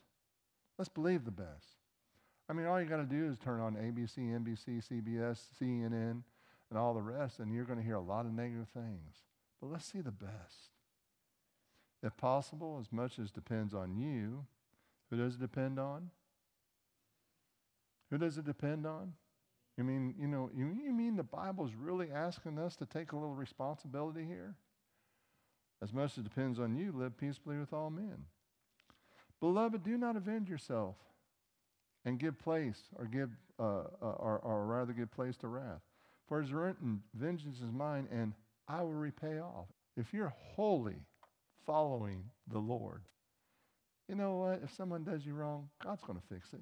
Let's 0.77 0.89
believe 0.89 1.25
the 1.25 1.31
best. 1.31 1.79
I 2.47 2.53
mean, 2.53 2.67
all 2.67 2.79
you 2.79 2.87
got 2.87 2.97
to 2.97 3.03
do 3.03 3.25
is 3.25 3.37
turn 3.39 3.61
on 3.61 3.75
ABC, 3.75 4.17
NBC, 4.17 4.85
CBS, 4.87 5.39
CNN, 5.59 6.21
and 6.69 6.79
all 6.79 6.93
the 6.93 7.01
rest, 7.01 7.39
and 7.39 7.53
you're 7.53 7.65
going 7.65 7.79
to 7.79 7.85
hear 7.85 7.95
a 7.95 8.01
lot 8.01 8.25
of 8.25 8.33
negative 8.33 8.67
things. 8.73 9.23
But 9.59 9.71
let's 9.71 9.85
see 9.85 10.01
the 10.01 10.11
best. 10.11 10.71
If 12.03 12.15
possible, 12.17 12.77
as 12.79 12.91
much 12.91 13.17
as 13.17 13.31
depends 13.31 13.73
on 13.73 13.95
you, 13.95 14.45
who 15.09 15.17
does 15.17 15.35
it 15.35 15.39
depend 15.39 15.79
on? 15.79 16.11
Who 18.11 18.17
does 18.17 18.37
it 18.37 18.45
depend 18.45 18.85
on? 18.85 19.13
You 19.77 19.83
mean, 19.83 20.13
you 20.19 20.27
know, 20.27 20.49
you, 20.55 20.67
you 20.83 20.93
mean 20.93 21.15
the 21.15 21.23
Bible's 21.23 21.73
really 21.73 22.09
asking 22.11 22.59
us 22.59 22.75
to 22.77 22.85
take 22.85 23.11
a 23.11 23.15
little 23.15 23.33
responsibility 23.33 24.25
here? 24.25 24.55
As 25.81 25.91
much 25.91 26.11
as 26.11 26.19
it 26.19 26.23
depends 26.23 26.59
on 26.59 26.75
you, 26.75 26.91
live 26.91 27.17
peaceably 27.17 27.57
with 27.57 27.73
all 27.73 27.89
men. 27.89 28.25
Beloved, 29.39 29.83
do 29.83 29.97
not 29.97 30.15
avenge 30.15 30.49
yourself 30.49 30.95
and 32.05 32.19
give 32.19 32.37
place 32.39 32.79
or 32.95 33.05
give 33.05 33.29
uh, 33.59 33.83
uh, 34.01 34.15
or, 34.17 34.39
or 34.39 34.65
rather 34.65 34.93
give 34.93 35.11
place 35.11 35.37
to 35.37 35.47
wrath. 35.47 35.81
For 36.27 36.39
it 36.39 36.45
is 36.45 36.53
written, 36.53 37.01
vengeance 37.13 37.57
is 37.57 37.71
mine 37.71 38.07
and 38.11 38.33
I 38.67 38.81
will 38.81 38.93
repay 38.93 39.39
off. 39.39 39.67
If 39.97 40.13
you're 40.13 40.33
wholly 40.55 40.95
following 41.65 42.23
the 42.47 42.59
Lord, 42.59 43.03
you 44.07 44.15
know 44.15 44.35
what? 44.35 44.61
If 44.63 44.73
someone 44.75 45.03
does 45.03 45.25
you 45.25 45.33
wrong, 45.33 45.69
God's 45.83 46.03
going 46.03 46.19
to 46.19 46.33
fix 46.33 46.53
it. 46.53 46.61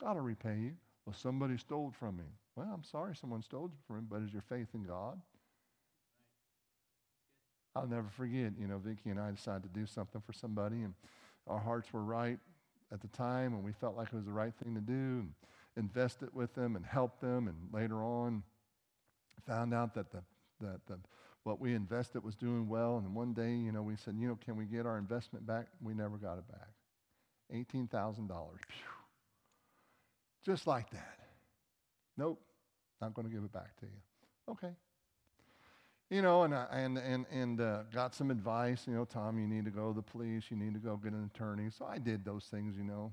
God 0.00 0.16
will 0.16 0.22
repay 0.22 0.56
you. 0.56 0.72
Well, 1.06 1.14
somebody 1.14 1.56
stole 1.56 1.92
from 1.98 2.16
me. 2.16 2.24
Well, 2.56 2.68
I'm 2.74 2.82
sorry 2.82 3.14
someone 3.14 3.42
stole 3.42 3.70
from 3.86 3.96
me, 3.96 4.02
but 4.10 4.22
is 4.22 4.32
your 4.32 4.42
faith 4.42 4.68
in 4.74 4.82
God? 4.82 5.20
I'll 7.76 7.86
never 7.86 8.08
forget, 8.08 8.52
you 8.58 8.66
know, 8.66 8.78
Vicki 8.78 9.10
and 9.10 9.20
I 9.20 9.30
decided 9.30 9.62
to 9.62 9.68
do 9.68 9.86
something 9.86 10.20
for 10.26 10.32
somebody, 10.32 10.76
and 10.82 10.94
our 11.46 11.60
hearts 11.60 11.92
were 11.92 12.02
right 12.02 12.38
at 12.92 13.00
the 13.00 13.08
time, 13.08 13.54
and 13.54 13.62
we 13.62 13.72
felt 13.72 13.96
like 13.96 14.08
it 14.08 14.14
was 14.14 14.24
the 14.24 14.32
right 14.32 14.52
thing 14.64 14.74
to 14.74 14.80
do, 14.80 14.92
and 14.92 15.32
invest 15.76 16.22
it 16.22 16.34
with 16.34 16.54
them 16.54 16.74
and 16.74 16.84
help 16.84 17.20
them, 17.20 17.48
and 17.48 17.56
later 17.72 18.02
on 18.02 18.42
found 19.46 19.74
out 19.74 19.94
that 19.94 20.10
the, 20.10 20.22
that 20.60 20.80
the, 20.86 20.98
what 21.44 21.60
we 21.60 21.74
invested 21.74 22.24
was 22.24 22.34
doing 22.34 22.66
well, 22.68 22.96
and 22.96 23.14
one 23.14 23.32
day, 23.32 23.54
you 23.54 23.70
know, 23.70 23.82
we 23.82 23.94
said, 23.94 24.14
you 24.18 24.26
know, 24.26 24.38
can 24.44 24.56
we 24.56 24.64
get 24.64 24.86
our 24.86 24.98
investment 24.98 25.46
back? 25.46 25.66
We 25.80 25.94
never 25.94 26.16
got 26.16 26.38
it 26.38 26.48
back. 26.48 26.70
$18,000. 27.54 28.28
Just 30.46 30.68
like 30.68 30.88
that. 30.90 31.18
Nope, 32.16 32.40
not 33.00 33.14
going 33.14 33.26
to 33.26 33.34
give 33.34 33.42
it 33.42 33.52
back 33.52 33.76
to 33.80 33.86
you. 33.86 34.52
Okay, 34.52 34.72
you 36.08 36.22
know, 36.22 36.44
and 36.44 36.54
I, 36.54 36.66
and 36.70 36.98
and 36.98 37.26
and 37.32 37.60
uh, 37.60 37.82
got 37.92 38.14
some 38.14 38.30
advice. 38.30 38.84
You 38.86 38.94
know, 38.94 39.04
Tom, 39.04 39.40
you 39.40 39.48
need 39.48 39.64
to 39.64 39.72
go 39.72 39.88
to 39.88 39.96
the 39.96 40.02
police. 40.02 40.44
You 40.48 40.56
need 40.56 40.72
to 40.74 40.78
go 40.78 40.96
get 40.96 41.12
an 41.14 41.28
attorney. 41.34 41.68
So 41.76 41.84
I 41.84 41.98
did 41.98 42.24
those 42.24 42.44
things. 42.44 42.76
You 42.76 42.84
know, 42.84 43.12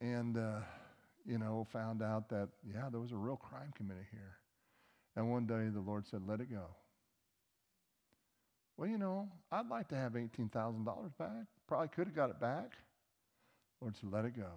and 0.00 0.38
uh, 0.38 0.60
you 1.26 1.38
know, 1.38 1.66
found 1.72 2.00
out 2.00 2.28
that 2.28 2.48
yeah, 2.64 2.90
there 2.92 3.00
was 3.00 3.10
a 3.10 3.16
real 3.16 3.36
crime 3.36 3.72
committed 3.74 4.06
here. 4.12 4.36
And 5.16 5.28
one 5.28 5.46
day 5.46 5.68
the 5.74 5.80
Lord 5.80 6.06
said, 6.06 6.22
"Let 6.28 6.40
it 6.40 6.48
go." 6.48 6.66
Well, 8.76 8.88
you 8.88 8.98
know, 8.98 9.28
I'd 9.50 9.68
like 9.68 9.88
to 9.88 9.96
have 9.96 10.14
eighteen 10.14 10.48
thousand 10.48 10.84
dollars 10.84 11.10
back. 11.18 11.46
Probably 11.66 11.88
could 11.88 12.06
have 12.06 12.14
got 12.14 12.30
it 12.30 12.38
back. 12.38 12.74
Lord 13.80 13.96
said, 13.96 14.12
"Let 14.12 14.24
it 14.24 14.36
go." 14.36 14.52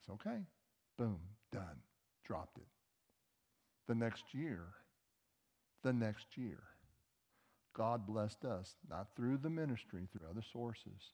It's 0.00 0.10
okay. 0.10 0.40
Boom, 1.02 1.18
done. 1.50 1.82
Dropped 2.24 2.58
it. 2.58 2.68
The 3.88 3.94
next 3.96 4.22
year, 4.32 4.60
the 5.82 5.92
next 5.92 6.36
year. 6.36 6.60
God 7.76 8.06
blessed 8.06 8.44
us, 8.44 8.76
not 8.88 9.08
through 9.16 9.38
the 9.38 9.50
ministry, 9.50 10.06
through 10.12 10.28
other 10.30 10.44
sources. 10.52 11.10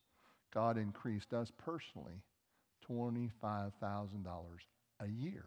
God 0.52 0.76
increased 0.76 1.32
us 1.32 1.50
personally 1.56 2.20
$25,000 2.86 3.72
a 5.00 5.08
year. 5.08 5.46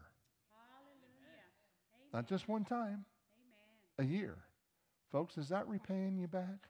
Not 2.12 2.26
just 2.26 2.48
one 2.48 2.64
time, 2.64 3.04
Amen. 4.00 4.10
a 4.10 4.12
year. 4.12 4.38
Folks, 5.12 5.38
is 5.38 5.50
that 5.50 5.68
repaying 5.68 6.18
you 6.18 6.26
back? 6.26 6.66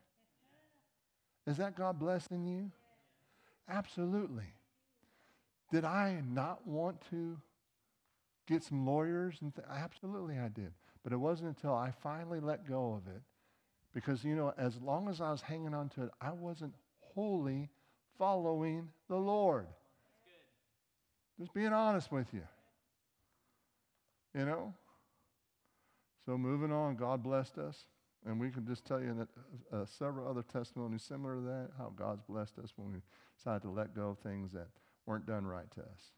Is 1.46 1.56
that 1.56 1.74
God 1.74 1.98
blessing 1.98 2.44
you? 2.44 2.70
Absolutely. 3.66 4.52
Did 5.70 5.86
I 5.86 6.22
not 6.28 6.66
want 6.66 7.00
to 7.08 7.38
get 8.46 8.62
some 8.62 8.86
lawyers? 8.86 9.38
And 9.40 9.54
th- 9.54 9.66
Absolutely, 9.70 10.38
I 10.38 10.48
did. 10.48 10.72
But 11.02 11.12
it 11.12 11.16
wasn't 11.16 11.48
until 11.48 11.74
I 11.74 11.90
finally 11.90 12.40
let 12.40 12.66
go 12.66 12.94
of 12.94 13.12
it 13.12 13.22
because, 13.92 14.24
you 14.24 14.34
know, 14.34 14.54
as 14.56 14.80
long 14.80 15.08
as 15.08 15.20
I 15.20 15.30
was 15.30 15.42
hanging 15.42 15.74
on 15.74 15.88
to 15.90 16.04
it, 16.04 16.10
I 16.20 16.32
wasn't 16.32 16.74
wholly 17.00 17.70
following 18.18 18.88
the 19.08 19.16
Lord. 19.16 19.66
Just 21.38 21.52
being 21.52 21.72
honest 21.72 22.12
with 22.12 22.32
you. 22.32 22.42
You 24.34 24.46
know? 24.46 24.74
So 26.24 26.38
moving 26.38 26.72
on, 26.72 26.96
God 26.96 27.22
blessed 27.22 27.58
us. 27.58 27.84
And 28.24 28.38
we 28.38 28.50
can 28.50 28.64
just 28.64 28.84
tell 28.84 29.00
you 29.00 29.14
that 29.14 29.76
uh, 29.76 29.84
several 29.84 30.28
other 30.28 30.42
testimonies 30.42 31.02
similar 31.02 31.34
to 31.34 31.40
that, 31.40 31.70
how 31.76 31.92
God's 31.96 32.22
blessed 32.22 32.58
us 32.60 32.72
when 32.76 32.92
we 32.92 33.00
decided 33.36 33.62
to 33.62 33.70
let 33.70 33.96
go 33.96 34.10
of 34.10 34.18
things 34.20 34.52
that 34.52 34.68
weren't 35.06 35.26
done 35.26 35.44
right 35.44 35.68
to 35.72 35.80
us. 35.80 36.12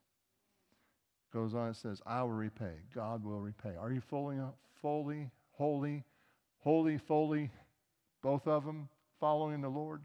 Goes 1.35 1.53
on, 1.53 1.71
it 1.71 1.77
says, 1.77 2.01
I 2.07 2.23
will 2.23 2.31
repay. 2.31 2.75
God 2.95 3.25
will 3.25 3.41
repay. 3.41 3.73
Are 3.77 3.91
you 3.91 4.01
fully, 4.01 4.37
fully, 4.81 5.31
holy, 5.51 6.05
holy, 6.61 6.97
fully, 6.97 7.51
both 8.23 8.47
of 8.47 8.65
them 8.65 8.89
following 9.19 9.61
the 9.61 9.69
Lord? 9.69 10.03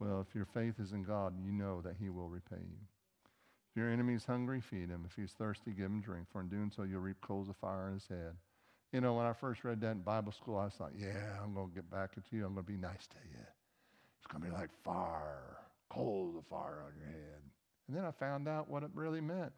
Well, 0.00 0.24
if 0.26 0.34
your 0.34 0.46
faith 0.46 0.80
is 0.80 0.92
in 0.92 1.02
God, 1.02 1.34
you 1.44 1.52
know 1.52 1.82
that 1.82 1.96
He 2.00 2.08
will 2.08 2.28
repay 2.28 2.56
you. 2.56 2.78
If 3.70 3.76
your 3.76 3.90
enemy 3.90 4.14
is 4.14 4.24
hungry, 4.24 4.62
feed 4.62 4.88
him. 4.88 5.04
If 5.06 5.14
he's 5.14 5.32
thirsty, 5.32 5.72
give 5.72 5.86
him 5.86 6.00
drink. 6.00 6.26
For 6.32 6.40
in 6.40 6.48
doing 6.48 6.72
so, 6.74 6.84
you'll 6.84 7.02
reap 7.02 7.20
coals 7.20 7.50
of 7.50 7.56
fire 7.56 7.88
in 7.88 7.94
his 7.94 8.08
head. 8.08 8.32
You 8.92 9.02
know, 9.02 9.12
when 9.12 9.26
I 9.26 9.34
first 9.34 9.62
read 9.62 9.82
that 9.82 9.90
in 9.90 10.00
Bible 10.00 10.32
school, 10.32 10.56
I 10.56 10.70
thought, 10.70 10.92
yeah, 10.98 11.36
I'm 11.44 11.52
going 11.52 11.68
to 11.68 11.74
get 11.74 11.90
back 11.90 12.12
at 12.16 12.22
you. 12.30 12.46
I'm 12.46 12.54
going 12.54 12.64
to 12.64 12.72
be 12.72 12.78
nice 12.78 13.06
to 13.08 13.16
you. 13.30 13.44
It's 14.16 14.32
going 14.32 14.42
to 14.42 14.50
be 14.50 14.56
like 14.56 14.70
fire, 14.82 15.58
coals 15.90 16.34
of 16.34 16.46
fire 16.46 16.82
on 16.86 16.92
your 16.96 17.08
head. 17.08 17.42
And 17.86 17.96
then 17.96 18.04
I 18.06 18.10
found 18.12 18.48
out 18.48 18.70
what 18.70 18.82
it 18.82 18.90
really 18.94 19.20
meant. 19.20 19.52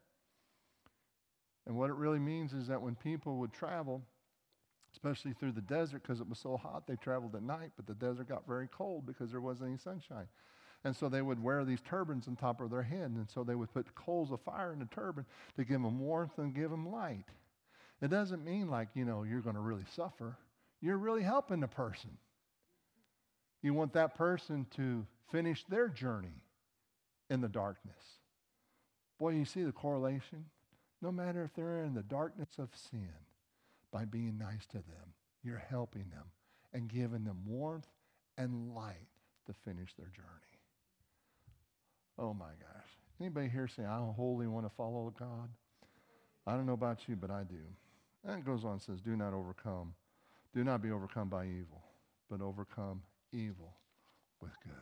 And 1.70 1.78
what 1.78 1.88
it 1.88 1.94
really 1.94 2.18
means 2.18 2.52
is 2.52 2.66
that 2.66 2.82
when 2.82 2.96
people 2.96 3.36
would 3.36 3.52
travel, 3.52 4.02
especially 4.92 5.32
through 5.32 5.52
the 5.52 5.60
desert 5.60 6.02
because 6.02 6.20
it 6.20 6.28
was 6.28 6.40
so 6.40 6.56
hot. 6.56 6.84
They 6.84 6.96
traveled 6.96 7.36
at 7.36 7.44
night, 7.44 7.70
but 7.76 7.86
the 7.86 7.94
desert 7.94 8.28
got 8.28 8.44
very 8.44 8.66
cold 8.66 9.06
because 9.06 9.30
there 9.30 9.40
wasn't 9.40 9.68
any 9.68 9.78
sunshine. 9.78 10.26
And 10.82 10.96
so 10.96 11.08
they 11.08 11.22
would 11.22 11.40
wear 11.40 11.64
these 11.64 11.80
turbans 11.80 12.26
on 12.26 12.34
top 12.34 12.60
of 12.60 12.70
their 12.70 12.82
head. 12.82 13.12
And 13.12 13.30
so 13.32 13.44
they 13.44 13.54
would 13.54 13.72
put 13.72 13.94
coals 13.94 14.32
of 14.32 14.40
fire 14.40 14.72
in 14.72 14.80
the 14.80 14.86
turban 14.86 15.24
to 15.58 15.64
give 15.64 15.80
them 15.80 16.00
warmth 16.00 16.38
and 16.38 16.52
give 16.52 16.72
them 16.72 16.90
light. 16.90 17.26
It 18.02 18.10
doesn't 18.10 18.44
mean 18.44 18.68
like, 18.68 18.88
you 18.94 19.04
know, 19.04 19.22
you're 19.22 19.40
going 19.40 19.54
to 19.54 19.62
really 19.62 19.86
suffer. 19.94 20.38
You're 20.80 20.98
really 20.98 21.22
helping 21.22 21.60
the 21.60 21.68
person. 21.68 22.10
You 23.62 23.74
want 23.74 23.92
that 23.92 24.16
person 24.16 24.66
to 24.74 25.06
finish 25.30 25.64
their 25.68 25.86
journey 25.86 26.42
in 27.28 27.40
the 27.40 27.48
darkness. 27.48 28.02
Boy, 29.20 29.34
you 29.34 29.44
see 29.44 29.62
the 29.62 29.70
correlation? 29.70 30.46
No 31.02 31.10
matter 31.10 31.42
if 31.44 31.54
they're 31.54 31.84
in 31.84 31.94
the 31.94 32.02
darkness 32.02 32.58
of 32.58 32.68
sin, 32.74 33.08
by 33.90 34.04
being 34.04 34.38
nice 34.38 34.66
to 34.66 34.78
them, 34.78 35.14
you're 35.42 35.62
helping 35.70 36.10
them 36.10 36.26
and 36.72 36.88
giving 36.88 37.24
them 37.24 37.38
warmth 37.46 37.88
and 38.38 38.74
light 38.74 39.08
to 39.46 39.54
finish 39.64 39.94
their 39.94 40.08
journey. 40.08 40.26
Oh 42.18 42.34
my 42.34 42.50
gosh. 42.60 42.88
Anybody 43.20 43.48
here 43.48 43.66
say, 43.66 43.84
I 43.84 43.98
wholly 43.98 44.46
want 44.46 44.66
to 44.66 44.74
follow 44.76 45.12
God? 45.18 45.48
I 46.46 46.52
don't 46.52 46.66
know 46.66 46.74
about 46.74 47.08
you, 47.08 47.16
but 47.16 47.30
I 47.30 47.42
do. 47.44 47.56
And 48.26 48.38
it 48.38 48.44
goes 48.44 48.64
on 48.64 48.72
and 48.72 48.82
says, 48.82 49.00
Do 49.00 49.16
not 49.16 49.32
overcome. 49.32 49.94
Do 50.54 50.64
not 50.64 50.82
be 50.82 50.90
overcome 50.90 51.28
by 51.28 51.44
evil, 51.44 51.82
but 52.30 52.40
overcome 52.40 53.02
evil 53.32 53.74
with 54.40 54.52
good. 54.62 54.72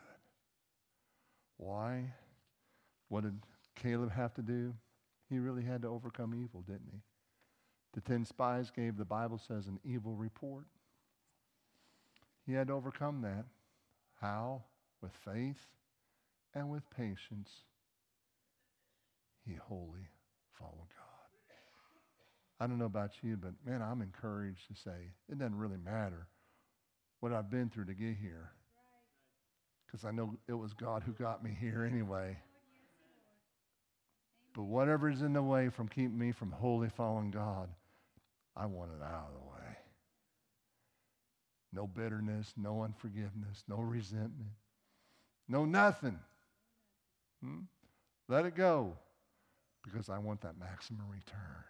Why? 1.57 2.13
What 3.09 3.25
did 3.25 3.39
Caleb 3.75 4.13
have 4.13 4.35
to 4.35 4.43
do? 4.43 4.75
He 5.29 5.39
really 5.39 5.63
had 5.63 5.83
to 5.83 5.89
overcome 5.89 6.35
evil, 6.35 6.63
didn't 6.63 6.89
he? 6.93 7.01
The 7.95 8.01
ten 8.01 8.25
spies 8.25 8.71
gave, 8.71 8.97
the 8.97 9.05
Bible 9.05 9.39
says, 9.39 9.67
an 9.67 9.79
evil 9.85 10.15
report. 10.15 10.65
He 12.47 12.53
had 12.53 12.69
to 12.69 12.75
overcome 12.75 13.23
that. 13.23 13.45
How? 14.21 14.65
With 15.03 15.13
faith 15.25 15.67
and 16.55 16.71
with 16.71 16.89
patience. 16.91 17.51
He 19.47 19.55
wholly 19.55 20.09
followed 20.59 20.89
God. 20.97 21.05
I 22.61 22.67
don't 22.67 22.79
know 22.79 22.87
about 22.87 23.13
you, 23.23 23.37
but 23.37 23.53
man, 23.65 23.83
I'm 23.83 24.03
encouraged 24.03 24.67
to 24.69 24.75
say 24.75 25.13
it 25.31 25.39
doesn't 25.39 25.57
really 25.57 25.77
matter 25.77 26.27
what 27.21 27.33
I've 27.33 27.51
been 27.51 27.71
through 27.71 27.87
to 27.87 27.95
get 27.95 28.17
here. 28.21 28.51
Because 29.87 30.05
I 30.05 30.11
know 30.11 30.37
it 30.49 30.55
was 30.55 30.73
God 30.75 31.03
who 31.05 31.13
got 31.13 31.43
me 31.43 31.57
here 31.59 31.85
anyway. 31.85 32.37
But 34.59 34.65
whatever 34.65 35.09
is 35.09 35.23
in 35.23 35.35
the 35.35 35.43
way 35.43 35.69
from 35.69 35.87
keeping 35.87 36.19
me 36.19 36.33
from 36.33 36.51
wholly 36.51 36.89
following 36.89 37.31
God, 37.31 37.69
I 38.57 38.67
want 38.67 38.91
it 38.91 39.05
out 39.05 39.29
of 39.29 39.35
the 39.35 39.47
way. 39.53 39.77
No 41.73 41.87
bitterness, 41.87 42.53
no 42.57 42.83
unforgiveness, 42.83 43.63
no 43.69 43.77
resentment, 43.77 44.51
no 45.49 45.65
nothing. 45.65 46.19
Hmm? 47.41 47.61
Let 48.27 48.47
it 48.47 48.57
go 48.57 48.95
because 49.85 50.09
I 50.09 50.19
want 50.19 50.41
that 50.41 50.59
maximum 50.59 51.07
return. 51.09 51.65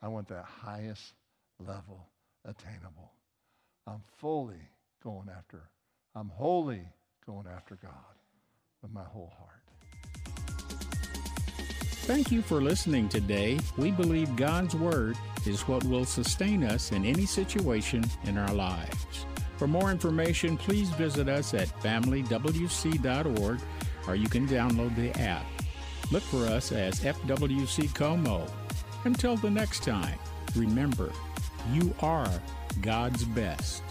I 0.00 0.08
want 0.08 0.28
that 0.28 0.46
highest 0.46 1.12
level 1.60 2.08
attainable. 2.46 3.12
I'm 3.86 4.02
fully 4.16 4.70
going 5.04 5.28
after, 5.36 5.60
I'm 6.14 6.30
wholly 6.30 6.88
going 7.26 7.44
after 7.54 7.74
God 7.74 7.92
with 8.80 8.94
my 8.94 9.04
whole 9.04 9.34
heart. 9.38 9.65
Thank 12.06 12.30
you 12.30 12.40
for 12.40 12.62
listening 12.62 13.08
today. 13.08 13.58
We 13.76 13.90
believe 13.90 14.36
God's 14.36 14.76
Word 14.76 15.16
is 15.44 15.66
what 15.66 15.82
will 15.82 16.04
sustain 16.04 16.62
us 16.62 16.92
in 16.92 17.04
any 17.04 17.26
situation 17.26 18.04
in 18.22 18.38
our 18.38 18.54
lives. 18.54 19.26
For 19.56 19.66
more 19.66 19.90
information, 19.90 20.56
please 20.56 20.88
visit 20.90 21.28
us 21.28 21.52
at 21.52 21.66
familywc.org 21.80 23.60
or 24.06 24.14
you 24.14 24.28
can 24.28 24.46
download 24.46 24.94
the 24.94 25.20
app. 25.20 25.44
Look 26.12 26.22
for 26.22 26.46
us 26.46 26.70
as 26.70 27.00
FWC 27.00 27.92
Como. 27.92 28.46
Until 29.02 29.36
the 29.36 29.50
next 29.50 29.82
time, 29.82 30.20
remember, 30.54 31.10
you 31.72 31.92
are 31.98 32.30
God's 32.82 33.24
best. 33.24 33.82